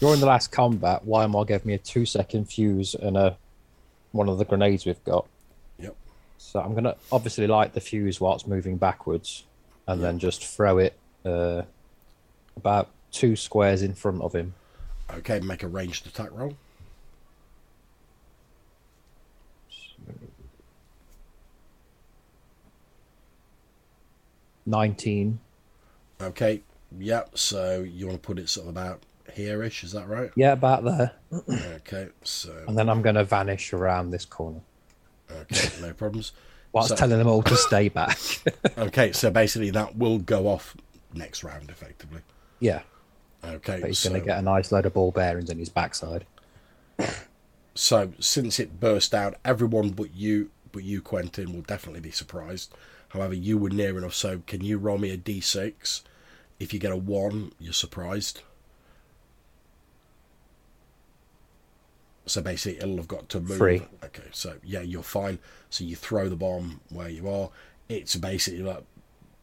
[0.01, 3.37] During the last combat, Weimar gave me a two second fuse and a
[4.13, 5.27] one of the grenades we've got.
[5.79, 5.97] Yep.
[6.39, 9.45] So I'm gonna obviously light the fuse while it's moving backwards,
[9.87, 11.63] and then just throw it uh,
[12.57, 14.55] about two squares in front of him.
[15.13, 16.57] Okay, make a ranged attack roll.
[24.67, 25.41] Nineteen.
[26.21, 26.63] Okay,
[26.99, 27.37] yep.
[27.39, 29.03] So you want to put it sort of about
[29.33, 30.31] here-ish, is that right?
[30.37, 31.13] Yeah, about there.
[31.77, 34.61] Okay, so And then I'm gonna vanish around this corner
[35.31, 36.33] okay, no problems.
[36.73, 38.19] whilst So- telling them all to stay back.
[38.79, 40.77] Okay, so basically that will go off
[41.15, 42.21] next round, effectively.
[42.61, 42.83] yeah,
[43.45, 46.27] Okay, but he's so, gonna get a nice load of ball bearings in his backside.
[47.75, 52.73] so since it burst out, everyone but you, but you, Quentin, will definitely be surprised.
[53.09, 54.15] However, you were near enough.
[54.15, 56.03] So can you roll me a d6?
[56.59, 58.43] If you get a one, you're surprised.
[62.27, 63.59] So basically, it'll have got to move.
[63.59, 63.83] Three.
[64.03, 65.39] Okay, so yeah, you're fine.
[65.69, 67.51] So you throw the bomb where you are.
[67.89, 68.83] It's basically like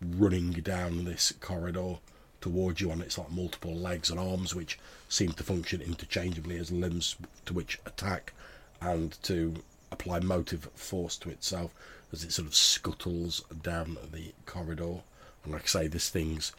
[0.02, 2.00] running down this corridor
[2.40, 6.72] towards you on its like multiple legs and arms, which seem to function interchangeably as
[6.72, 7.16] limbs
[7.46, 8.34] to which attack
[8.82, 9.54] and to
[9.92, 11.74] apply motive force to itself
[12.12, 15.02] as it sort of scuttles down the corridor.
[15.44, 16.52] And like I say, this thing's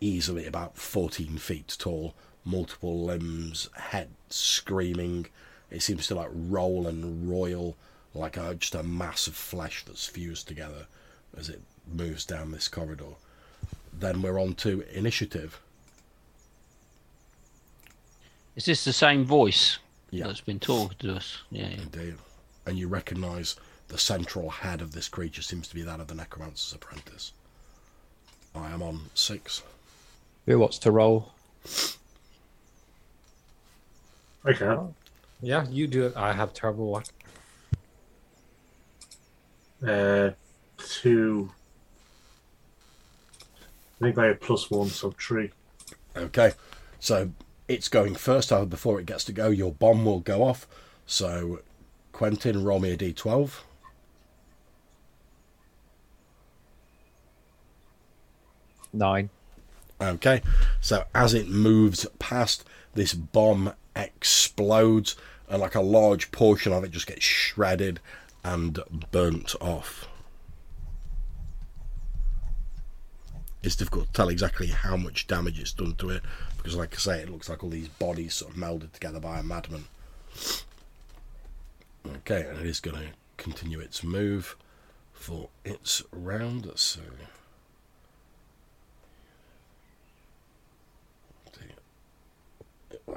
[0.00, 2.14] easily about 14 feet tall,
[2.44, 5.26] multiple limbs, head screaming.
[5.70, 7.76] It seems to like roll and roil
[8.14, 10.86] like a, just a mass of flesh that's fused together
[11.36, 11.60] as it
[11.92, 13.14] moves down this corridor.
[13.92, 15.60] Then we're on to initiative.
[18.56, 19.78] Is this the same voice
[20.10, 20.26] Yeah.
[20.26, 21.38] that's been talking to us?
[21.50, 21.68] Yeah.
[21.68, 21.82] yeah.
[21.82, 22.14] Indeed.
[22.66, 23.56] And you recognise
[23.88, 27.32] the central head of this creature seems to be that of the Necromancer's apprentice.
[28.54, 29.62] I am on six.
[30.46, 31.32] Who wants to roll?
[34.44, 34.94] I can.
[35.42, 36.16] Yeah, you do it.
[36.16, 37.06] I have terrible luck.
[39.86, 40.30] Uh,
[40.78, 41.50] two.
[44.00, 45.50] I think I have plus one, so three.
[46.16, 46.52] Okay,
[46.98, 47.30] so
[47.68, 48.50] it's going first.
[48.50, 50.66] However, before it gets to go, your bomb will go off.
[51.06, 51.60] So,
[52.12, 53.60] Quentin, roll me a d12.
[58.92, 59.30] Nine.
[60.00, 60.40] Okay,
[60.80, 62.64] so as it moves past,
[62.94, 65.14] this bomb explodes,
[65.48, 68.00] and like a large portion of it just gets shredded
[68.42, 70.08] and burnt off.
[73.62, 76.22] It's difficult to tell exactly how much damage it's done to it
[76.56, 79.38] because, like I say, it looks like all these bodies sort of melded together by
[79.38, 79.84] a madman.
[82.06, 84.56] Okay, and it is going to continue its move
[85.12, 86.70] for its round.
[86.76, 87.00] So.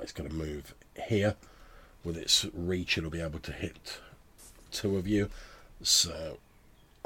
[0.02, 0.74] It's going to move
[1.08, 1.36] here.
[2.04, 4.00] With its reach, it'll be able to hit
[4.72, 5.30] two of you.
[5.82, 6.38] So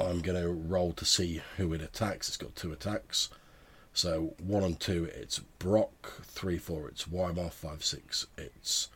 [0.00, 2.28] I'm going to roll to see who it attacks.
[2.28, 3.28] It's got two attacks.
[3.92, 6.22] So one and two, it's Brock.
[6.22, 7.50] Three, four, it's Weimar.
[7.50, 8.88] Five, six, it's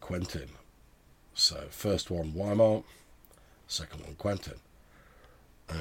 [0.00, 0.50] Quentin.
[1.34, 2.82] So first one, Weimar.
[3.66, 4.60] Second one, Quentin.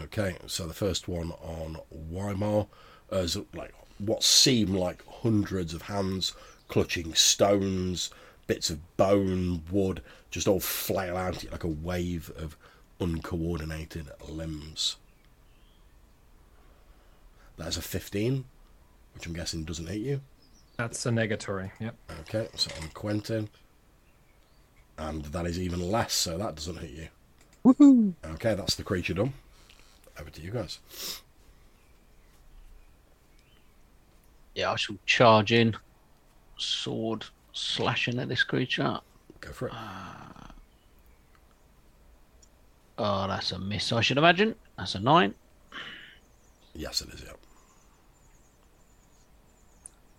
[0.03, 2.67] Okay, so the first one on Weimar
[3.11, 6.33] uh, as like what seem like hundreds of hands
[6.67, 8.09] clutching stones,
[8.47, 12.57] bits of bone, wood, just all flail out at you like a wave of
[12.99, 14.97] uncoordinated limbs.
[17.57, 18.45] That's a 15,
[19.13, 20.21] which I'm guessing doesn't hit you.
[20.77, 21.71] That's a negatory.
[21.79, 21.95] Yep.
[22.21, 23.49] Okay, so on Quentin.
[24.99, 27.07] And that is even less, so that doesn't hit you.
[27.65, 28.13] Woohoo!
[28.33, 29.33] Okay, that's the creature done.
[30.19, 30.79] Over to you guys.
[34.55, 35.75] Yeah, I shall charge in,
[36.57, 38.99] sword slashing at this creature.
[39.41, 39.73] Go for it.
[39.73, 40.51] Uh,
[42.97, 44.55] oh, that's a miss, I should imagine.
[44.77, 45.33] That's a nine.
[46.73, 47.33] Yes, it is, yeah.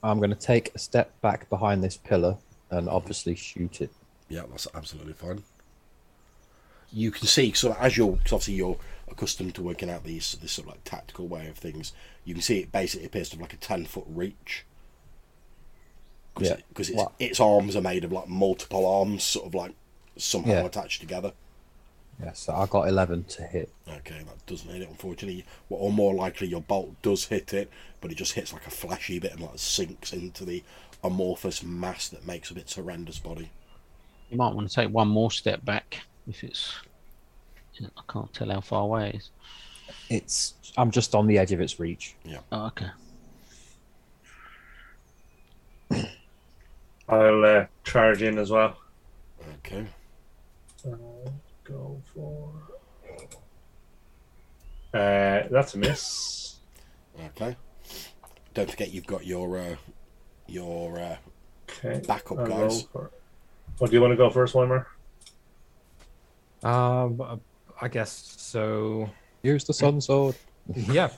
[0.03, 2.37] I'm going to take a step back behind this pillar
[2.71, 3.91] and obviously shoot it.
[4.29, 5.43] Yeah, that's absolutely fine.
[6.93, 8.79] You can see, so as you're, cause obviously you're
[9.11, 11.93] accustomed to working out these this sort of like tactical way of things.
[12.25, 14.65] You can see it basically appears to have like a ten foot reach.
[16.39, 17.03] Because Yeah.
[17.03, 19.73] its, its arms are made of like multiple arms, sort of like
[20.17, 20.65] somehow Yeah.
[20.67, 21.33] attached together.
[22.23, 23.73] Yeah, so I got 11 to hit.
[23.89, 25.45] Okay, that doesn't hit it, unfortunately.
[25.71, 27.71] Or more likely, your bolt does hit it,
[28.01, 30.65] but it just hits like a flashy bit and like sinks into the
[31.05, 33.51] amorphous mass that makes up its horrendous body.
[34.31, 36.75] You might want to take one more step back if it's.
[37.81, 39.31] I can't tell how far away it is.
[40.11, 42.17] It's I'm just on the edge of its reach.
[42.51, 42.89] Oh, okay.
[47.09, 48.77] I'll uh, charge in as well.
[49.59, 49.87] Okay.
[50.85, 51.33] I'll
[51.65, 52.53] go for.
[54.95, 56.57] Uh, that's a miss.
[57.27, 57.57] Okay.
[58.55, 59.77] Don't forget you've got your uh,
[60.47, 61.17] your uh,
[61.71, 62.01] Okay.
[62.07, 62.83] backup I'll guys.
[62.85, 63.11] go for.
[63.79, 64.87] What do you want to go first, Weimar?
[66.63, 67.37] Um, uh,
[67.81, 69.09] I guess so.
[69.43, 70.35] Use the sun sword.
[70.77, 71.09] Yeah.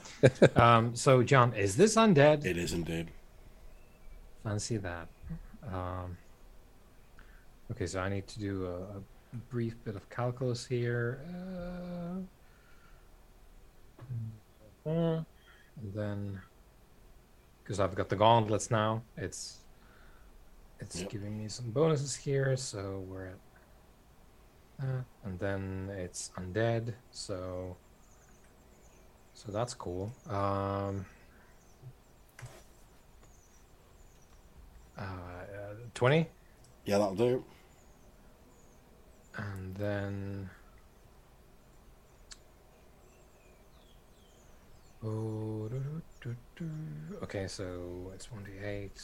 [0.55, 2.45] um, so John, is this undead?
[2.45, 3.09] It is indeed.
[4.45, 5.09] Fancy that.
[5.67, 6.17] Um,
[7.71, 11.19] okay, so I need to do a, a brief bit of calculus here.
[11.29, 12.21] Uh,
[14.85, 16.41] and then,
[17.63, 19.59] because I've got the gauntlets now, it's
[20.79, 21.09] it's Yep.
[21.09, 22.57] giving me some bonuses here.
[22.57, 23.39] So we're at,
[24.83, 26.95] uh, and then it's undead.
[27.11, 27.77] So,
[29.33, 30.11] so that's cool.
[30.27, 31.05] Um,
[34.97, 35.03] Uh,
[35.93, 36.27] Twenty,
[36.85, 37.43] Yeah, that'll do.
[39.37, 40.49] and then.
[45.03, 45.81] Oh, do,
[46.21, 46.69] do, do,
[47.23, 49.01] okay, so it's one d eight.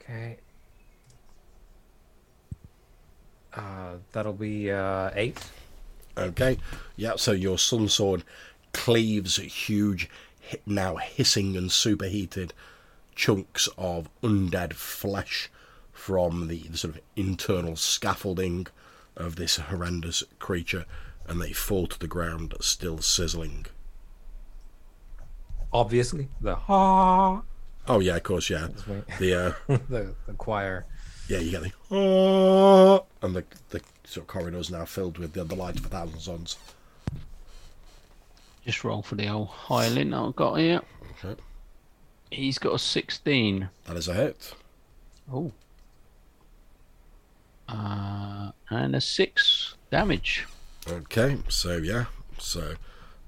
[0.00, 0.36] Okay.
[3.52, 5.38] Uh, that'll be uh eight.
[6.16, 6.58] Okay.
[6.96, 8.22] Yeah, so your sun sword
[8.72, 10.08] cleaves huge,
[10.64, 12.52] now hissing and superheated
[13.14, 15.50] chunks of undead flesh
[15.92, 18.66] from the, the sort of internal scaffolding
[19.16, 20.84] of this horrendous creature,
[21.26, 23.66] and they fall to the ground, still sizzling.
[25.72, 27.42] Obviously, the ha.
[27.88, 28.68] Oh yeah, of course, yeah.
[29.18, 29.52] The uh,
[29.88, 30.86] the the choir.
[31.28, 35.44] yeah, you get the "Ah," and the the sort of corridors now filled with the,
[35.44, 36.56] the light of a thousand suns.
[38.66, 40.82] Just roll for the old Highland I've got here.
[41.24, 41.40] Okay,
[42.32, 43.68] He's got a 16.
[43.84, 44.54] that is a hit.
[45.32, 45.52] Oh.
[47.68, 50.46] Uh, and a 6 damage.
[50.88, 52.06] Okay, so yeah,
[52.38, 52.74] so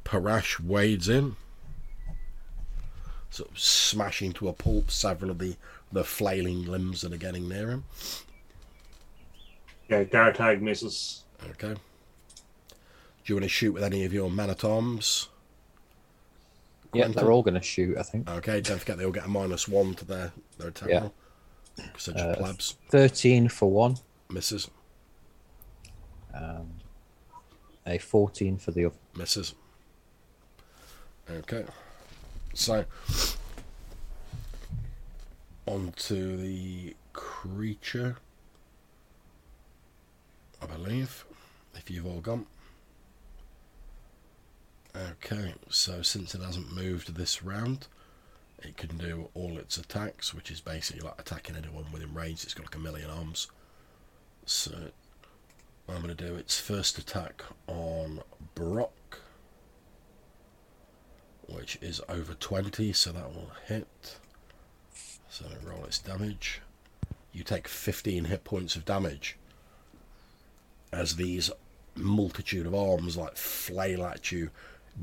[0.04, 1.36] Parash wades in,
[3.30, 5.56] sort of smashing to a pulp several of the
[5.90, 7.84] the flailing limbs that are getting near him.
[9.88, 11.24] Yeah, Gartag misses.
[11.50, 11.74] Okay.
[13.28, 15.28] Do you want to shoot with any of your men at arms?
[16.94, 18.26] Yeah, they're all going to shoot, I think.
[18.26, 21.00] Okay, don't forget they all get a minus one to their, their attack Yeah.
[21.00, 21.14] roll.
[22.06, 22.76] They're Uh, plebs.
[22.88, 23.98] 13 for one,
[24.30, 24.70] Misses.
[26.32, 26.78] um,
[27.84, 28.96] a 14 for the other.
[29.14, 29.54] Misses.
[31.28, 31.66] Okay.
[32.54, 32.86] So,
[35.66, 38.16] on to the creature,
[40.62, 41.26] I believe,
[41.74, 42.46] if you've all gone.
[44.98, 47.86] Okay, so since it hasn't moved this round,
[48.62, 52.42] it can do all its attacks, which is basically like attacking anyone within range.
[52.42, 53.46] It's got like a million arms.
[54.44, 54.72] So,
[55.88, 58.22] I'm going to do its first attack on
[58.54, 59.20] Brock,
[61.46, 64.18] which is over 20, so that will hit.
[65.30, 66.60] So roll its damage.
[67.32, 69.36] You take 15 hit points of damage
[70.92, 71.50] as these
[71.94, 74.50] multitude of arms like flail at you,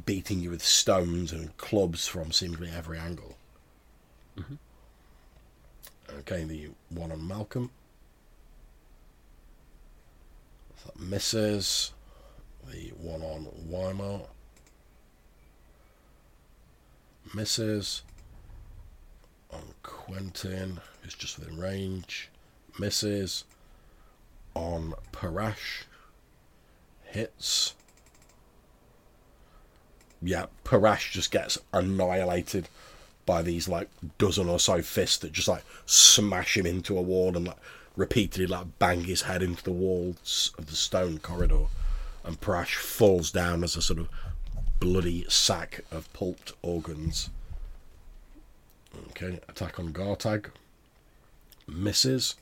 [0.06, 3.38] beating you with stones and clubs from seemingly every angle.
[4.38, 4.56] Mm-hmm.
[6.20, 7.72] Okay, the one on Malcolm.
[10.86, 11.94] That misses.
[12.70, 14.22] The one on Weimar.
[17.34, 18.04] Misses.
[19.52, 22.30] On Quentin, who's just within range.
[22.78, 23.46] Misses.
[24.54, 25.84] On Parash.
[27.04, 27.74] Hits.
[30.22, 32.68] Yeah, Parash just gets annihilated
[33.26, 37.36] by these like dozen or so fists that just like smash him into a wall
[37.36, 37.58] and like
[37.96, 41.66] repeatedly like bang his head into the walls of the stone corridor
[42.26, 44.10] and Parash falls down as a sort of
[44.80, 47.30] bloody sack of pulped organs.
[49.12, 50.48] Okay, attack on Gartag.
[51.68, 52.36] Misses.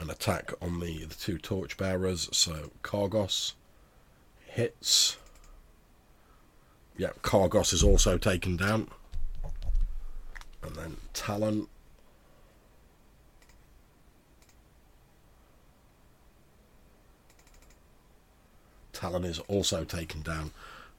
[0.00, 3.52] An attack on the, the two torchbearers, so Kargos
[4.46, 5.18] hits.
[7.00, 8.86] Yep, Cargos is also taken down.
[10.62, 11.66] And then Talon.
[18.92, 20.50] Talon is also taken down.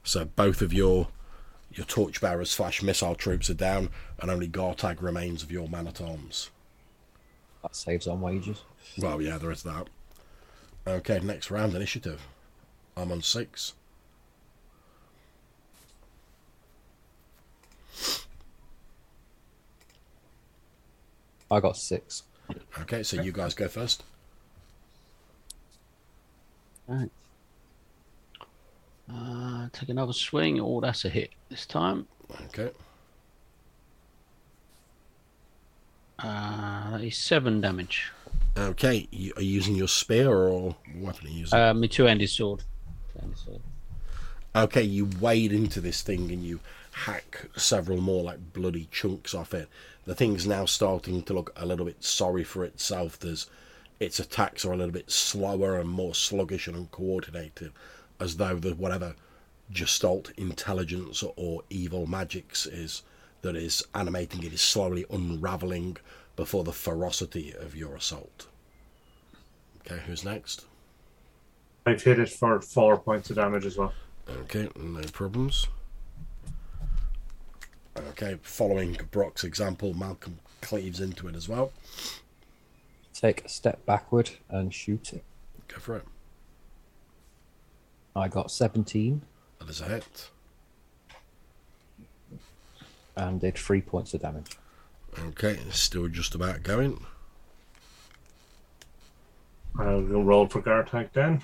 [0.02, 1.06] So both of your
[1.70, 3.88] your torchbearers slash missile troops are down,
[4.18, 6.50] and only Gartag remains of your man at arms.
[7.62, 8.64] That saves on wages.
[8.98, 9.86] Well, yeah, there is that.
[10.84, 12.26] Okay, next round initiative.
[12.96, 13.74] I'm on six.
[21.52, 22.22] I got six.
[22.80, 24.02] Okay, so you guys go first.
[26.88, 27.10] Right.
[29.12, 30.60] Uh, take another swing.
[30.60, 32.06] Oh, that's a hit this time.
[32.46, 32.70] Okay.
[36.18, 38.10] Uh, that is seven damage.
[38.56, 41.58] Okay, you, are you using your spear or what weapon are you using?
[41.58, 42.62] Uh, my two-handed sword.
[43.12, 43.60] Two-handed sword.
[44.54, 46.60] Okay, you wade into this thing and you
[46.92, 49.68] hack several more like bloody chunks off it.
[50.04, 53.18] The thing's now starting to look a little bit sorry for itself.
[53.18, 53.48] There's
[54.00, 57.72] its attacks are a little bit slower and more sluggish and uncoordinated,
[58.18, 59.14] as though the whatever
[59.70, 63.02] gestalt intelligence or evil magics is
[63.42, 65.96] that is animating it is slowly unraveling
[66.36, 68.46] before the ferocity of your assault.
[69.80, 70.66] Okay, who's next?
[71.86, 73.92] I've hit it for four points of damage as well.
[74.28, 75.66] Okay, no problems.
[77.96, 81.72] Okay, following Brock's example, Malcolm cleaves into it as well.
[83.12, 85.24] Take a step backward and shoot it.
[85.68, 86.04] Go for it.
[88.16, 89.22] I got 17
[89.58, 90.30] That is a hit.
[93.14, 94.56] and did three points of damage.
[95.18, 97.04] Okay, still just about going.
[99.78, 101.42] I'll go roll for guard Gartag then.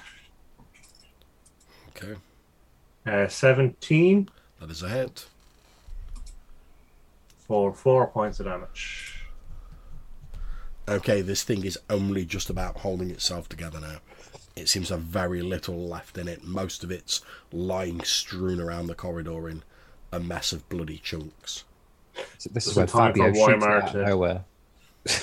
[1.90, 2.14] Okay,
[3.06, 4.28] Uh, 17
[4.60, 5.26] that is a hit.
[7.48, 9.24] For four points of damage.
[10.86, 13.98] Okay, this thing is only just about holding itself together now.
[14.54, 16.44] It seems to have very little left in it.
[16.44, 17.22] Most of it's
[17.52, 19.62] lying strewn around the corridor in
[20.12, 21.64] a mess of bloody chunks.
[22.38, 24.44] So this is where a time for Fabio shoots it out of to- nowhere.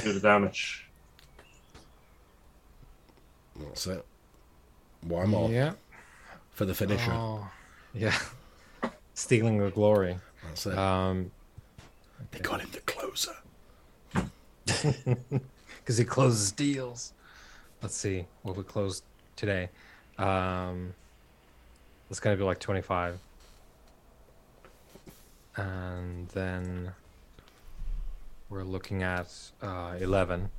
[0.02, 0.88] Do the damage.
[3.60, 4.06] That's it.
[5.08, 5.50] Weimar?
[5.52, 5.74] Yeah.
[6.52, 7.12] For the finisher.
[7.12, 7.48] Oh,
[7.94, 8.18] yeah.
[9.14, 10.18] Stealing the glory.
[10.44, 10.78] That's it.
[10.78, 11.32] Um,
[12.32, 13.36] they got him the closer.
[14.66, 17.14] because he closes deals.
[17.82, 19.04] Let's see what we closed
[19.36, 19.70] today.
[20.18, 20.94] Um,
[22.10, 23.20] it's gonna be like twenty five,
[25.56, 26.94] and then
[28.50, 30.50] we're looking at uh, eleven.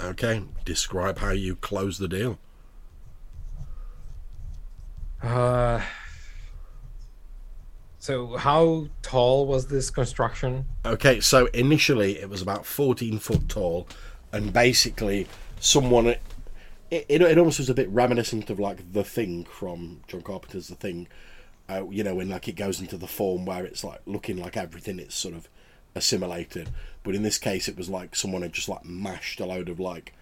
[0.00, 2.38] Okay, describe how you close the deal.
[5.22, 5.80] Uh,
[8.08, 10.64] so how tall was this construction?
[10.86, 13.86] Okay, so initially it was about 14 foot tall,
[14.32, 15.26] and basically
[15.60, 16.06] someone.
[16.06, 16.22] It,
[16.90, 20.74] it, it almost was a bit reminiscent of like The Thing from John Carpenter's The
[20.74, 21.06] Thing.
[21.68, 24.56] Uh, you know, when like it goes into the form where it's like looking like
[24.56, 25.46] everything it's sort of
[25.94, 26.70] assimilated.
[27.02, 29.78] But in this case, it was like someone had just like mashed a load of
[29.78, 30.14] like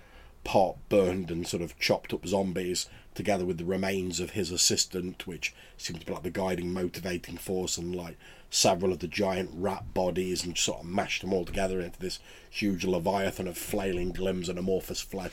[0.47, 5.27] pot burned and sort of chopped up zombies together with the remains of his assistant,
[5.27, 8.17] which seemed to be like the guiding, motivating force, and like
[8.49, 12.21] several of the giant rat bodies, and sort of mashed them all together into this
[12.49, 15.33] huge leviathan of flailing limbs and amorphous flesh.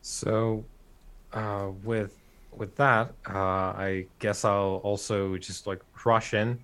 [0.00, 0.64] So,
[1.32, 2.16] uh, with
[2.56, 3.36] with that, uh,
[3.76, 6.60] I guess I'll also just like rush in,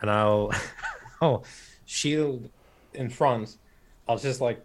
[0.00, 0.52] and I'll
[1.20, 1.42] oh
[1.84, 2.48] shield
[2.94, 3.56] in front.
[4.06, 4.64] I'll just like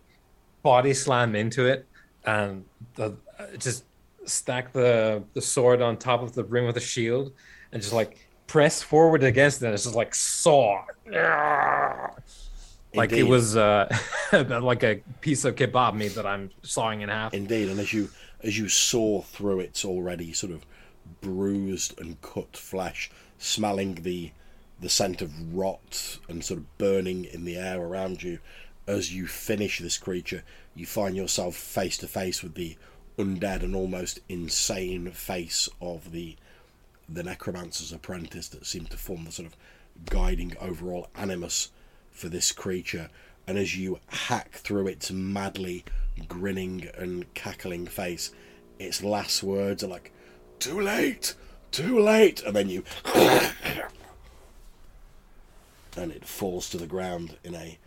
[0.68, 1.88] body slam into it,
[2.26, 2.66] and
[2.96, 3.16] the
[3.58, 3.86] just
[4.26, 7.32] stack the the sword on top of the rim of the shield,
[7.72, 9.74] and just like press forward against it.
[9.74, 10.84] It's just like saw.
[12.94, 13.88] Like it was uh,
[14.34, 17.34] like a piece of kebab meat that I'm sawing in half.
[17.34, 18.10] Indeed, and as you
[18.42, 20.66] as you saw through its already sort of
[21.22, 24.32] bruised and cut flesh, smelling the
[24.80, 28.40] the scent of rot and sort of burning in the air around you,
[28.88, 30.44] as you finish this creature,
[30.76, 32.78] you find yourself face to face with the
[33.18, 36.36] undead and almost insane face of the
[37.10, 39.56] the necromancer's apprentice that seemed to form the sort of
[40.10, 41.72] guiding overall animus
[42.12, 43.10] for this creature.
[43.48, 45.86] And as you hack through its madly
[46.28, 48.32] grinning and cackling face,
[48.78, 50.12] its last words are like,
[50.60, 51.34] Too late!
[51.72, 52.44] Too late!
[52.44, 52.84] And then you.
[55.96, 57.78] and it falls to the ground in a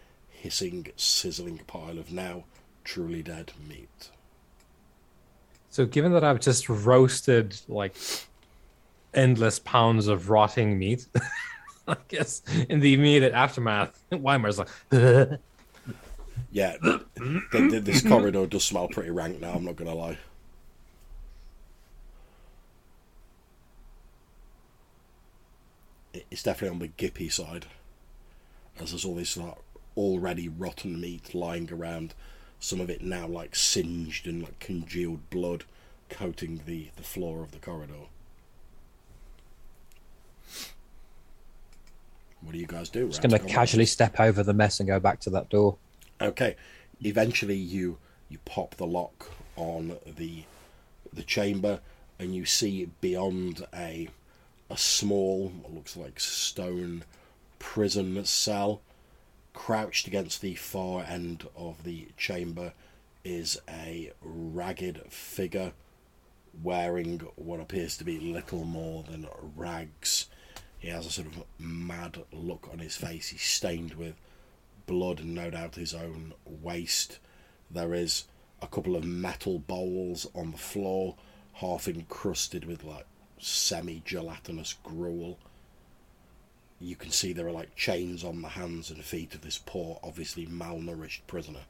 [0.41, 2.45] hissing, sizzling pile of now
[2.83, 4.11] truly dead meat.
[5.69, 7.95] So, given that I've just roasted like
[9.15, 11.07] endless pounds of rotting meat,
[11.89, 14.69] I guess in the immediate aftermath, Weimar's like,
[16.53, 20.19] Yeah, th- th- th- this corridor does smell pretty rank now, I'm not to lie.
[26.13, 27.67] It's definitely on the gippy side,
[28.81, 29.55] as there's all this like,
[29.97, 32.15] already rotten meat lying around,
[32.59, 35.65] some of it now like singed and like congealed blood
[36.09, 38.07] coating the, the floor of the corridor.
[42.43, 43.07] What do you guys do?
[43.09, 45.77] Just going to casually step over the mess and go back to that door.
[46.21, 46.57] Okay.
[47.03, 47.99] Eventually, you
[48.29, 50.45] you pop the lock on the
[51.13, 51.81] the chamber,
[52.19, 54.09] and you see beyond a
[54.71, 57.05] a small, what looks like stone
[57.59, 58.81] prison cell.
[59.53, 62.73] Crouched against the far end of the chamber
[63.25, 65.73] is a ragged figure
[66.63, 70.27] wearing what appears to be little more than rags.
[70.79, 73.29] He has a sort of mad look on his face.
[73.29, 74.15] He's stained with
[74.87, 77.19] blood and no doubt his own waste.
[77.71, 78.25] There is
[78.63, 81.17] a couple of metal bowls on the floor,
[81.55, 83.07] half encrusted with like
[83.39, 85.39] semi gelatinous gruel.
[86.81, 90.01] You can see there are like chains on the hands and feet of this poor,
[90.03, 91.61] obviously malnourished prisoner.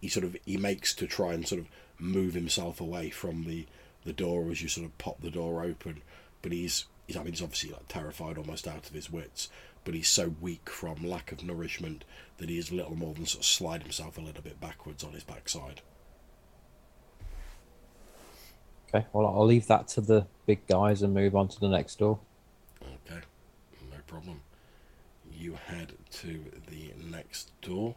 [0.00, 1.68] He sort of he makes to try and sort of
[1.98, 3.66] move himself away from the
[4.04, 6.00] the door as you sort of pop the door open.
[6.40, 9.48] But he's, he's I mean, he's obviously like terrified, almost out of his wits.
[9.84, 12.04] But he's so weak from lack of nourishment
[12.38, 15.12] that he is little more than sort of slide himself a little bit backwards on
[15.12, 15.80] his backside.
[18.88, 21.98] Okay, well, I'll leave that to the big guys and move on to the next
[21.98, 22.18] door.
[22.82, 23.20] Okay,
[23.90, 24.40] no problem.
[25.32, 27.94] You head to the next door.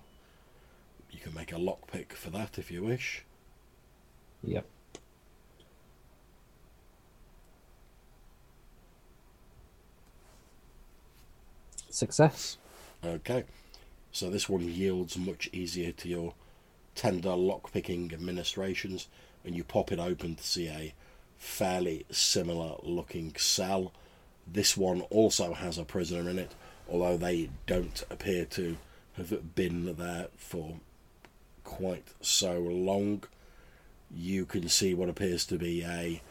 [1.12, 3.24] You can make a lockpick for that if you wish.
[4.44, 4.66] Yep.
[11.90, 12.58] Success.
[13.04, 13.44] Okay,
[14.12, 16.34] so this one yields much easier to your
[16.96, 19.08] tender lockpicking administrations,
[19.46, 20.94] and you pop it open to see a
[21.38, 23.94] fairly similar looking cell.
[24.46, 26.54] This one also has a prisoner in it,
[26.90, 28.78] although they don't appear to
[29.16, 30.76] have been there for
[31.64, 33.24] quite so long.
[34.14, 36.22] You can see what appears to be a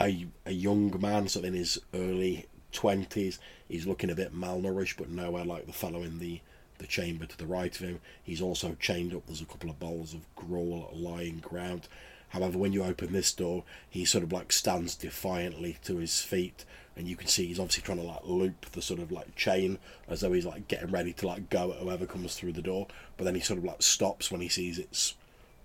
[0.00, 3.38] a, a young man, so in his early twenties.
[3.68, 6.40] He's looking a bit malnourished, but nowhere like the fellow in the
[6.82, 8.00] the chamber to the right of him.
[8.22, 9.26] He's also chained up.
[9.26, 11.88] There's a couple of bowls of gruel lying ground.
[12.30, 16.64] However, when you open this door, he sort of like stands defiantly to his feet,
[16.96, 19.78] and you can see he's obviously trying to like loop the sort of like chain
[20.08, 22.86] as though he's like getting ready to like go at whoever comes through the door.
[23.16, 25.14] But then he sort of like stops when he sees it's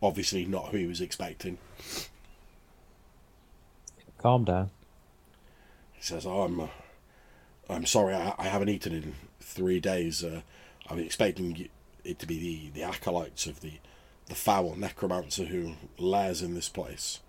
[0.01, 1.57] obviously not who he was expecting.
[4.17, 4.71] Calm down.
[5.93, 6.67] He says, oh, "I'm, uh,
[7.69, 10.23] I'm sorry, I, I haven't eaten in three days.
[10.23, 10.41] Uh,
[10.89, 11.69] I was expecting
[12.03, 13.73] it to be the, the acolytes of the,
[14.27, 17.19] the foul necromancer who lairs in this place.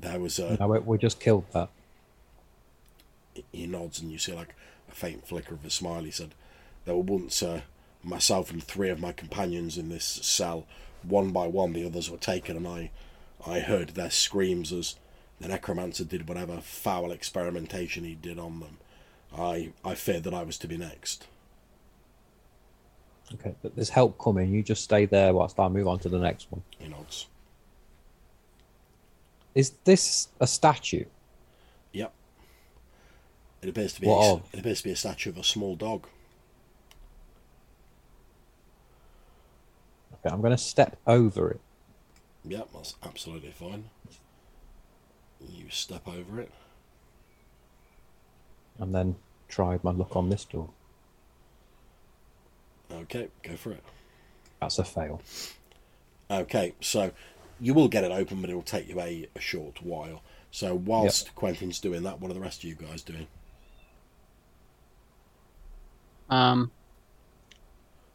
[0.00, 1.70] There was a." No, we, we just killed that.
[3.52, 4.54] he nods and you see like
[4.90, 6.02] a faint flicker of a smile.
[6.02, 6.34] He said,
[6.84, 7.62] There were once uh,
[8.02, 10.66] myself and three of my companions in this cell.
[11.02, 12.90] One by one, the others were taken, and I,
[13.46, 14.96] I heard their screams as
[15.40, 18.78] the necromancer did whatever foul experimentation he did on them.
[19.36, 21.26] I, I feared that I was to be next.
[23.34, 24.52] Okay, but there's help coming.
[24.52, 26.62] You just stay there whilst I move on to the next one.
[26.78, 27.26] He nods.
[29.54, 31.04] Is this a statue?
[31.92, 32.12] Yep.
[33.62, 34.42] It appears to be What of?
[34.52, 36.06] it appears to be a statue of a small dog.
[40.14, 41.60] Okay, I'm going to step over it.
[42.44, 43.84] Yep, that's absolutely fine.
[45.48, 46.50] You step over it.
[48.80, 49.16] and then
[49.48, 50.70] try my luck on this door.
[52.92, 53.82] Okay, go for it.
[54.60, 55.20] That's a fail.
[56.30, 57.12] Okay, so
[57.60, 60.22] you will get it open, but it will take you a, a short while.
[60.50, 63.26] So whilst Quentin's doing that, what are the rest of you guys doing?
[66.30, 66.70] Um,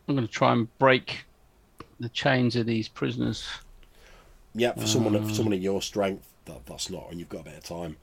[0.08, 1.26] I'm going to try and break
[2.00, 3.48] the chains of these prisoners.
[4.56, 5.28] Yeah, for someone Uh.
[5.28, 7.98] for someone of your strength, that that's not, and you've got a bit of time.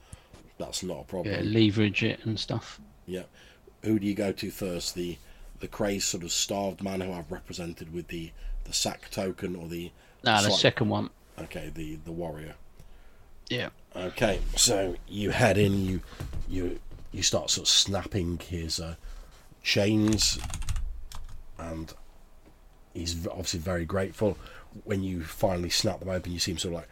[0.58, 1.34] That's not a problem.
[1.34, 2.80] Yeah, leverage it and stuff.
[3.06, 3.22] Yeah.
[3.82, 4.94] Who do you go to first?
[4.94, 5.16] The
[5.60, 8.30] the crazed sort of starved man who I've represented with the
[8.64, 9.90] the sack token, or the
[10.26, 11.10] Ah, the slight- second one.
[11.38, 12.54] okay the the warrior.
[13.48, 13.70] Yeah.
[13.96, 16.00] Okay, so you head in, you
[16.48, 16.78] you
[17.12, 18.94] you start sort of snapping his uh,
[19.62, 20.38] chains,
[21.58, 21.92] and
[22.94, 24.36] he's obviously very grateful.
[24.84, 26.88] When you finally snap them open, you see him sort of like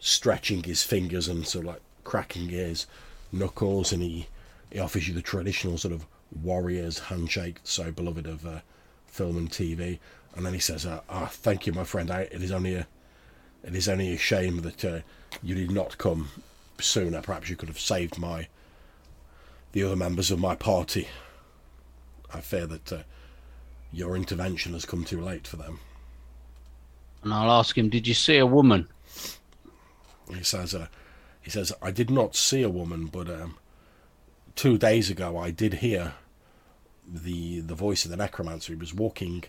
[0.00, 2.86] stretching his fingers and sort of like cracking his
[3.32, 4.26] knuckles, and he
[4.70, 6.04] he offers you the traditional sort of
[6.40, 8.60] warrior's handshake, so beloved of uh,
[9.06, 9.98] film and TV.
[10.34, 12.10] And then he says, uh, "Ah, thank you, my friend.
[12.10, 12.86] I, it is only a
[13.62, 15.00] it is only a shame that uh,
[15.42, 16.28] you did not come
[16.80, 17.20] sooner.
[17.22, 18.48] Perhaps you could have saved my
[19.72, 21.08] the other members of my party.
[22.32, 23.02] I fear that uh,
[23.92, 25.80] your intervention has come too late for them."
[27.22, 28.88] And I'll ask him, Did you see a woman?
[30.34, 30.88] He says, uh,
[31.40, 33.56] "He says I did not see a woman, but um,
[34.56, 36.14] two days ago I did hear
[37.12, 38.72] the the voice of the necromancer.
[38.72, 39.44] He was walking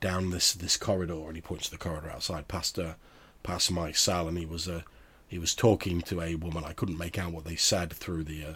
[0.00, 2.94] down this this corridor, and he points to the corridor outside, past uh,
[3.42, 4.82] past my cell, and he was uh,
[5.26, 6.64] he was talking to a woman.
[6.64, 8.54] I couldn't make out what they said through the uh,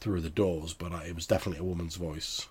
[0.00, 2.46] through the doors, but uh, it was definitely a woman's voice.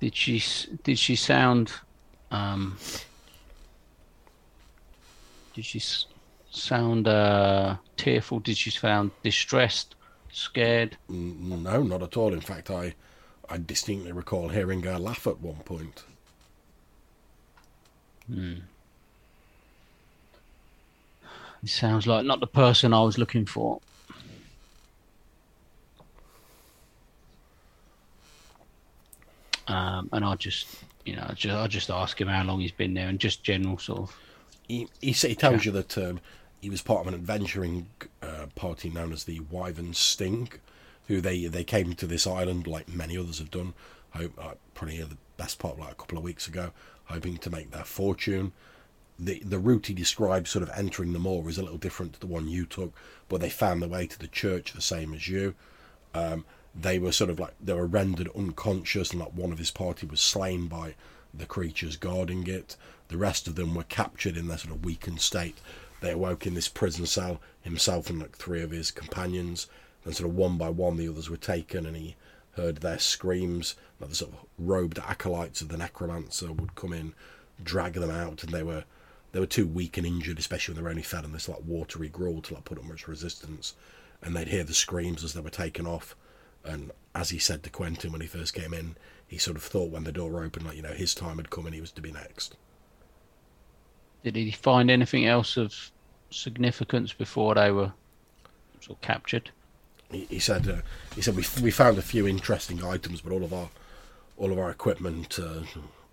[0.00, 0.42] Did she
[0.82, 1.72] did she sound
[2.30, 2.76] um
[5.54, 5.82] did she
[6.50, 8.40] sound uh tearful?
[8.40, 9.93] Did she sound distressed,
[10.34, 10.96] scared?
[11.10, 12.32] Mm, No, not at all.
[12.32, 12.94] In fact, I
[13.48, 16.04] I distinctly recall hearing her laugh at one point.
[21.62, 23.80] It sounds like not the person I was looking for.
[29.66, 30.66] Um, and I just,
[31.04, 33.42] you know, I just, I just ask him how long he's been there and just
[33.42, 34.16] general sort of
[34.68, 36.20] he, he, he tells you that um,
[36.64, 37.86] he was part of an adventuring
[38.22, 40.48] uh, party known as the Wyvern Sting,
[41.08, 43.74] who they they came to this island like many others have done.
[44.12, 46.70] Hope uh, probably the best part like a couple of weeks ago,
[47.04, 48.52] hoping to make their fortune.
[49.18, 52.20] The the route he describes, sort of entering the moor, is a little different to
[52.20, 52.94] the one you took,
[53.28, 55.54] but they found their way to the church the same as you.
[56.14, 59.70] Um, they were sort of like they were rendered unconscious, and like one of his
[59.70, 60.94] party was slain by
[61.34, 62.74] the creatures guarding it.
[63.08, 65.58] The rest of them were captured in their sort of weakened state.
[66.04, 69.68] They awoke in this prison cell, himself and like three of his companions.
[70.04, 72.14] And sort of one by one, the others were taken, and he
[72.56, 73.74] heard their screams.
[73.98, 77.14] Like the sort of robed acolytes of the necromancer would come in,
[77.62, 78.84] drag them out, and they were
[79.32, 81.62] they were too weak and injured, especially when they were only fed on this like
[81.64, 83.72] watery gruel to like put up much resistance.
[84.20, 86.14] And they'd hear the screams as they were taken off.
[86.66, 89.90] And as he said to Quentin when he first came in, he sort of thought
[89.90, 92.02] when the door opened, like you know, his time had come and he was to
[92.02, 92.56] be next.
[94.22, 95.92] Did he find anything else of
[96.34, 97.92] significance before they were
[98.80, 99.50] sort of captured?
[100.14, 100.76] he, he said uh,
[101.14, 103.68] he said we we found a few interesting items, but all of our
[104.36, 105.62] all of our equipment, uh,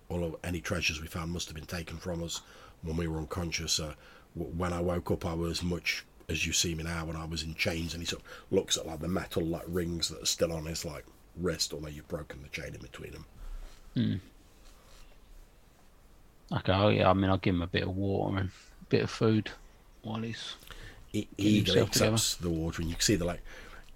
[0.08, 2.40] all of any treasures we found must have been taken from us
[2.82, 3.80] when we were unconscious.
[3.80, 3.94] Uh,
[4.36, 7.04] w- when I woke up, I was much as you see me now.
[7.04, 9.64] When I was in chains, and he sort of looks at like the metal like
[9.66, 11.04] rings that are still on his like
[11.36, 14.20] wrist, although you've broken the chain in between them.
[16.52, 19.02] Okay, oh yeah, I mean, I'll give him a bit of water and a bit
[19.02, 19.50] of food
[20.02, 20.54] while he's.
[21.12, 21.80] he, he eagerly
[22.40, 23.42] the water, and you can see that like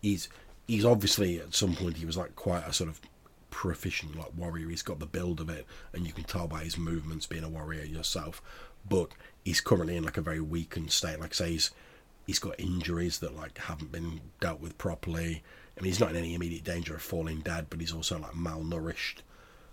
[0.03, 0.29] he's
[0.67, 3.01] he's obviously at some point he was like quite a sort of
[3.51, 4.69] proficient like warrior.
[4.69, 7.49] He's got the build of it, and you can tell by his movements being a
[7.49, 8.43] warrior yourself.
[8.89, 9.11] But
[9.45, 11.19] he's currently in like a very weakened state.
[11.21, 11.71] Like say he's
[12.27, 15.43] he's got injuries that like haven't been dealt with properly.
[15.79, 18.33] I mean, he's not in any immediate danger of falling dead, but he's also like
[18.33, 19.17] malnourished.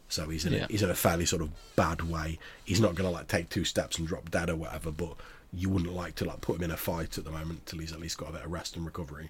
[0.10, 0.65] So he's in Yeah.
[0.65, 2.39] a, he's in a fairly sort of bad way.
[2.65, 5.15] He's not gonna like take two steps and drop dead or whatever, but
[5.53, 7.91] you wouldn't like to like put him in a fight at the moment till he's
[7.93, 9.30] at least got a bit of rest and recovery.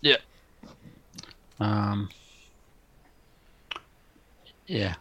[0.00, 0.16] Yeah.
[1.58, 2.08] Um.
[4.66, 4.94] Yeah.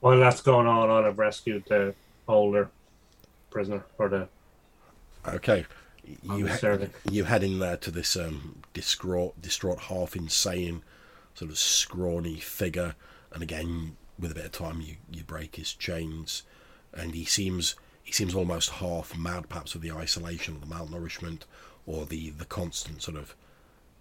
[0.00, 1.94] While that's going on, I'll have rescued the
[2.26, 2.70] older
[3.50, 4.28] prisoner or the
[5.26, 5.66] Okay,
[6.22, 6.90] you I'm he- serving.
[7.10, 10.82] you heading there to this um, distraught, distraught, half insane,
[11.34, 12.94] sort of scrawny figure,
[13.32, 16.42] and again with a bit of time you you break his chains,
[16.92, 21.42] and he seems he seems almost half mad, perhaps with the isolation the malnourishment
[21.86, 23.34] or the the constant sort of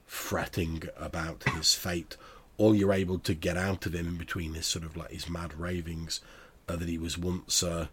[0.05, 2.17] fretting about his fate.
[2.57, 5.29] All you're able to get out of him in between his sort of like his
[5.29, 6.19] mad ravings
[6.67, 7.87] are that he was once uh,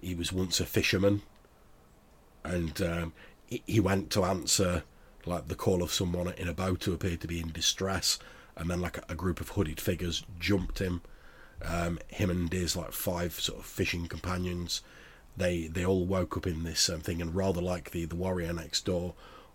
[0.00, 1.22] he was once a fisherman
[2.46, 3.12] and um,
[3.46, 4.82] he, went to answer
[5.24, 8.18] like the call of someone in a boat who appeared to be in distress,
[8.56, 11.02] and then like a, a group of hooded figures jumped him.
[11.64, 14.82] Um, him and his like five sort of fishing companions,
[15.36, 18.52] they they all woke up in this um, thing, and rather like the the warrior
[18.52, 19.14] next door,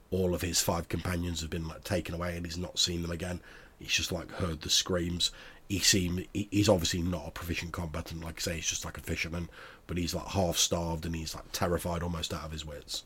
[0.10, 3.12] all of his five companions have been like taken away, and he's not seen them
[3.12, 3.40] again.
[3.80, 5.32] He's just like heard the screams.
[5.70, 8.98] He seemed he, he's obviously not a proficient combatant, like I say, he's just like
[8.98, 9.50] a fisherman,
[9.88, 13.04] but he's like half starved and he's like terrified, almost out of his wits,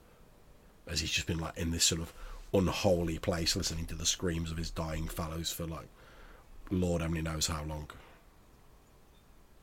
[0.87, 2.13] as he's just been like in this sort of
[2.53, 5.87] unholy place, listening to the screams of his dying fellows for like
[6.71, 7.89] Lord only knows how long.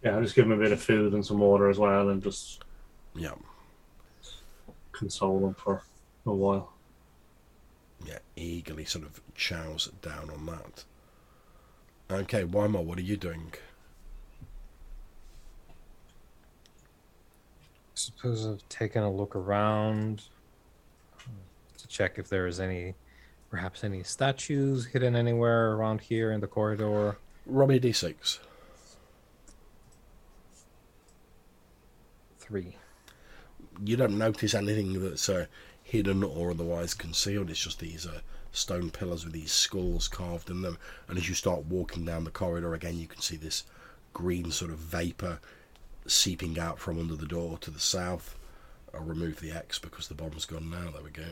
[0.02, 2.22] Yeah, I'll just give him a bit of food and some water as well, and
[2.22, 2.62] just
[3.14, 3.34] Yeah,
[4.92, 5.82] console him for
[6.26, 6.72] a while.
[8.04, 10.84] yeah, eagerly sort of chows down on that.
[12.10, 13.52] Okay, Weimar, what are you doing?
[17.88, 20.24] I suppose I've taken a look around
[21.78, 22.94] to check if there is any,
[23.50, 27.16] perhaps any statues hidden anywhere around here in the corridor.
[27.46, 28.38] Robbie D6.
[32.52, 32.76] Three.
[33.82, 35.46] you don't notice anything that's uh,
[35.82, 37.48] hidden or otherwise concealed.
[37.48, 38.20] It's just these uh,
[38.52, 40.76] stone pillars with these skulls carved in them.
[41.08, 43.64] And as you start walking down the corridor again, you can see this
[44.12, 45.40] green sort of vapor
[46.06, 48.36] seeping out from under the door to the south.
[48.92, 50.90] I'll remove the X because the bomb's gone now.
[50.90, 51.28] There we go.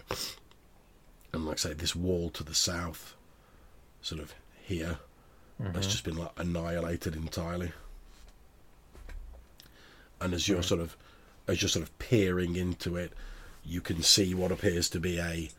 [1.34, 3.14] And like I say, this wall to the south,
[4.00, 4.96] sort of here,
[5.74, 7.72] has just been like annihilated entirely.
[10.18, 10.96] And as you're sort of
[11.46, 13.12] as you're sort of peering into it,
[13.64, 15.50] you can see what appears to be a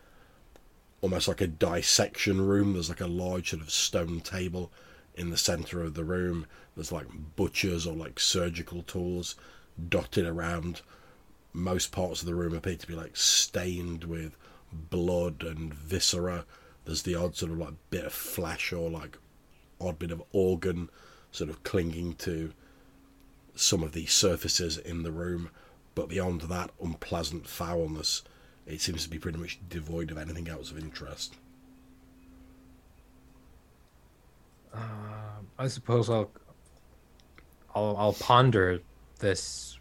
[1.01, 2.73] almost like a dissection room.
[2.73, 4.71] There's like a large sort of stone table
[5.15, 6.45] in the center of the room.
[6.75, 9.35] There's like butchers or like surgical tools
[9.89, 10.81] dotted around.
[11.53, 14.37] Most parts of the room appear to be like stained with
[14.71, 16.45] blood and viscera.
[16.85, 19.17] There's the odd sort of like bit of flesh or like
[19.79, 20.89] odd bit of organ
[21.31, 22.53] sort of clinging to
[23.55, 25.49] some of the surfaces in the room,
[25.95, 28.23] but beyond that unpleasant foulness,
[28.65, 31.35] it seems to be pretty much devoid of anything else of interest.
[34.73, 36.31] Um, I suppose I'll,
[37.76, 38.80] I'll I'll ponder
[39.19, 39.77] this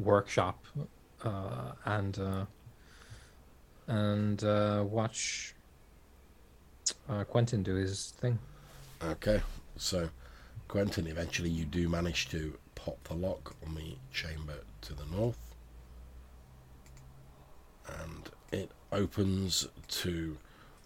[0.00, 0.64] workshop
[1.22, 2.44] uh, and uh,
[3.86, 5.54] and uh, watch
[7.08, 8.38] uh, Quentin do his thing.
[9.04, 9.40] Okay,
[9.76, 10.08] so
[10.68, 15.51] Quentin, eventually you do manage to pop the lock on the chamber to the north,
[17.86, 20.36] and it opens to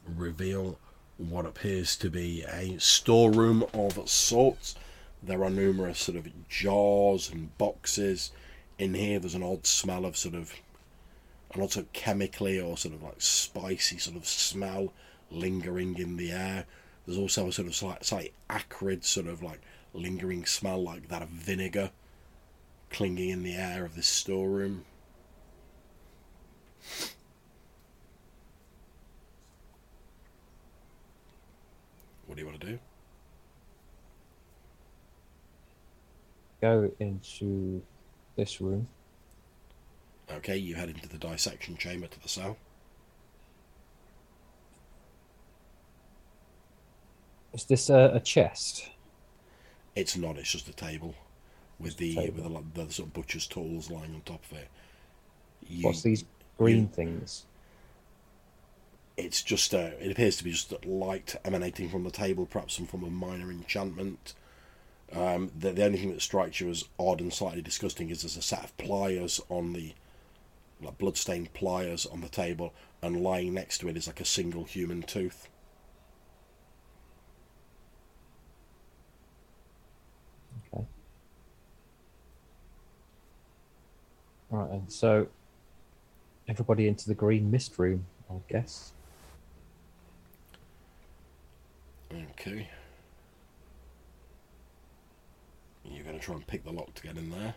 [0.07, 0.79] reveal
[1.19, 4.75] what appears to be a storeroom of sorts.
[5.23, 8.33] There are numerous sort of jars and boxes
[8.79, 9.19] in here.
[9.19, 10.53] There's an odd smell of sort of
[11.55, 14.93] an odd sort of chemically or sort of like spicy sort of smell
[15.31, 16.67] lingering in the air.
[17.07, 19.61] There's also a sort of slight, slightly acrid sort of like
[19.95, 21.91] lingering smell like that of vinegar
[22.91, 24.85] clinging in the air of this storeroom.
[32.27, 32.79] What do you want to do?
[36.61, 37.83] Go into
[38.37, 38.89] this room.
[40.31, 42.57] Okay, you head into the dissection chamber to the south.
[47.53, 48.91] Is this a, a chest?
[49.95, 50.37] It's not.
[50.37, 51.15] It's just a table
[51.79, 52.43] with the table.
[52.51, 54.69] with the, the sort of butcher's tools lying on top of it.
[55.67, 56.25] You, What's these
[56.59, 57.47] green things?
[59.17, 62.87] It's just uh, it appears to be just light emanating from the table, perhaps some
[62.87, 64.35] form of minor enchantment.
[65.13, 68.37] Um, the, the only thing that strikes you as odd and slightly disgusting is there's
[68.37, 69.95] a set of pliers on the
[70.83, 74.65] like bloodstained pliers on the table, and lying next to it is like a single
[74.65, 75.49] human tooth.
[80.75, 80.85] Okay.
[84.51, 85.29] Right, and so
[86.49, 88.93] everybody into the green mist room, I guess.
[92.13, 92.69] Okay.
[95.85, 97.55] You're going to try and pick the lock to get in there.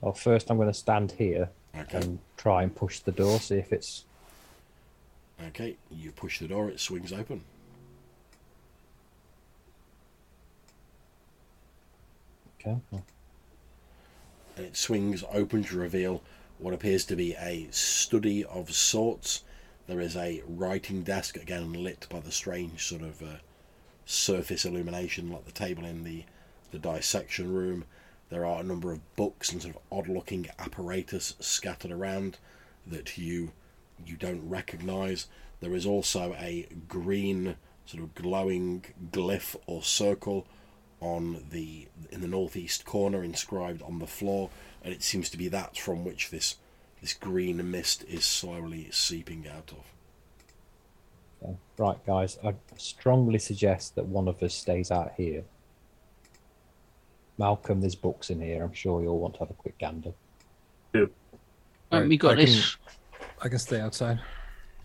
[0.00, 1.48] Well, first I'm going to stand here
[1.78, 1.98] Okay.
[1.98, 4.04] and try and push the door, see if it's.
[5.48, 5.76] Okay.
[5.90, 7.42] You push the door, it swings open.
[12.60, 12.80] Okay.
[14.56, 16.20] it swings open to reveal
[16.58, 19.44] what appears to be a study of sorts.
[19.86, 23.36] There is a writing desk, again lit by the strange sort of uh,
[24.04, 26.24] surface illumination, like the table in the,
[26.70, 27.84] the dissection room.
[28.28, 32.38] There are a number of books and sort of odd looking apparatus scattered around
[32.86, 33.52] that you
[34.04, 35.26] you don't recognise.
[35.60, 37.56] There is also a green
[37.86, 40.46] sort of glowing glyph or circle
[41.00, 44.50] on the in the northeast corner inscribed on the floor
[44.86, 46.56] and it seems to be that from which this
[47.02, 49.84] this green mist is slowly seeping out of
[51.42, 51.56] okay.
[51.76, 55.42] Right, guys, I strongly suggest that one of us stays out here.
[57.36, 58.62] Malcolm, there's books in here.
[58.64, 60.12] I'm sure you'll want to have a quick gander.
[60.94, 61.12] Haven't
[61.92, 62.76] Right, we got I this?
[63.42, 64.20] I can stay outside.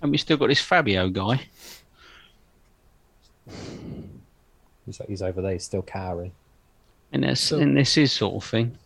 [0.02, 1.40] Haven't we still got this Fabio guy?
[4.86, 6.34] He's, he's over there, he's still cowering.
[7.14, 8.78] And this So- and this is sort of thing.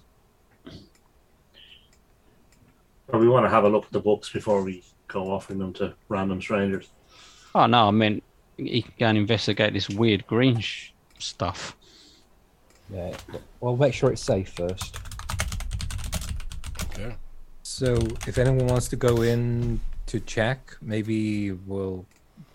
[3.15, 5.71] Or we want to have a look at the books before we go offering them
[5.75, 6.89] to random strangers.
[7.55, 8.21] Oh no, I mean
[8.57, 11.77] he can go and investigate this weird green sh- stuff.
[12.93, 13.15] Yeah.
[13.61, 14.99] Well, make sure it's safe first.
[16.83, 17.15] okay
[17.63, 17.93] So
[18.27, 22.05] if anyone wants to go in to check, maybe we'll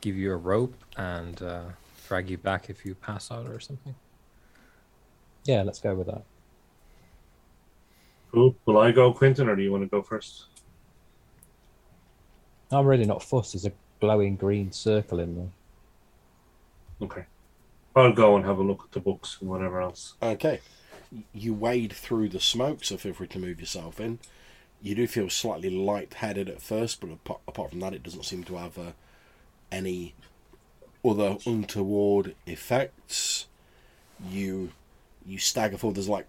[0.02, 1.62] give you a rope and uh,
[2.06, 3.94] drag you back if you pass out or something.
[5.44, 6.22] Yeah, let's go with that.
[8.30, 8.54] Cool.
[8.66, 10.49] Will I go, Quentin, or do you want to go first?
[12.72, 13.52] I'm really not fussed.
[13.52, 15.48] There's a glowing green circle in there.
[17.02, 17.24] Okay.
[17.96, 20.14] I'll go and have a look at the books and whatever else.
[20.22, 20.60] okay
[21.32, 24.18] you wade through the smoke so feel free to move yourself in
[24.80, 28.44] you do feel slightly light-headed at first but apart, apart from that it doesn't seem
[28.44, 28.92] to have uh,
[29.72, 30.14] any
[31.04, 33.46] other untoward effects
[34.28, 34.70] you
[35.26, 36.28] you stagger forward there's like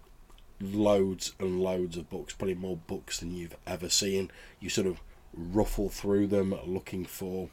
[0.60, 5.00] loads and loads of books probably more books than you've ever seen you sort of
[5.34, 7.48] ruffle through them looking for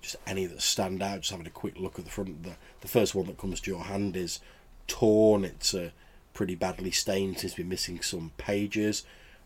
[0.00, 2.42] just any that stand out just having a quick look at the front.
[2.42, 4.40] The, the first one that comes to your hand is
[4.86, 5.44] torn.
[5.44, 5.90] It's uh,
[6.34, 7.38] pretty badly stained.
[7.38, 9.04] Seems to be missing some pages.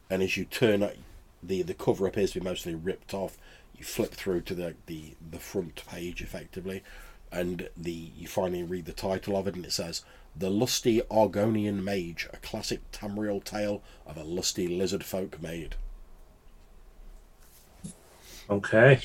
[0.08, 0.98] And as you turn it
[1.42, 3.38] the the cover appears to be mostly ripped off.
[3.76, 6.82] You flip through to the the, the front page effectively
[7.32, 10.04] and the you finally read the title of it, and it says
[10.34, 15.76] "The Lusty Argonian Mage: A Classic Tamriel Tale of a Lusty Lizard Folk Maid."
[18.48, 19.00] Okay.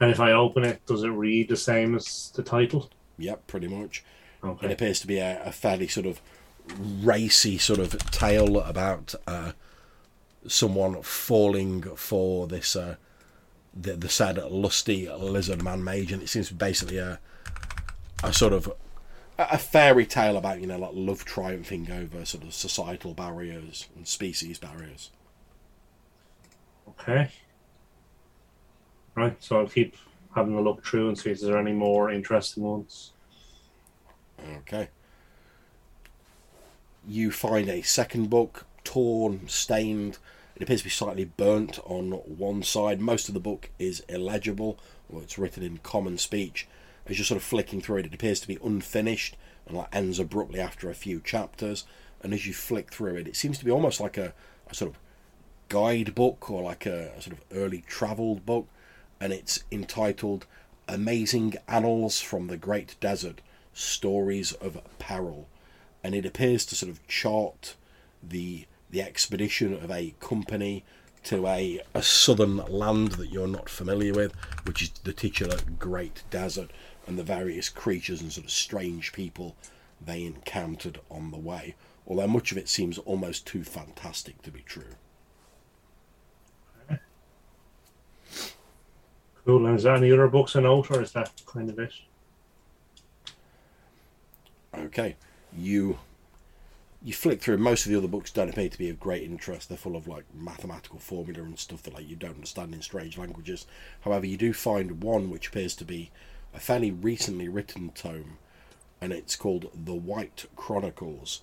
[0.00, 2.88] And if I open it, does it read the same as the title?
[3.18, 4.04] Yep, pretty much.
[4.62, 6.20] It appears to be a, a fairly sort of
[7.02, 9.52] racy sort of tale about uh,
[10.46, 12.96] someone falling for this uh,
[13.74, 17.18] the, the said lusty lizard man mage, and it seems basically a
[18.22, 18.72] a sort of
[19.38, 24.06] a fairy tale about you know like love triumphing over sort of societal barriers and
[24.06, 25.10] species barriers.
[27.00, 27.30] Okay.
[29.14, 29.96] Right, so I'll keep
[30.34, 33.12] having a look through and see if there's any more interesting ones.
[34.58, 34.88] Okay.
[37.06, 40.18] You find a second book, torn, stained.
[40.54, 43.00] It appears to be slightly burnt on one side.
[43.00, 46.68] Most of the book is illegible, or it's written in common speech.
[47.06, 50.18] As you're sort of flicking through it, it appears to be unfinished and like ends
[50.18, 51.84] abruptly after a few chapters.
[52.22, 54.34] And as you flick through it, it seems to be almost like a,
[54.68, 54.98] a sort of
[55.68, 58.66] guidebook or like a, sort of early travelled book.
[59.20, 60.46] And it's entitled
[60.86, 63.40] Amazing Annals from the Great Desert
[63.74, 65.48] Stories of Peril.
[66.02, 67.74] And it appears to sort of chart
[68.22, 70.82] the the expedition of a company
[71.24, 74.34] to a, a southern land that you're not familiar with,
[74.64, 76.70] which is the titular Great Desert,
[77.06, 79.56] and the various creatures and sort of strange people
[80.00, 81.74] they encountered on the way.
[82.06, 84.94] Although much of it seems almost too fantastic to be true.
[89.44, 89.66] Cool.
[89.66, 91.92] And is there any other books I note, or is that kind of it?
[94.76, 95.16] Okay,
[95.56, 95.98] you
[97.02, 99.68] you flick through most of the other books don't appear to be of great interest.
[99.68, 103.16] They're full of like mathematical formula and stuff that like you don't understand in strange
[103.16, 103.66] languages.
[104.02, 106.10] However, you do find one which appears to be
[106.52, 108.38] a fairly recently written tome,
[109.00, 111.40] and it's called The White Chronicles.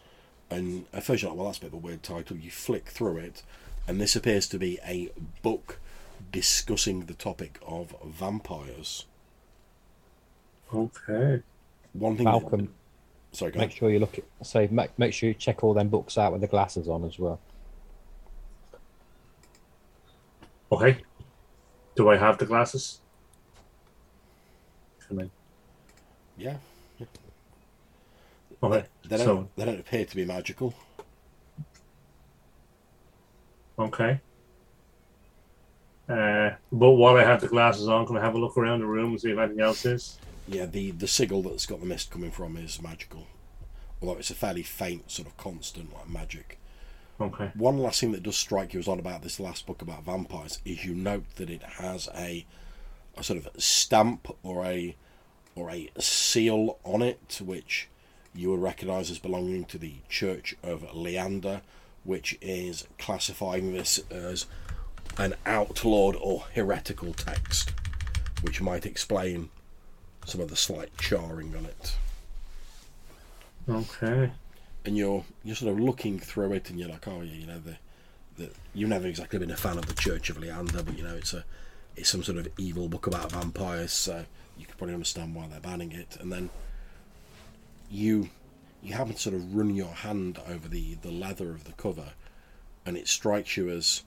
[0.49, 2.37] And at first you're like, well, that's a bit of a weird title.
[2.37, 3.41] You flick through it,
[3.87, 5.09] and this appears to be a
[5.41, 5.79] book
[6.31, 9.05] discussing the topic of vampires.
[10.73, 11.41] Okay.
[11.93, 12.73] One thing, Malcolm,
[13.31, 13.77] sorry, go make ahead.
[13.77, 14.17] sure you look.
[14.17, 17.03] At, say, make, make sure you check all them books out with the glasses on
[17.05, 17.39] as well.
[20.71, 20.97] Okay.
[21.95, 22.99] Do I have the glasses?
[25.07, 25.29] Can I?
[26.37, 26.57] yeah,
[28.63, 28.83] Okay.
[29.07, 30.73] they don't So, they don't appear to be magical.
[33.77, 34.19] okay.
[36.07, 38.85] Uh, but while I have the glasses on, can I have a look around the
[38.85, 40.19] room and see if anything else is?
[40.47, 43.25] Yeah, the the sigil that's got the mist coming from is magical,
[44.01, 46.59] although it's a fairly faint sort of constant like magic.
[47.19, 47.51] Okay.
[47.55, 50.59] One last thing that does strike you as odd about this last book about vampires
[50.65, 52.45] is you note that it has a
[53.17, 54.95] a sort of stamp or a
[55.55, 57.87] or a seal on it, which
[58.35, 61.61] you would recognise as belonging to the Church of Leander,
[62.03, 64.45] which is classifying this as
[65.17, 67.73] an outlawed or heretical text,
[68.41, 69.49] which might explain
[70.25, 71.95] some of the slight charring on it.
[73.67, 74.31] Okay.
[74.85, 77.59] and you're you're sort of looking through it, and you're like, oh yeah, you know
[77.59, 77.77] the,
[78.37, 81.15] the you've never exactly been a fan of the Church of Leander, but you know
[81.15, 81.43] it's a
[81.95, 84.25] it's some sort of evil book about vampires, so
[84.57, 86.17] you can probably understand why they're banning it.
[86.19, 86.49] And then
[87.89, 88.29] you
[88.83, 92.13] you happen to sort of run your hand over the the leather of the cover,
[92.85, 94.03] and it strikes you as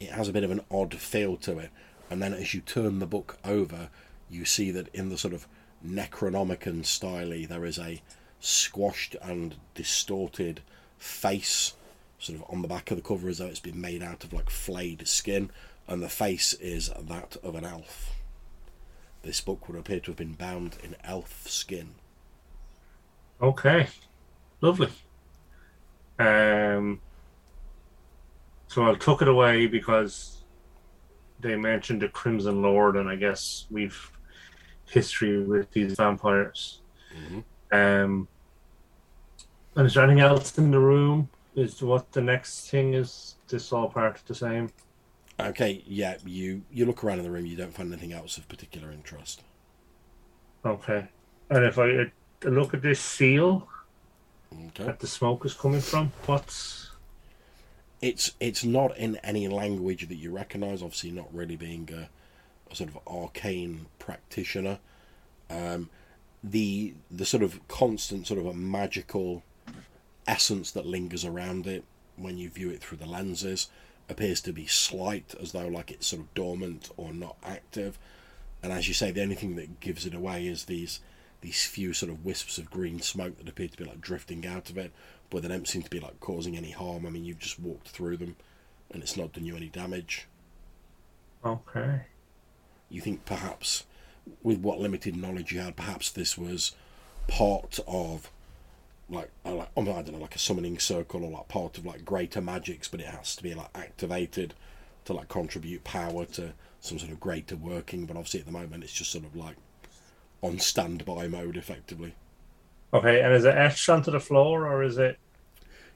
[0.00, 1.70] it has a bit of an odd feel to it.
[2.10, 3.90] And then as you turn the book over,
[4.28, 5.46] you see that in the sort of
[5.86, 8.02] Necronomicon style, there is a
[8.40, 10.62] squashed and distorted
[10.98, 11.74] face
[12.18, 14.32] sort of on the back of the cover as though it's been made out of
[14.32, 15.50] like flayed skin
[15.86, 18.14] and the face is that of an elf
[19.22, 21.94] this book would appear to have been bound in elf skin
[23.42, 23.86] Okay.
[24.60, 24.88] Lovely.
[26.18, 27.00] Um.
[28.70, 30.44] So I'll tuck it away because
[31.40, 34.12] they mentioned the Crimson Lord, and I guess we've
[34.88, 36.80] history with these vampires.
[37.12, 37.42] Mhm.
[37.72, 38.28] Um.
[39.74, 41.28] And is there anything else in the room?
[41.56, 43.34] Is what the next thing is?
[43.48, 44.70] This all part of the same?
[45.40, 48.46] okay yeah you you look around in the room you don't find anything else of
[48.46, 49.42] particular interest
[50.66, 51.08] Okay.
[51.48, 52.04] And if I uh,
[52.44, 53.66] look at this seal
[54.66, 56.89] okay that the smoke is coming from, what's
[58.00, 62.08] it's it's not in any language that you recognize obviously not really being a,
[62.70, 64.78] a sort of arcane practitioner.
[65.50, 65.90] Um,
[66.42, 69.42] the the sort of constant sort of a magical
[70.26, 71.84] essence that lingers around it
[72.16, 73.68] when you view it through the lenses
[74.08, 77.98] appears to be slight as though like it's sort of dormant or not active.
[78.62, 81.00] And as you say, the only thing that gives it away is these
[81.40, 84.70] these few sort of wisps of green smoke that appear to be like drifting out
[84.70, 84.92] of it,
[85.30, 87.06] but they don't seem to be like causing any harm.
[87.06, 88.36] I mean, you've just walked through them,
[88.90, 90.26] and it's not done you any damage.
[91.44, 92.02] Okay.
[92.88, 93.84] You think perhaps,
[94.42, 96.74] with what limited knowledge you had, perhaps this was
[97.28, 98.30] part of
[99.08, 102.40] like, like I don't know, like a summoning circle or like part of like greater
[102.40, 104.54] magics, but it has to be like activated
[105.06, 108.04] to like contribute power to some sort of greater working.
[108.04, 109.56] But obviously at the moment it's just sort of like
[110.42, 112.14] on standby mode, effectively.
[112.92, 115.18] Okay, and is it etched onto the floor or is it?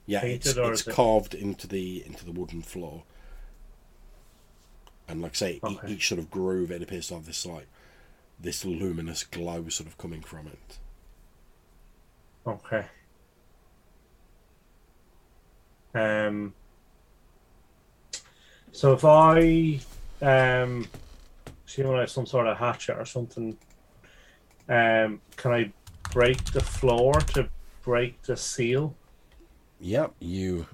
[0.05, 3.03] Yeah, it's or it's is it- carved into the into the wooden floor,
[5.07, 5.91] and like I say, Okay.
[5.93, 7.67] each sort of groove it appears to have this like
[8.39, 10.77] this luminous glow sort of coming from it.
[12.45, 12.85] Okay.
[15.95, 16.53] Um.
[18.71, 19.79] So if I
[20.21, 20.85] um,
[21.65, 23.57] assume I have some sort of hatchet or something,
[24.69, 25.71] um, can I
[26.11, 27.49] break the floor to
[27.83, 28.95] break the seal?
[29.79, 30.67] Yep, you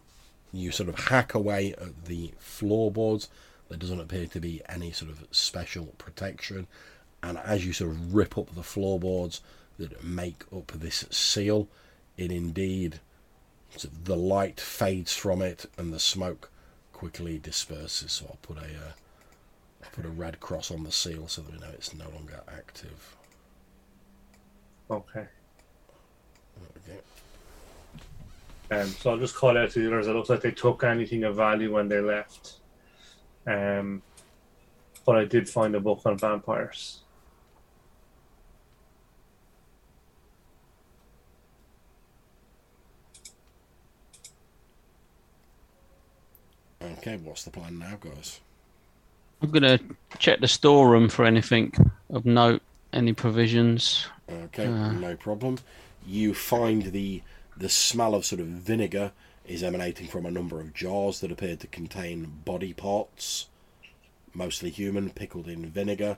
[0.54, 3.30] you sort of hack away at the floorboards.
[3.70, 6.68] There doesn't appear to be any sort of special protection,
[7.24, 9.42] and as you sort of rip up the floorboards
[9.78, 11.68] that make up this seal,
[12.18, 13.00] it indeed
[14.04, 16.50] the light fades from it and the smoke
[16.92, 18.12] quickly disperses.
[18.12, 18.92] So I'll put a uh,
[19.84, 22.42] I'll put a red cross on the seal so that we know it's no longer
[22.48, 23.16] active.
[24.92, 25.26] Okay.
[26.78, 27.00] Okay.
[28.72, 30.08] Um, so I'll just call out to the others.
[30.08, 32.58] It looks like they took anything of value when they left.
[33.48, 34.02] Um,
[35.06, 37.00] but I did find a book on vampires.
[46.84, 48.42] Okay, what's the plan now, guys?
[49.42, 49.80] I'm gonna
[50.20, 51.74] check the storeroom for anything
[52.12, 52.62] of note,
[52.94, 54.08] any provisions.
[54.30, 54.92] Okay, Uh.
[54.94, 55.60] no problem.
[56.06, 57.22] You find the
[57.58, 59.12] the smell of sort of vinegar
[59.46, 63.50] is emanating from a number of jars that appear to contain body parts,
[64.34, 66.18] mostly human, pickled in vinegar.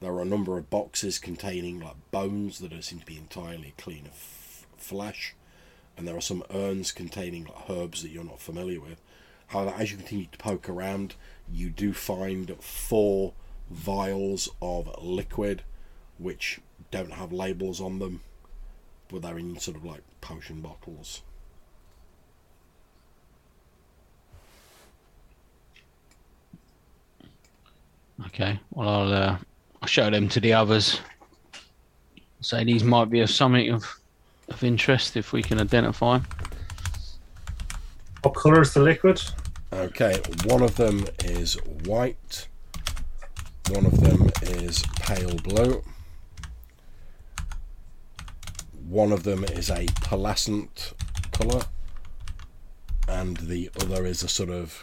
[0.00, 4.04] There are a number of boxes containing like bones that seem to be entirely clean
[4.06, 5.34] of f- flesh,
[5.96, 9.00] and there are some urns containing like herbs that you're not familiar with.
[9.48, 11.14] However, as you continue to poke around,
[11.50, 13.32] you do find four
[13.70, 15.62] vials of liquid
[16.18, 16.60] which
[16.90, 18.20] don't have labels on them,
[19.08, 21.22] but they're in sort of like potion bottles.
[28.26, 28.58] Okay.
[28.70, 29.38] Well, I'll uh,
[29.82, 31.00] I'll show them to the others.
[32.40, 33.84] Say these might be of something of
[34.48, 36.16] of interest if we can identify.
[36.16, 36.26] 'em.
[38.22, 39.20] What colour is the liquid?
[39.72, 42.48] Okay, one of them is white,
[43.70, 45.82] one of them is pale blue,
[48.88, 50.94] one of them is a pearlescent
[51.32, 51.62] colour,
[53.08, 54.82] and the other is a sort of,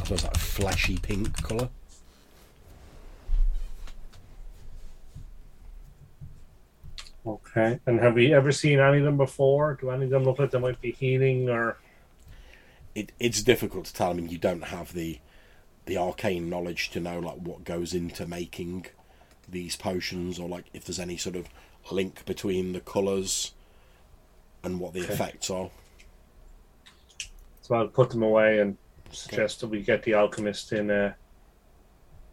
[0.00, 1.68] I suppose, like fleshy pink colour.
[7.26, 7.78] Okay.
[7.86, 9.76] And have we ever seen any of them before?
[9.80, 11.76] Do any of them look like they might be healing or?
[12.94, 14.10] it, it's difficult to tell.
[14.10, 15.18] I mean, you don't have the
[15.86, 18.86] the arcane knowledge to know like what goes into making
[19.48, 21.46] these potions, or like if there's any sort of
[21.90, 23.52] link between the colours
[24.62, 25.12] and what the Okay.
[25.14, 25.70] effects are.
[27.62, 28.76] So I'll put them away and
[29.10, 31.14] suggest that we get the alchemist in uh,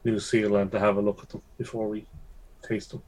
[0.03, 2.07] New Seal Land to have a look at them before we
[2.67, 3.03] taste them.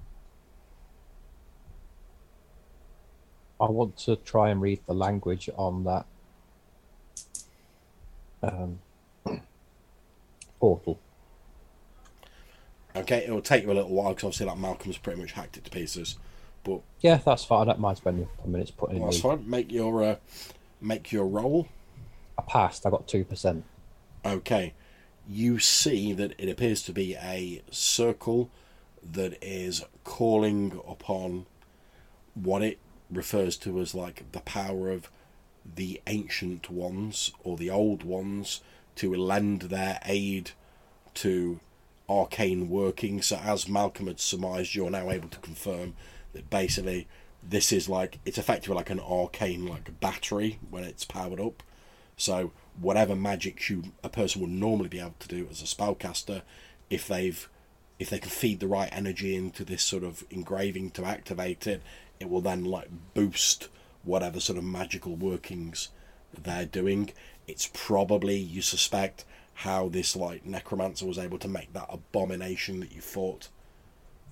[3.60, 6.06] I want to try and read the language on that
[8.42, 8.80] um,
[10.60, 11.00] portal.
[12.96, 15.58] Okay, it will take you a little while because obviously like Malcolm's pretty much hacked
[15.58, 16.18] it to pieces.
[16.70, 17.62] But Yeah, that's fine.
[17.62, 19.30] I don't mind spending a couple minutes putting well, in that's the.
[19.30, 19.50] fine.
[19.50, 20.16] Make your uh,
[20.82, 21.68] make your roll.
[22.38, 22.86] I passed.
[22.86, 23.66] I got two percent.
[24.26, 24.74] Okay,
[25.28, 28.50] you see that it appears to be a circle
[29.14, 31.46] that is calling upon
[32.34, 32.80] what it
[33.10, 35.10] refers to as like the power of
[35.76, 38.62] the ancient ones or the old ones
[38.96, 40.52] to lend their aid
[41.14, 41.60] to
[42.10, 43.22] arcane working.
[43.22, 45.96] So, as Malcolm had surmised, you're now able to confirm
[46.34, 47.08] that basically
[47.42, 51.64] this is like it's effectively like an arcane like battery when it's powered up.
[52.18, 56.42] So whatever magic you a person would normally be able to do as a spellcaster,
[56.90, 57.48] if they've
[57.98, 61.82] if they can feed the right energy into this sort of engraving to activate it,
[62.20, 63.68] it will then like boost
[64.04, 65.90] whatever sort of magical workings
[66.38, 67.12] they're doing.
[67.48, 69.26] It's probably you suspect
[69.56, 73.50] how this like necromancer was able to make that abomination that you fought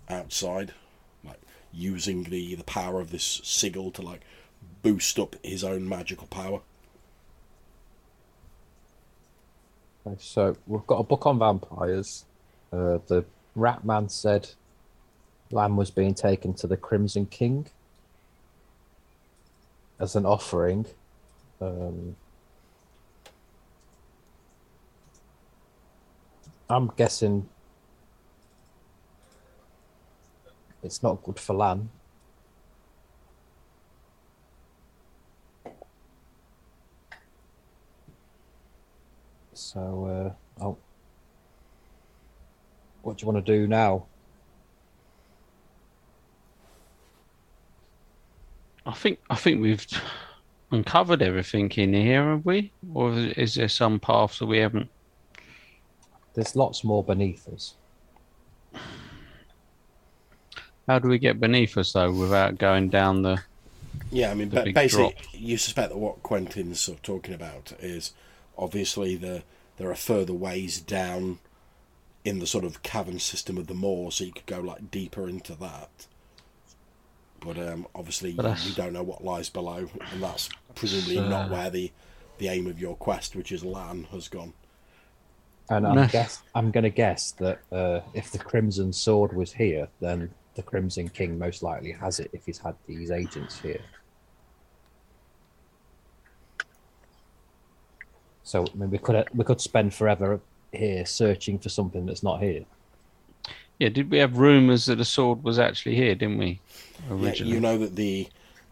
[0.09, 0.73] outside,
[1.73, 4.21] using the the power of this sigil to like
[4.83, 6.61] boost up his own magical power.
[10.19, 12.25] So we've got a book on vampires.
[12.71, 13.25] Uh, the
[13.55, 14.49] rat man said
[15.51, 17.67] Lann was being taken to the Crimson King
[19.99, 20.85] as an offering.
[21.59, 22.15] Um,
[26.69, 27.49] I'm guessing
[30.87, 31.89] it's not good for Lann.
[39.53, 40.77] So, uh, oh,
[43.01, 44.05] what do you want to do now?
[48.85, 49.85] I think I think we've
[50.71, 52.71] uncovered everything in here, have we?
[52.93, 54.89] Or is there some paths that we haven't?
[56.33, 57.75] There's lots more beneath us.
[60.87, 63.41] How do we get beneath us though, without going down the?
[64.09, 65.25] Yeah, I mean, The ba- big basically, drop.
[65.33, 68.13] you suspect that what Quentin's sort of talking about is
[68.57, 69.43] obviously the
[69.77, 71.39] there are further ways down
[72.25, 75.27] in the sort of cavern system of the moor, so you could go like deeper
[75.29, 76.07] into that.
[77.39, 81.45] But um, obviously, But you, you don't know what lies below, and that's presumably not
[81.47, 81.91] uh, where the
[82.37, 84.53] the aim of your quest, which is Lann, has gone.
[85.69, 86.07] And I'm Nah.
[86.07, 90.63] guess I'm going to guess that uh, if the Crimson Sword was here, then the
[90.63, 93.79] Crimson King most likely has it if he's had these agents here.
[98.43, 100.41] So I mean, we could we could spend forever
[100.73, 102.65] here searching for something that's not here.
[103.79, 106.15] Yeah, did we have rumours that the sword was actually here?
[106.15, 106.59] Didn't we?
[107.09, 108.27] Yeah, you know that the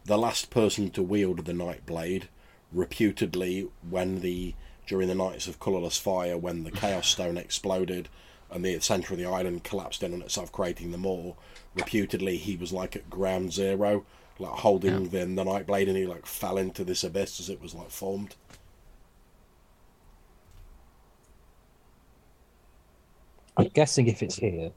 [0.06, 2.30] the last person to wield the Night Blade,
[2.72, 4.56] reputedly, when the
[4.88, 8.10] during the Nights of Colourless Fire, when the Chaos Stone exploded
[8.52, 11.36] and the centre of the island collapsed in on itself, creating the Moor,
[11.76, 14.06] reputedly he was like at ground zero,
[14.40, 17.62] like holding the, the Night Blade, and he like fell into this abyss as it
[17.62, 18.36] was like formed.
[23.58, 24.72] I'm guessing if it's here,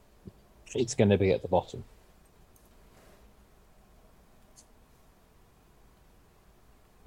[0.73, 1.83] it's going to be at the bottom.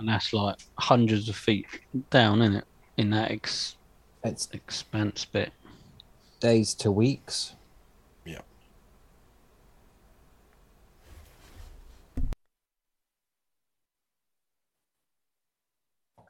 [0.03, 1.65] and that's like hundreds of feet
[2.11, 2.65] down, isn't it?
[2.97, 3.77] In that ex-
[4.25, 5.53] It's expanse bit.
[6.41, 7.55] days to weeks.
[8.25, 8.41] Yeah.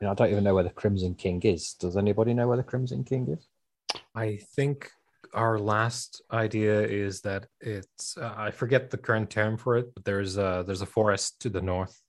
[0.03, 1.74] You know, I don't even know where the Crimson King is.
[1.74, 3.47] Does anybody know where the Crimson King is?
[4.16, 4.91] I think
[5.33, 10.05] our last idea is that it's uh, I forget the current term for it, but
[10.05, 12.03] there's a there's a forest to the north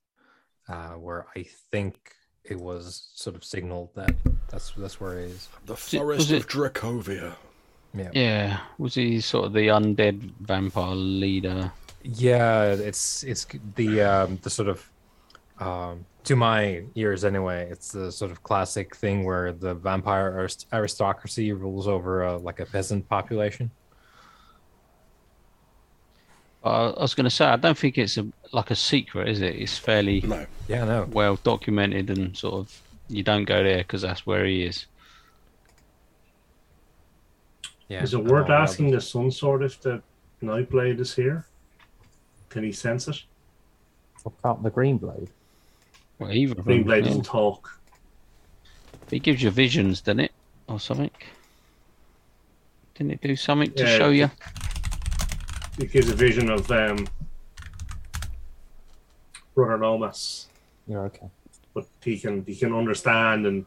[0.68, 1.94] uh, where I think
[2.42, 4.12] it was sort of signaled that
[4.48, 5.48] that's that's where it is.
[5.66, 7.36] The Forest was of it- Dracovia.
[7.96, 11.70] Yeah, Yeah, was he sort of the undead vampire leader?
[12.02, 13.46] yeah, it's it's
[13.76, 14.90] the um, the sort of
[15.60, 20.66] um, to my ears anyway, it's the sort of classic thing where the vampire arist-
[20.72, 23.70] aristocracy rules over uh, like a peasant population.
[26.64, 29.42] Uh, I was going to say, I don't think it's a like a secret, is
[29.42, 29.56] it?
[29.56, 34.00] It's fairly No, Yeah, no, well documented and sort of you don't go there because
[34.00, 34.86] that's where he is.
[37.88, 38.02] yeah.
[38.02, 40.02] Is it worth asking the Sun Sword if the
[40.42, 41.44] Nightblade is here?
[42.48, 43.22] Can he sense it?
[44.24, 45.28] Or can't the Green Blade?
[46.24, 46.84] Well, either of them.
[46.84, 47.08] Greenblade yeah.
[47.08, 47.78] doesn't talk.
[49.10, 50.32] It gives you visions, doesn't it,
[50.68, 51.10] or something?
[52.94, 54.30] Didn't it do something to Yeah, show you?
[55.78, 57.06] It gives a vision of um,
[59.54, 60.46] Brother Nomas,
[60.86, 61.28] You're okay.
[61.74, 63.66] but he can he can understand and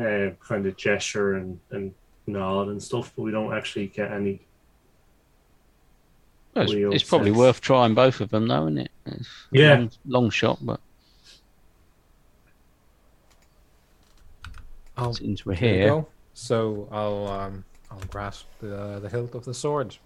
[0.00, 1.94] uh, kind of gesture and, and
[2.26, 4.40] nod and stuff, but we don't actually get any.
[6.60, 7.38] Well, it's, it's probably sense.
[7.38, 8.90] worth trying both of them, though, isn't it?
[9.06, 9.76] It's Yeah.
[9.76, 10.80] long, long shot, but
[14.96, 16.08] I'll since we're There you here, go.
[16.34, 19.96] So I'll um I'll grasp the the hilt of the sword.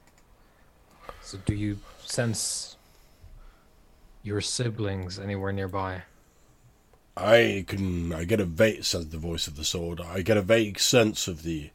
[1.20, 2.76] So do you sense
[4.22, 6.04] your siblings anywhere nearby?
[7.16, 8.12] I can.
[8.12, 8.84] I get a vague.
[8.84, 10.00] Says the voice of the sword.
[10.00, 11.70] I get a vague sense of the,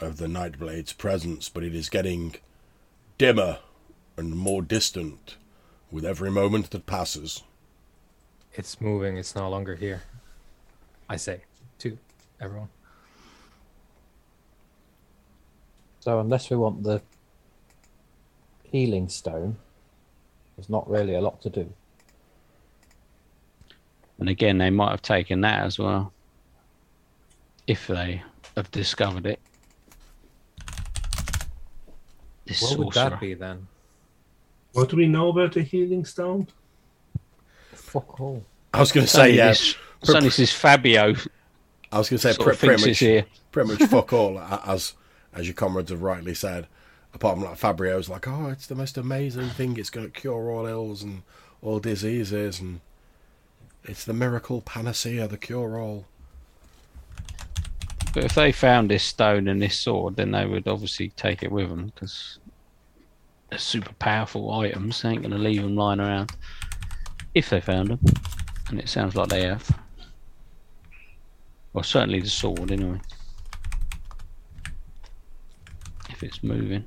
[0.00, 2.36] of the Nightblade's presence, but it is getting
[3.18, 3.60] dimmer
[4.16, 5.36] and more distant
[5.90, 7.42] with every moment that passes.
[8.54, 9.16] It's moving.
[9.16, 10.02] It's no longer here.
[11.08, 11.42] I say
[11.80, 11.98] to
[12.40, 12.68] everyone.
[16.00, 17.02] So unless we want the
[18.64, 19.56] healing stone,
[20.56, 21.72] there's not really a lot to do.
[24.18, 26.12] and again, they might have taken that as well,
[27.66, 28.22] if they
[28.56, 29.40] have discovered it.
[32.46, 33.66] This What would that be then?
[34.76, 36.48] What do we know about the healing stone?
[37.72, 38.44] Fuck all.
[38.74, 39.48] I was going to Sonny say, yeah.
[39.48, 41.14] this, Sonny says Fabio
[41.92, 43.24] I was going to say, pre- pretty much, here.
[43.52, 44.92] pretty much fuck all, as
[45.32, 46.66] as your comrades have rightly said.
[47.14, 49.78] Apart from like Fabio's like, oh, it's the most amazing thing.
[49.78, 51.22] It's going to cure all ills and
[51.62, 52.80] all diseases, and
[53.84, 56.04] it's the miracle panacea, the cure all.
[58.12, 61.52] But if they found this stone and this sword, then they would obviously take it
[61.52, 62.45] with them because they're
[63.56, 65.02] super powerful items.
[65.02, 66.32] They ain't going to leave them lying around
[67.34, 68.00] if they found them.
[68.68, 69.68] And it sounds like they have.
[71.72, 73.00] Well, certainly the sword, anyway.
[76.10, 76.84] If it's moving.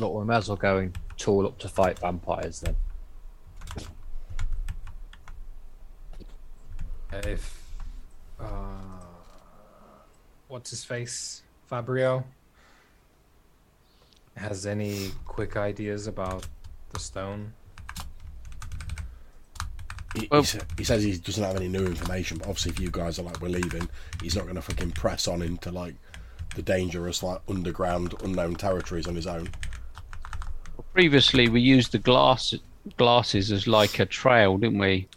[0.00, 2.76] Look, we might as well go and tool up to fight vampires then.
[7.12, 7.63] If
[10.54, 12.22] what's his face, Fabrio
[14.36, 16.46] has any quick ideas about
[16.92, 17.52] the stone?
[20.14, 22.78] He, he Well- sa- he says he doesn't have any new information, but obviously, if
[22.78, 23.88] you guys are like, we're leaving,
[24.22, 25.96] he's not going to fucking press on into like
[26.54, 29.48] the dangerous, like underground, unknown territories on his own.
[30.92, 32.54] Previously, we used the glass
[32.96, 35.08] glasses as like a trail, didn't we?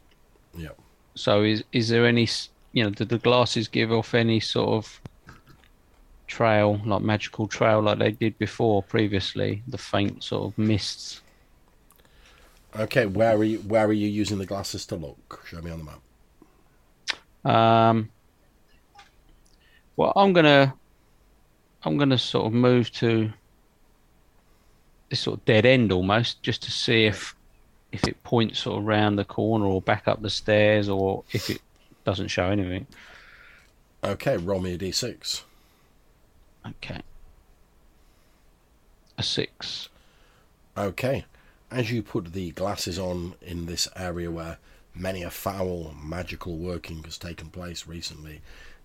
[0.57, 0.69] Yeah.
[1.13, 2.27] So is is there any
[2.73, 4.99] you know did the glasses give off any sort of
[6.27, 11.21] trail like magical trail like they did before previously the faint sort of mists
[12.75, 13.59] Okay, where are you?
[13.59, 15.43] Where are you using the glasses to look?
[15.47, 16.01] Show me on the map.
[17.55, 18.09] um
[19.95, 20.75] well I'm gonna
[21.83, 23.31] I'm gonna sort of move to
[25.09, 27.33] this sort of dead end almost just to see if
[27.93, 31.49] if it points sort of round the corner or back up the stairs or if
[31.49, 31.61] it
[32.03, 32.85] doesn't show anything
[34.03, 35.41] Okay, roll me a d6.
[36.67, 37.01] Okay
[39.17, 39.89] a six
[40.77, 41.25] Okay.
[41.71, 44.59] As you put the glasses on in this area where
[44.93, 48.41] many a foul magical working has taken place recently,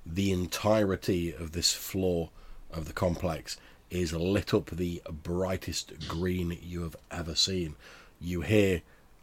[0.06, 2.30] the entirety of this floor
[2.72, 3.58] of the complex
[3.90, 7.76] is lit up the brightest green you have ever seen.
[8.18, 8.80] You hear,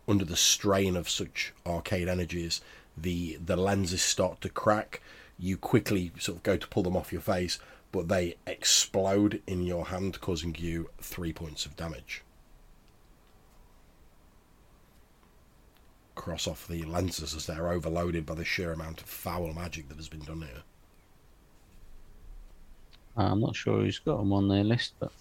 [0.07, 2.61] under the strain of such arcane energies,
[2.95, 5.01] the the lenses start to crack.
[5.39, 7.57] You quickly sort of go to pull them off your face,
[7.91, 12.23] but they explode in your hand, causing you three points of damage.
[16.15, 19.97] Cross off the lenses as they're overloaded by the sheer amount of foul magic that
[19.97, 20.63] has been done here.
[23.17, 25.11] I'm not sure who's got them on their list, but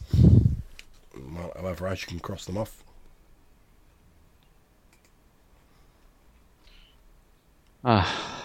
[1.15, 2.83] Well, however, as you can cross them off.
[7.85, 8.38] ah,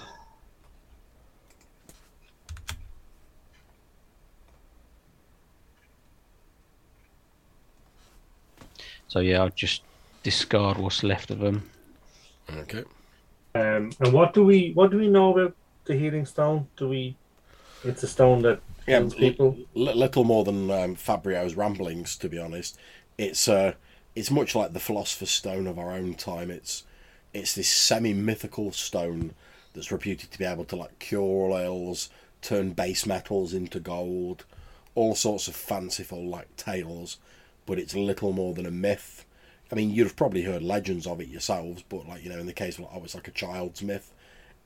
[9.14, 9.84] so yeah, I'll just
[10.24, 11.70] discard what's left of them.
[12.50, 12.84] Okay.
[13.56, 16.70] Um, and what do we what do we know about the healing stone?
[16.78, 17.18] Do we?
[17.84, 19.62] It's a stone that Yeah, heals people.
[19.76, 22.78] L- little more than um, Fabrio's ramblings, to be honest.
[23.18, 23.74] It's uh,
[24.16, 26.52] it's much like the Philosopher's Stone of our own time.
[26.52, 26.84] It's
[27.34, 29.34] it's this semi-mythical stone
[29.74, 32.10] that's reputed to be able to like cure all ills,
[32.42, 34.46] turn base metals into gold,
[34.96, 37.18] all sorts of fanciful like tales.
[37.66, 39.26] But it's little more than a myth.
[39.72, 42.46] I mean, you'd have probably heard legends of it yourselves, but like you know, in
[42.46, 44.14] the case of like, oh, it's like a child's myth.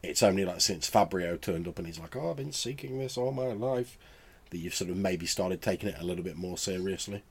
[0.03, 3.17] It's only like since Fabrio turned up and he's like, oh, I've been seeking this
[3.17, 3.97] all my life
[4.49, 7.23] that you've sort of maybe started taking it a little bit more seriously.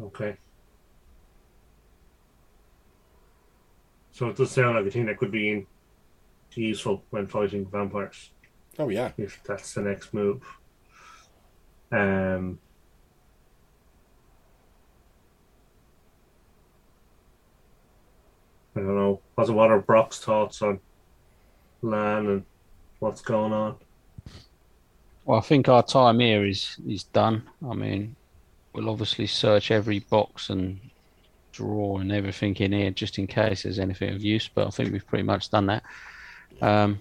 [0.00, 0.36] Okay.
[4.12, 5.66] So it does sound like a thing that could be in-
[6.54, 8.30] useful when fighting vampires,
[8.78, 10.42] Oh yeah, if that's the next move.
[11.92, 12.58] Um.
[18.76, 19.20] I don't know.
[19.34, 20.80] What's what are Brock's thoughts on
[21.80, 22.44] Lann and
[22.98, 23.76] what's going on?
[25.24, 27.42] Well, I think our time here is is done.
[27.68, 28.14] I mean,
[28.72, 30.78] we'll obviously search every box and
[31.52, 34.48] drawer and everything in here just in case there's anything of use.
[34.48, 35.82] But I think we've pretty much done that.
[36.60, 37.00] Um,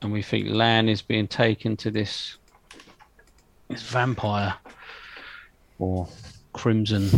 [0.00, 2.38] and we think Lann is being taken to this
[3.68, 4.54] this vampire
[5.78, 6.08] or
[6.54, 7.08] crimson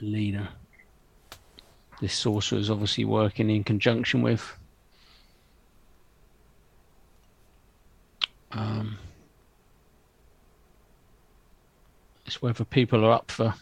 [0.00, 0.48] leader.
[2.00, 4.58] This sorcerer is obviously working in conjunction with.
[8.52, 8.98] Um,
[12.26, 13.54] it's whether people are up for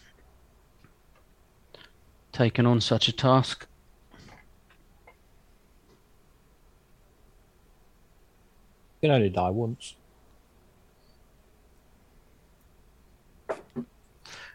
[2.33, 3.67] taking on such a task.
[9.01, 9.95] You can only die once.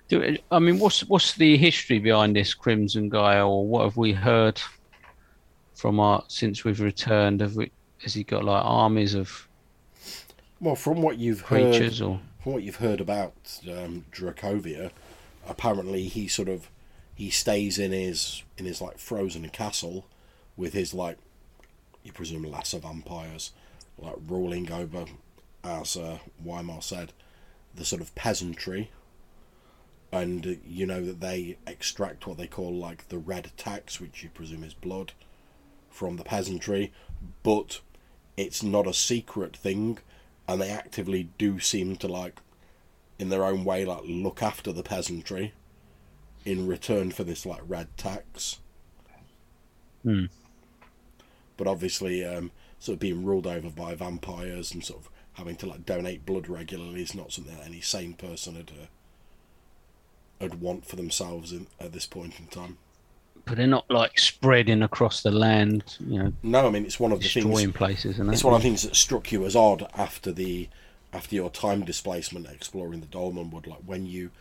[0.07, 4.13] Do I mean what's what's the history behind this Crimson guy, or what have we
[4.13, 4.61] heard
[5.75, 7.41] from our since we've returned?
[7.41, 7.71] Have we
[8.01, 9.47] has he got like armies of
[10.61, 13.33] Well, from what you've heard, creatures, or from what you've heard about
[13.69, 14.91] um, Dracovia,
[15.47, 16.69] apparently he sort of
[17.15, 20.05] he stays in his in his like frozen castle
[20.55, 21.17] with his like
[22.03, 23.51] you presume lesser vampires
[23.97, 25.05] like ruling over
[25.63, 27.11] as uh, Weimar said
[27.75, 28.89] the sort of peasantry
[30.11, 34.29] and you know that they extract what they call like the red tax which you
[34.29, 35.13] presume is blood
[35.89, 36.93] from the peasantry.
[37.43, 37.81] But
[38.37, 39.97] it's not a secret thing
[40.47, 42.39] and they actively do seem to like
[43.19, 45.53] in their own way like look after the peasantry
[46.45, 48.59] in return for this like red tax.
[50.03, 50.25] Hmm.
[51.57, 55.65] but obviously um, sort of being ruled over by vampires and sort of having to
[55.65, 58.85] like donate blood regularly is not something that any sane person would uh,
[60.45, 62.77] would want for themselves in, at this point in time
[63.45, 67.13] but they're not like spreading across the land, you know, no i mean it's one
[67.13, 69.55] of the things destroying places, and It's one of the things that struck you as
[69.55, 70.67] odd after the
[71.13, 73.67] after your time displacement exploring the Dolmen Wood.
[73.67, 74.31] Like when you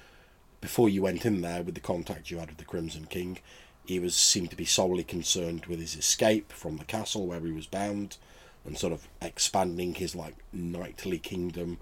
[0.60, 3.38] before you went in there with the contact you had with the Crimson King,
[3.86, 7.52] he was seemed to be solely concerned with his escape from the castle where he
[7.52, 8.16] was bound,
[8.64, 11.78] and sort of expanding his like knightly kingdom,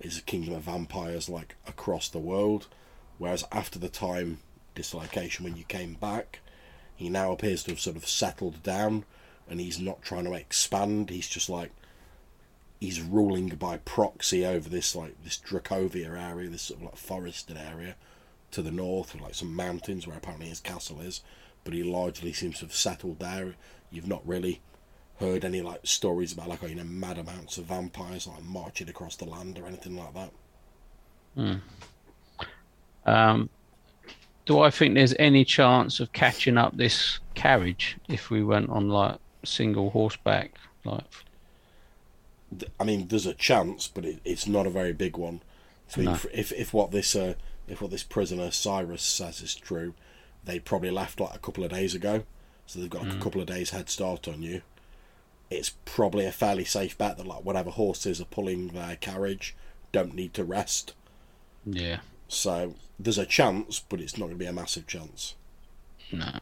[0.00, 2.66] his kingdom of vampires like across the world.
[3.18, 4.38] Whereas after the time
[4.74, 6.40] dislocation when you came back,
[6.94, 9.04] he now appears to have sort of settled down
[9.48, 11.10] and he's not trying to expand.
[11.10, 11.70] He's just like
[12.80, 17.56] he's ruling by proxy over this like this Dracovia area, this sort of like forested
[17.56, 17.96] area
[18.50, 21.22] to the north, with like some mountains where apparently his castle is.
[21.64, 23.54] But he largely seems to have settled there.
[23.90, 24.60] You've not really
[25.18, 28.88] heard any like stories about like oh, you know mad amounts of vampires like marching
[28.88, 30.32] across the land or anything like that.
[31.34, 31.54] Hmm.
[33.06, 33.48] Um,
[34.44, 38.88] do I think there's any chance of catching up this carriage if we went on
[38.88, 40.56] like single horseback?
[40.84, 41.04] Like,
[42.78, 45.40] I mean, there's a chance, but it, it's not a very big one.
[45.88, 46.12] So No.
[46.32, 47.34] if, if what this uh,
[47.68, 49.94] if what this prisoner Cyrus says is true,
[50.44, 52.24] they probably left like a couple of days ago,
[52.66, 54.62] so they've got like, a couple of days head start on you.
[55.50, 59.54] It's probably a fairly safe bet that like whatever horses are pulling their carriage
[59.92, 60.94] don't need to rest.
[61.64, 61.98] yeah,
[62.28, 65.34] So there's a chance, but it's not going to be a massive chance.
[66.12, 66.38] no.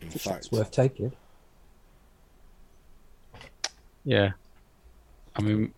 [0.00, 1.12] In It's fact, worth taking.
[4.04, 4.32] Yeah.
[5.36, 5.72] I mean,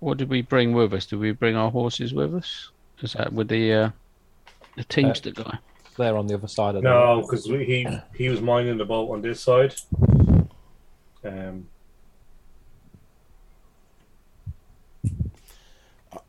[0.00, 1.06] what did we bring with us?
[1.06, 2.70] Did we bring our horses with us?
[3.00, 3.90] Is that with the uh,
[4.76, 5.58] the Teamster guy?
[5.96, 6.88] They're on the other side of the.
[6.88, 9.74] No, because he he was mining the boat on this side.
[11.24, 11.68] Um,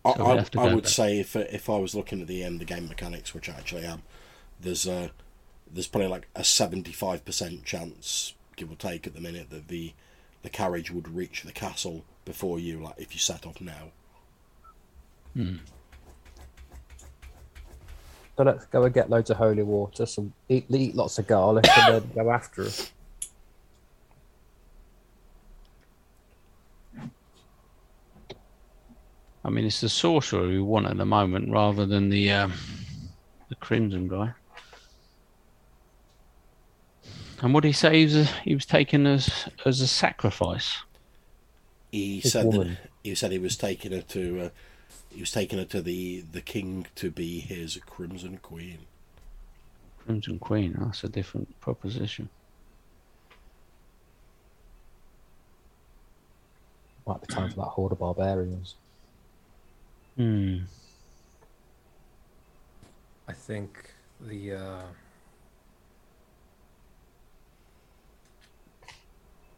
[0.09, 0.91] I, So we I, have to I would back.
[0.91, 3.85] say if if I was looking at the end the game mechanics, which I actually
[3.85, 4.03] am,
[4.59, 5.11] there's a
[5.71, 9.67] there's probably like a seventy five percent chance, give or take, at the minute that
[9.67, 9.93] the
[10.41, 13.91] the carriage would reach the castle before you, like if you set off now.
[15.33, 15.57] Hmm.
[18.37, 21.67] So let's go and get loads of holy water, some eat, eat lots of garlic,
[21.77, 22.91] and then go after us.
[29.43, 32.53] I mean, it's the sorcerer we want at the moment rather than the um,
[33.47, 34.33] the Crimson guy.
[37.41, 37.99] And what did he say?
[37.99, 40.77] He was, a, he was taken as as a sacrifice.
[41.91, 42.77] He This said woman.
[42.81, 44.49] that he said he was taking her to uh,
[45.09, 48.79] he was taking her to the the king to be his crimson queen.
[50.05, 50.75] Crimson Queen.
[50.79, 52.29] That's a different proposition.
[57.05, 58.75] Might be time for that horde of barbarians.
[60.19, 60.57] Hmm.
[63.25, 64.81] I think the uh,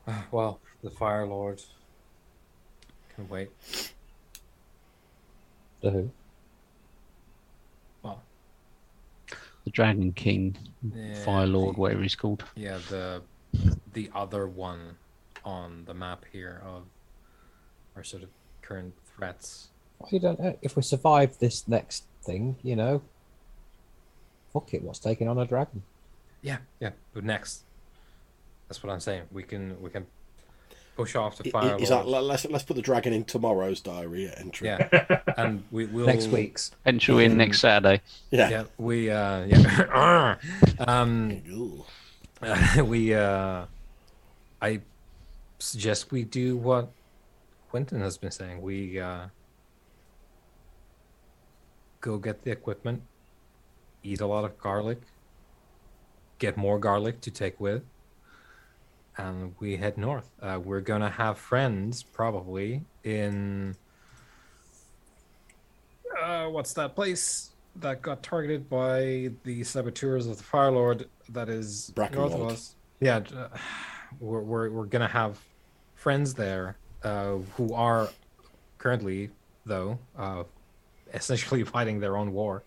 [0.31, 1.63] well, the Fire Lord
[3.15, 3.49] can wait.
[5.81, 6.11] The who?
[8.03, 8.21] Well,
[9.65, 10.55] The Dragon King,
[10.95, 12.43] yeah, Fire Lord, the- whatever he's called.
[12.55, 13.23] Yeah, the
[13.93, 14.95] the other one
[15.43, 16.83] on the map here of
[17.95, 18.29] our sort of
[18.61, 19.69] current threats.
[20.01, 20.57] Well, you don't know.
[20.61, 23.01] If we survive this next thing, you know,
[24.53, 24.81] fuck it.
[24.81, 25.83] What's taking on a dragon?
[26.41, 26.91] Yeah, yeah.
[27.13, 27.63] But next,
[28.67, 29.23] that's what I'm saying.
[29.31, 30.07] We can we can
[30.95, 34.31] push off the Fire i- Is that let's let's put the dragon in tomorrow's diary
[34.35, 34.67] entry.
[34.69, 36.71] Yeah, and we will Next week's.
[36.85, 38.01] Entry in next Saturday.
[38.31, 38.49] Yeah.
[38.49, 40.35] Yeah, we uh yeah.
[40.79, 41.85] um Ooh.
[42.83, 43.65] we uh
[44.61, 44.81] I
[45.59, 46.89] suggest we do what
[47.69, 48.61] Quentin has been saying.
[48.61, 49.27] We uh,
[52.01, 53.01] go get the equipment,
[54.03, 55.01] eat a lot of garlic,
[56.39, 57.83] get more garlic to take with,
[59.17, 60.29] and we head north.
[60.41, 63.75] Uh, we're gonna have friends probably in
[66.19, 71.07] uh, what's that place that got targeted by the saboteurs of the Fire Lord?
[71.29, 72.75] That is north of us.
[72.99, 73.47] Yeah, uh,
[74.19, 75.39] we're, we're we're gonna have
[75.95, 78.09] friends there uh, who are
[78.77, 79.29] currently
[79.65, 80.43] though uh,
[81.13, 82.63] essentially fighting their own war.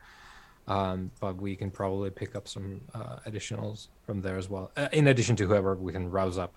[0.66, 4.70] Um, but we can probably pick up some uh, additionals from there as well.
[4.76, 6.54] Uh, in addition to whoever we can rouse up.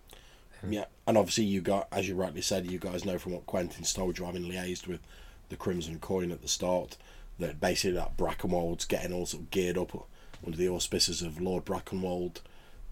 [0.67, 3.93] Yeah, and obviously you got, as you rightly said, you guys know from what Quentin's
[3.93, 5.01] told you, having liaised with
[5.49, 6.97] the Crimson Coin at the start,
[7.37, 10.07] that basically that Brackenwold's getting all sort of geared up
[10.45, 12.41] under the auspices of Lord Brackenwold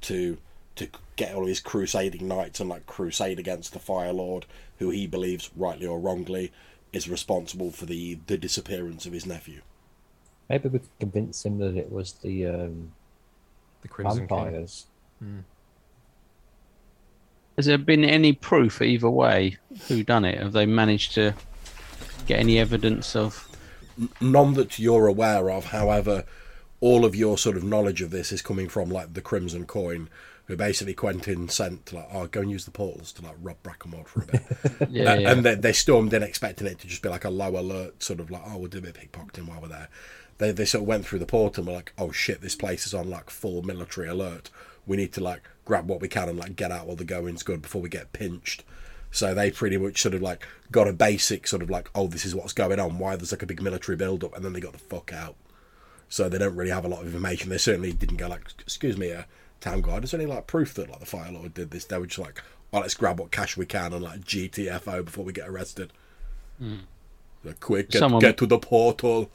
[0.01, 0.37] to
[0.75, 4.45] to get all his crusading knights and like crusade against the Fire Lord,
[4.79, 6.51] who he believes, rightly or wrongly,
[6.95, 9.61] is responsible for the the disappearance of his nephew.
[10.49, 12.91] Maybe we could convince him that it was the um,
[13.81, 14.37] The Crimson King.
[14.37, 14.85] vampires.
[17.57, 19.57] Has there been any proof either way
[19.87, 20.39] who done it?
[20.39, 21.33] Have they managed to
[22.27, 23.47] get any evidence of?
[24.19, 25.65] none that you're aware of.
[25.67, 26.25] However,
[26.81, 30.09] all of your sort of knowledge of this is coming from like the Crimson Coin,
[30.45, 33.57] who basically Quentin sent to like, oh, go and use the portals to like rob
[33.63, 34.41] Brackenwold for a bit.
[34.91, 35.31] Yeah, Uh, yeah.
[35.31, 38.19] And they, they stormed in expecting it to just be like a low alert, sort
[38.19, 39.89] of like, oh, we'll do a bit of pickpocketing while we're there.
[40.37, 42.85] They, they sort of went through the portal and were like, oh shit, this place
[42.85, 44.49] is on like full military alert.
[44.85, 47.41] We need to like grab what we can and like get out while the going's
[47.43, 48.63] good before we get pinched.
[49.11, 52.25] So they pretty much sort of like got a basic sort of like, oh, this
[52.25, 52.99] is what's going on.
[52.99, 55.35] Why there's like a big military build up, and then they got the fuck out.
[56.09, 57.49] So they don't really have a lot of information.
[57.49, 59.23] They certainly didn't go like, excuse me, uh,
[59.65, 60.03] town guard.
[60.03, 61.85] Is there any like proof that like the Fire Lord did this?
[61.85, 65.25] They were just like, oh, let's grab what cash we can and like GTFO before
[65.25, 65.91] we get arrested.
[66.59, 66.77] Hmm.
[67.43, 69.29] Like, quick, get, Someone- get to the portal.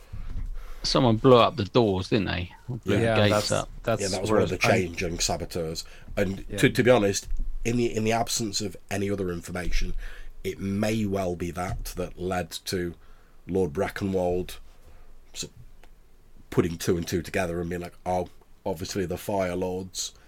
[0.82, 2.52] Someone blew up the doors, didn't they?
[2.68, 3.68] Blew Yeah, the gates that's up.
[3.82, 5.84] that's yeah, that was one of the I- changeling saboteurs.
[6.16, 6.56] And Yeah.
[6.58, 7.28] to, to be honest,
[7.64, 9.92] in the in the absence of any other information,
[10.42, 12.94] it may well be that that led to
[13.46, 14.56] Lord Brackenwold
[15.34, 15.56] sort of
[16.48, 18.28] putting two and two together and being like, oh,
[18.64, 20.19] obviously the Fire Lords like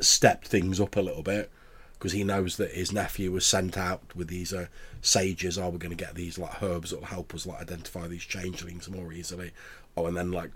[0.00, 1.50] stepped things up a little bit
[1.94, 4.66] because he knows that his nephew was sent out with these uh,
[5.00, 5.56] sages.
[5.56, 8.24] Oh, we're going to get these like herbs that will help us like identify these
[8.24, 9.52] changelings more easily.
[9.96, 10.50] Oh, and then like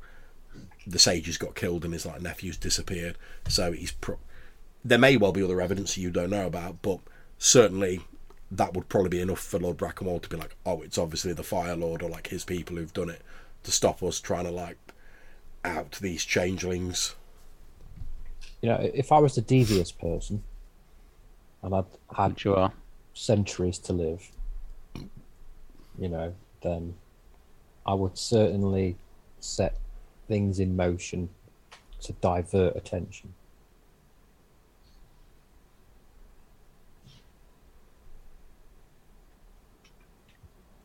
[0.86, 3.16] the sages got killed and his like nephew's disappeared.
[3.48, 4.18] So he's pro-
[4.84, 7.00] there may well be other evidence you don't know about, but
[7.38, 8.00] certainly
[8.50, 11.42] that would probably be enough for Lord Brackenwold to be like, oh, it's obviously the
[11.42, 13.22] Fire Lord or like his people who've done it
[13.64, 14.78] to stop us trying to like
[15.64, 17.14] out these changelings.
[18.60, 20.42] You know, if I was a devious person
[21.62, 21.84] and I'd
[22.16, 22.72] had are.
[23.14, 24.30] centuries to live,
[25.98, 26.94] you know, then
[27.84, 28.96] I would certainly
[29.40, 29.76] set
[30.28, 31.28] things in motion
[32.02, 33.34] to divert attention.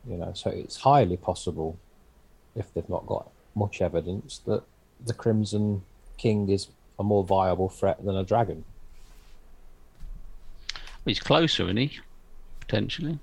[0.09, 1.77] You know, so it's highly possible,
[2.55, 4.63] if they've not got much evidence, that
[5.05, 5.83] the Crimson
[6.17, 6.67] King is
[6.99, 8.63] a more viable threat than a dragon.
[11.05, 11.99] He's closer, isn't he?
[12.61, 13.19] Potentially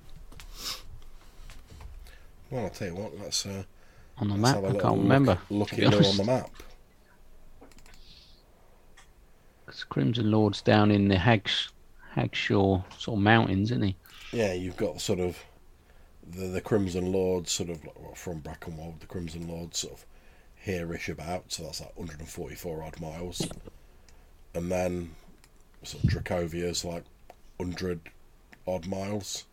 [2.51, 3.63] Well, I'll tell you what, let's, uh,
[4.19, 4.55] on the let's map.
[4.57, 5.39] have a I little can't look- remember.
[5.51, 6.17] Looking to be at on honest.
[6.19, 6.51] the map.
[9.67, 11.71] 'Cause Crimson Lord's down in the Hags,
[12.17, 13.97] Hagshaw sort of mountains, isn't he?
[14.33, 15.39] Yeah, you've got sort of
[16.29, 20.07] the the Crimson Lords, sort of well, from Brackenwold, the Crimson Lords, sort of
[20.61, 23.47] here-ish about, so that's like 144 odd miles,
[24.55, 25.15] and then
[25.83, 27.05] sort of Dracovia's like
[27.57, 28.01] 100
[28.67, 29.45] odd miles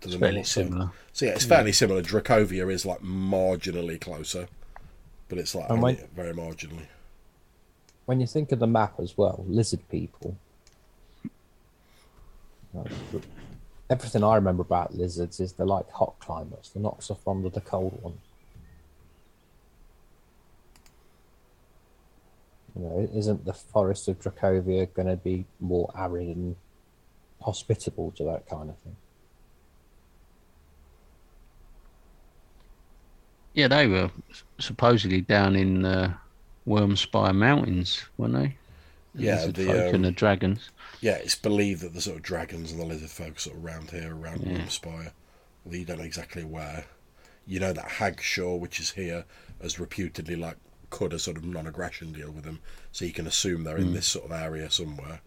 [0.00, 0.46] to It's the fairly north.
[0.46, 0.90] So- similar.
[1.12, 2.02] So yeah, it's fairly similar.
[2.02, 4.48] Dracovia is like marginally closer,
[5.28, 6.86] but it's like when- very marginally.
[8.06, 10.36] when you think of the map as well, lizard people.
[13.90, 16.70] everything I remember about lizards is they're like hot climates.
[16.70, 18.18] They're not so fond of the cold one.
[22.76, 26.56] You know, isn't the forest of Dracovia going to be more arid and
[27.40, 28.96] hospitable to that kind of thing?
[33.52, 34.10] Yeah, they were
[34.58, 36.14] supposedly down in uh,
[36.66, 38.56] Wormspire Mountains, weren't they?
[39.14, 40.70] The Yeah, lizard the, folk um, and the dragons.
[41.00, 43.90] Yeah, it's believed that the sort of dragons and the lizard folk sort of around
[43.90, 44.58] here, around Yeah.
[44.58, 45.12] Wormspire.
[45.64, 46.86] Although you don't know exactly where.
[47.46, 49.24] You know that Hagshaw, which is here,
[49.62, 50.56] has reputedly like
[50.94, 52.60] cut a sort of non-aggression deal with them,
[52.92, 53.94] so you can assume they're in Hmm.
[53.94, 55.20] this sort of area somewhere.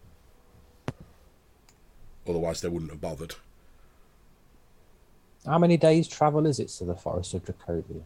[2.26, 3.34] Otherwise, they wouldn't have bothered.
[5.46, 8.02] How many days travel is it to the forest of Dracovia?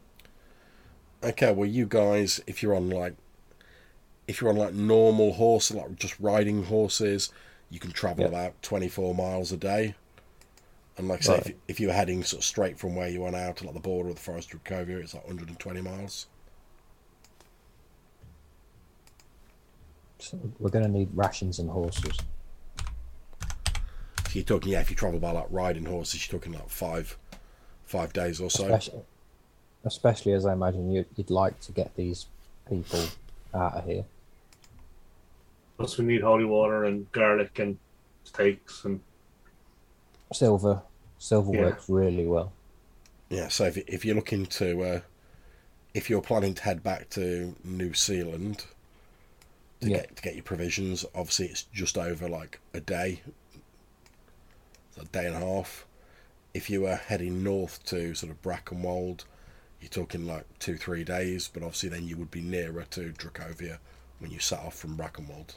[1.25, 3.15] Okay, well, you guys, if you're on like,
[4.27, 7.31] if you're on like normal horse, like just riding horses,
[7.71, 8.29] you can travel Yeah.
[8.29, 9.95] about 24 miles a day.
[10.99, 11.57] And like I say, if, Right.
[11.69, 14.11] if you're heading sort of straight from where you went out to like the border
[14.11, 16.27] of the forest of Dracovia, it's like 120 miles.
[20.23, 22.17] So we're going to need rations and horses.
[22.79, 27.19] So you're talking, yeah, if you travel by like riding horses, you're talking like five,
[27.85, 28.65] five days or so.
[28.65, 29.03] Especially,
[29.85, 32.27] especially as I imagine you, you'd like to get these
[32.69, 33.05] people
[33.53, 34.05] out of here.
[35.77, 37.77] Plus, we need holy water and garlic and
[38.25, 39.01] steaks and
[40.33, 40.81] Silver,
[41.19, 41.63] silver Yeah.
[41.63, 42.53] works really well.
[43.29, 45.01] Yeah, so if, if you're looking to, uh,
[45.95, 48.65] if you're planning to head back to New Seal Land
[49.83, 49.99] to Yeah.
[49.99, 53.23] get to get your provisions, obviously it's just over like a day,
[55.01, 55.87] a day and a half.
[56.55, 59.25] If you were heading north to sort of Brackenwold,
[59.81, 63.79] you're talking like two three days, but obviously then you would be nearer to Dracovia
[64.19, 65.57] when you set off from Brackenwold.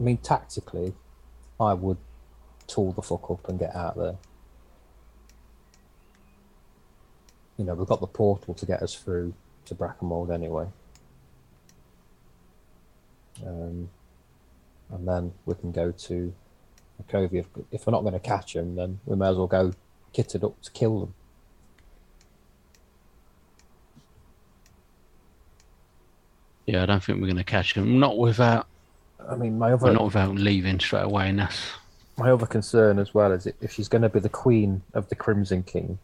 [0.00, 0.94] I mean, tactically,
[1.60, 1.98] I would
[2.66, 4.16] tool the fuck up and get out there.
[7.62, 9.34] You know, we've got the portal to get us through
[9.66, 10.66] to Brackenwold anyway.
[13.46, 13.88] Um,
[14.90, 16.34] and then we can go to
[17.00, 17.40] Sokovia.
[17.40, 19.72] If, if we're not going to catch them, then we may as well go
[20.12, 21.14] kitted up to kill them.
[26.66, 28.00] Yeah, I don't think we're going to catch him.
[28.00, 28.66] Not without,
[29.30, 31.28] I mean, my other not without leaving straight away.
[31.28, 31.60] And that's
[32.16, 35.14] my other concern as well is if she's going to be the queen of the
[35.14, 36.00] Crimson King,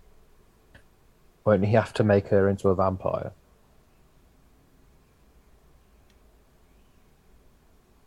[1.44, 3.32] won't he have to make her into a vampire?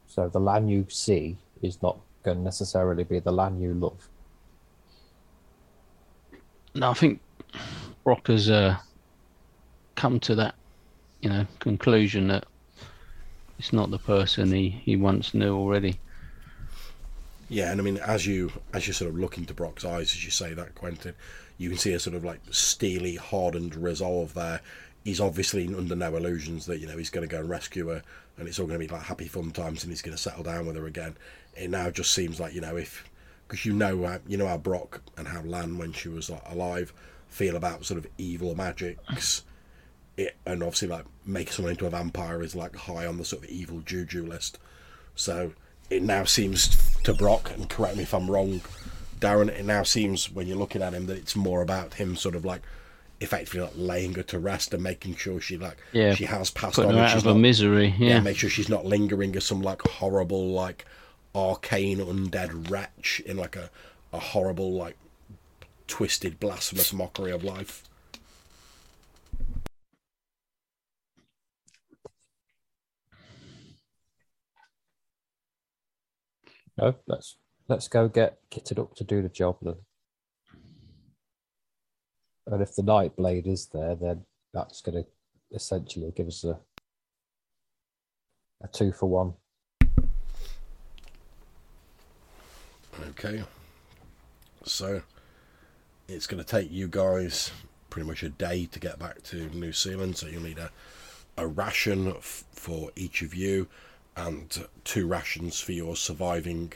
[0.07, 4.09] So the land you see is not going to necessarily be the land you love.
[6.75, 6.91] no.
[6.91, 7.21] I think
[8.03, 8.77] Brock has uh,
[9.95, 10.55] come to that,
[11.21, 12.45] you know, conclusion that
[13.57, 15.99] it's not the person he, he once knew already.
[17.49, 20.23] Yeah, and I mean, as you as you sort of look into Brock's eyes as
[20.23, 21.13] you say that, Quentin,
[21.61, 24.61] you can see a sort of like steely, hardened resolve there.
[25.03, 28.01] He's obviously under no illusions that you know he's going to go and rescue her,
[28.37, 30.41] and it's all going to be like happy fun times, and he's going to settle
[30.41, 31.15] down with her again.
[31.55, 33.07] It now just seems like you know if
[33.47, 36.41] because you know how, you know how Brock and how Lann when she was like,
[36.49, 36.93] alive
[37.27, 39.43] feel about sort of evil magics.
[40.17, 43.43] It, and obviously like making someone into a vampire is like high on the sort
[43.43, 44.57] of evil juju list.
[45.15, 45.53] So
[45.91, 48.61] it now seems to Brock, and correct me if I'm wrong,
[49.21, 52.35] Darren, it now seems when you're looking at him that it's more about him sort
[52.35, 52.61] of like
[53.21, 56.75] effectively like laying her to rest and making sure she like Yeah, she has passed
[56.75, 57.95] Putting on her and out she's of her not, misery.
[57.99, 58.07] yeah.
[58.15, 58.19] Yeah.
[58.19, 60.85] make sure she's not lingering as some like horrible like
[61.35, 63.69] arcane undead wretch in like a,
[64.11, 64.97] a horrible like
[65.87, 67.83] twisted blasphemous mockery of life.
[76.77, 77.37] No, let's
[77.71, 79.77] let's go get kitted up to do the job then.
[82.47, 85.09] And if the night blade is there, then that's going to
[85.55, 86.59] essentially give us a
[88.63, 89.33] a two for one.
[93.09, 93.43] Okay.
[94.65, 95.01] So
[96.09, 97.51] it's going to take you guys
[97.89, 100.17] pretty much a day to get back to New Seal Land.
[100.17, 100.69] So you'll need a,
[101.37, 103.67] a ration f- for each of you
[104.15, 106.73] and two rations for your surviving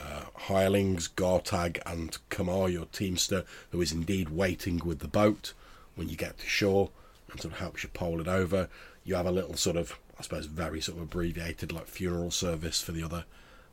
[0.00, 5.52] uh, hirelings, Gartag and Kamar, your teamster, who is indeed waiting with the boat
[5.94, 6.90] when you get to shore
[7.30, 8.68] and sort of helps you pole it over.
[9.04, 12.80] You have a little sort of, I suppose, very sort of abbreviated like funeral service
[12.80, 13.24] for the other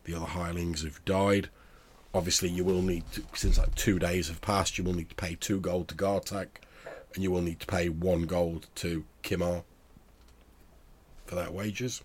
[0.06, 1.50] the other hirelings who've died.
[2.14, 5.16] Obviously, you will need to, since like two days have passed, you will need to
[5.16, 6.48] pay two gold to Gartag,
[7.14, 9.64] and you will need to pay one gold to Kimar
[11.26, 12.02] for that wages.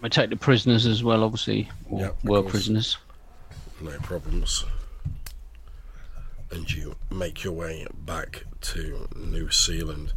[0.00, 2.98] We take the prisoners as well, obviously, or Yeah, of were prisoners.
[3.80, 4.64] No problems.
[6.52, 10.12] And you make your way back to New Seal Land.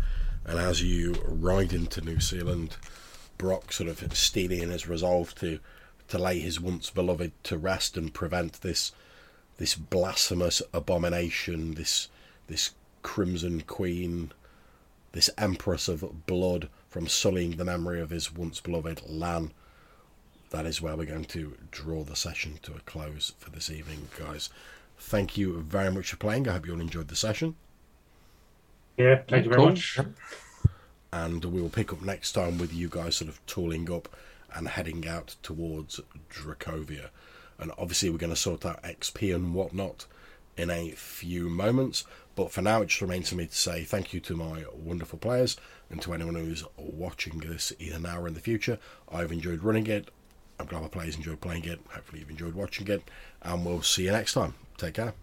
[0.46, 2.78] And as you ride into New Seal Land,
[3.38, 5.60] Brock sort of steely in his resolve to
[6.10, 8.92] to lay his once beloved to rest and prevent this
[9.58, 12.08] this blasphemous abomination, this
[12.46, 14.32] this crimson queen,
[15.14, 19.52] this empress of blood from sullying the memory of his once beloved Lann
[20.52, 24.08] that is where we're going to draw the session to a close for this evening,
[24.20, 24.50] guys.
[24.98, 26.48] Thank you very much for playing.
[26.48, 27.56] I hope you all enjoyed the session.
[28.98, 29.70] Yeah, thank you very Cool.
[29.70, 30.00] much.
[31.14, 34.08] And we will pick up next time with you guys sort of tooling up
[34.54, 36.00] and heading out towards
[36.30, 37.10] Dracovia.
[37.58, 40.06] And obviously, we're going to sort out XP and whatnot
[40.58, 42.06] in a few moments.
[42.36, 45.20] But for now, it just remains for me to say thank you to my wonderful
[45.20, 45.58] players
[45.90, 48.80] and to anyone who's watching this either now or in the future.
[49.12, 50.10] I've enjoyed running it.
[50.62, 51.80] I'm glad players enjoyed playing it.
[51.94, 53.10] Hopefully, you've enjoyed watching it.
[53.42, 54.54] And we'll see you next time.
[54.78, 55.14] Take care.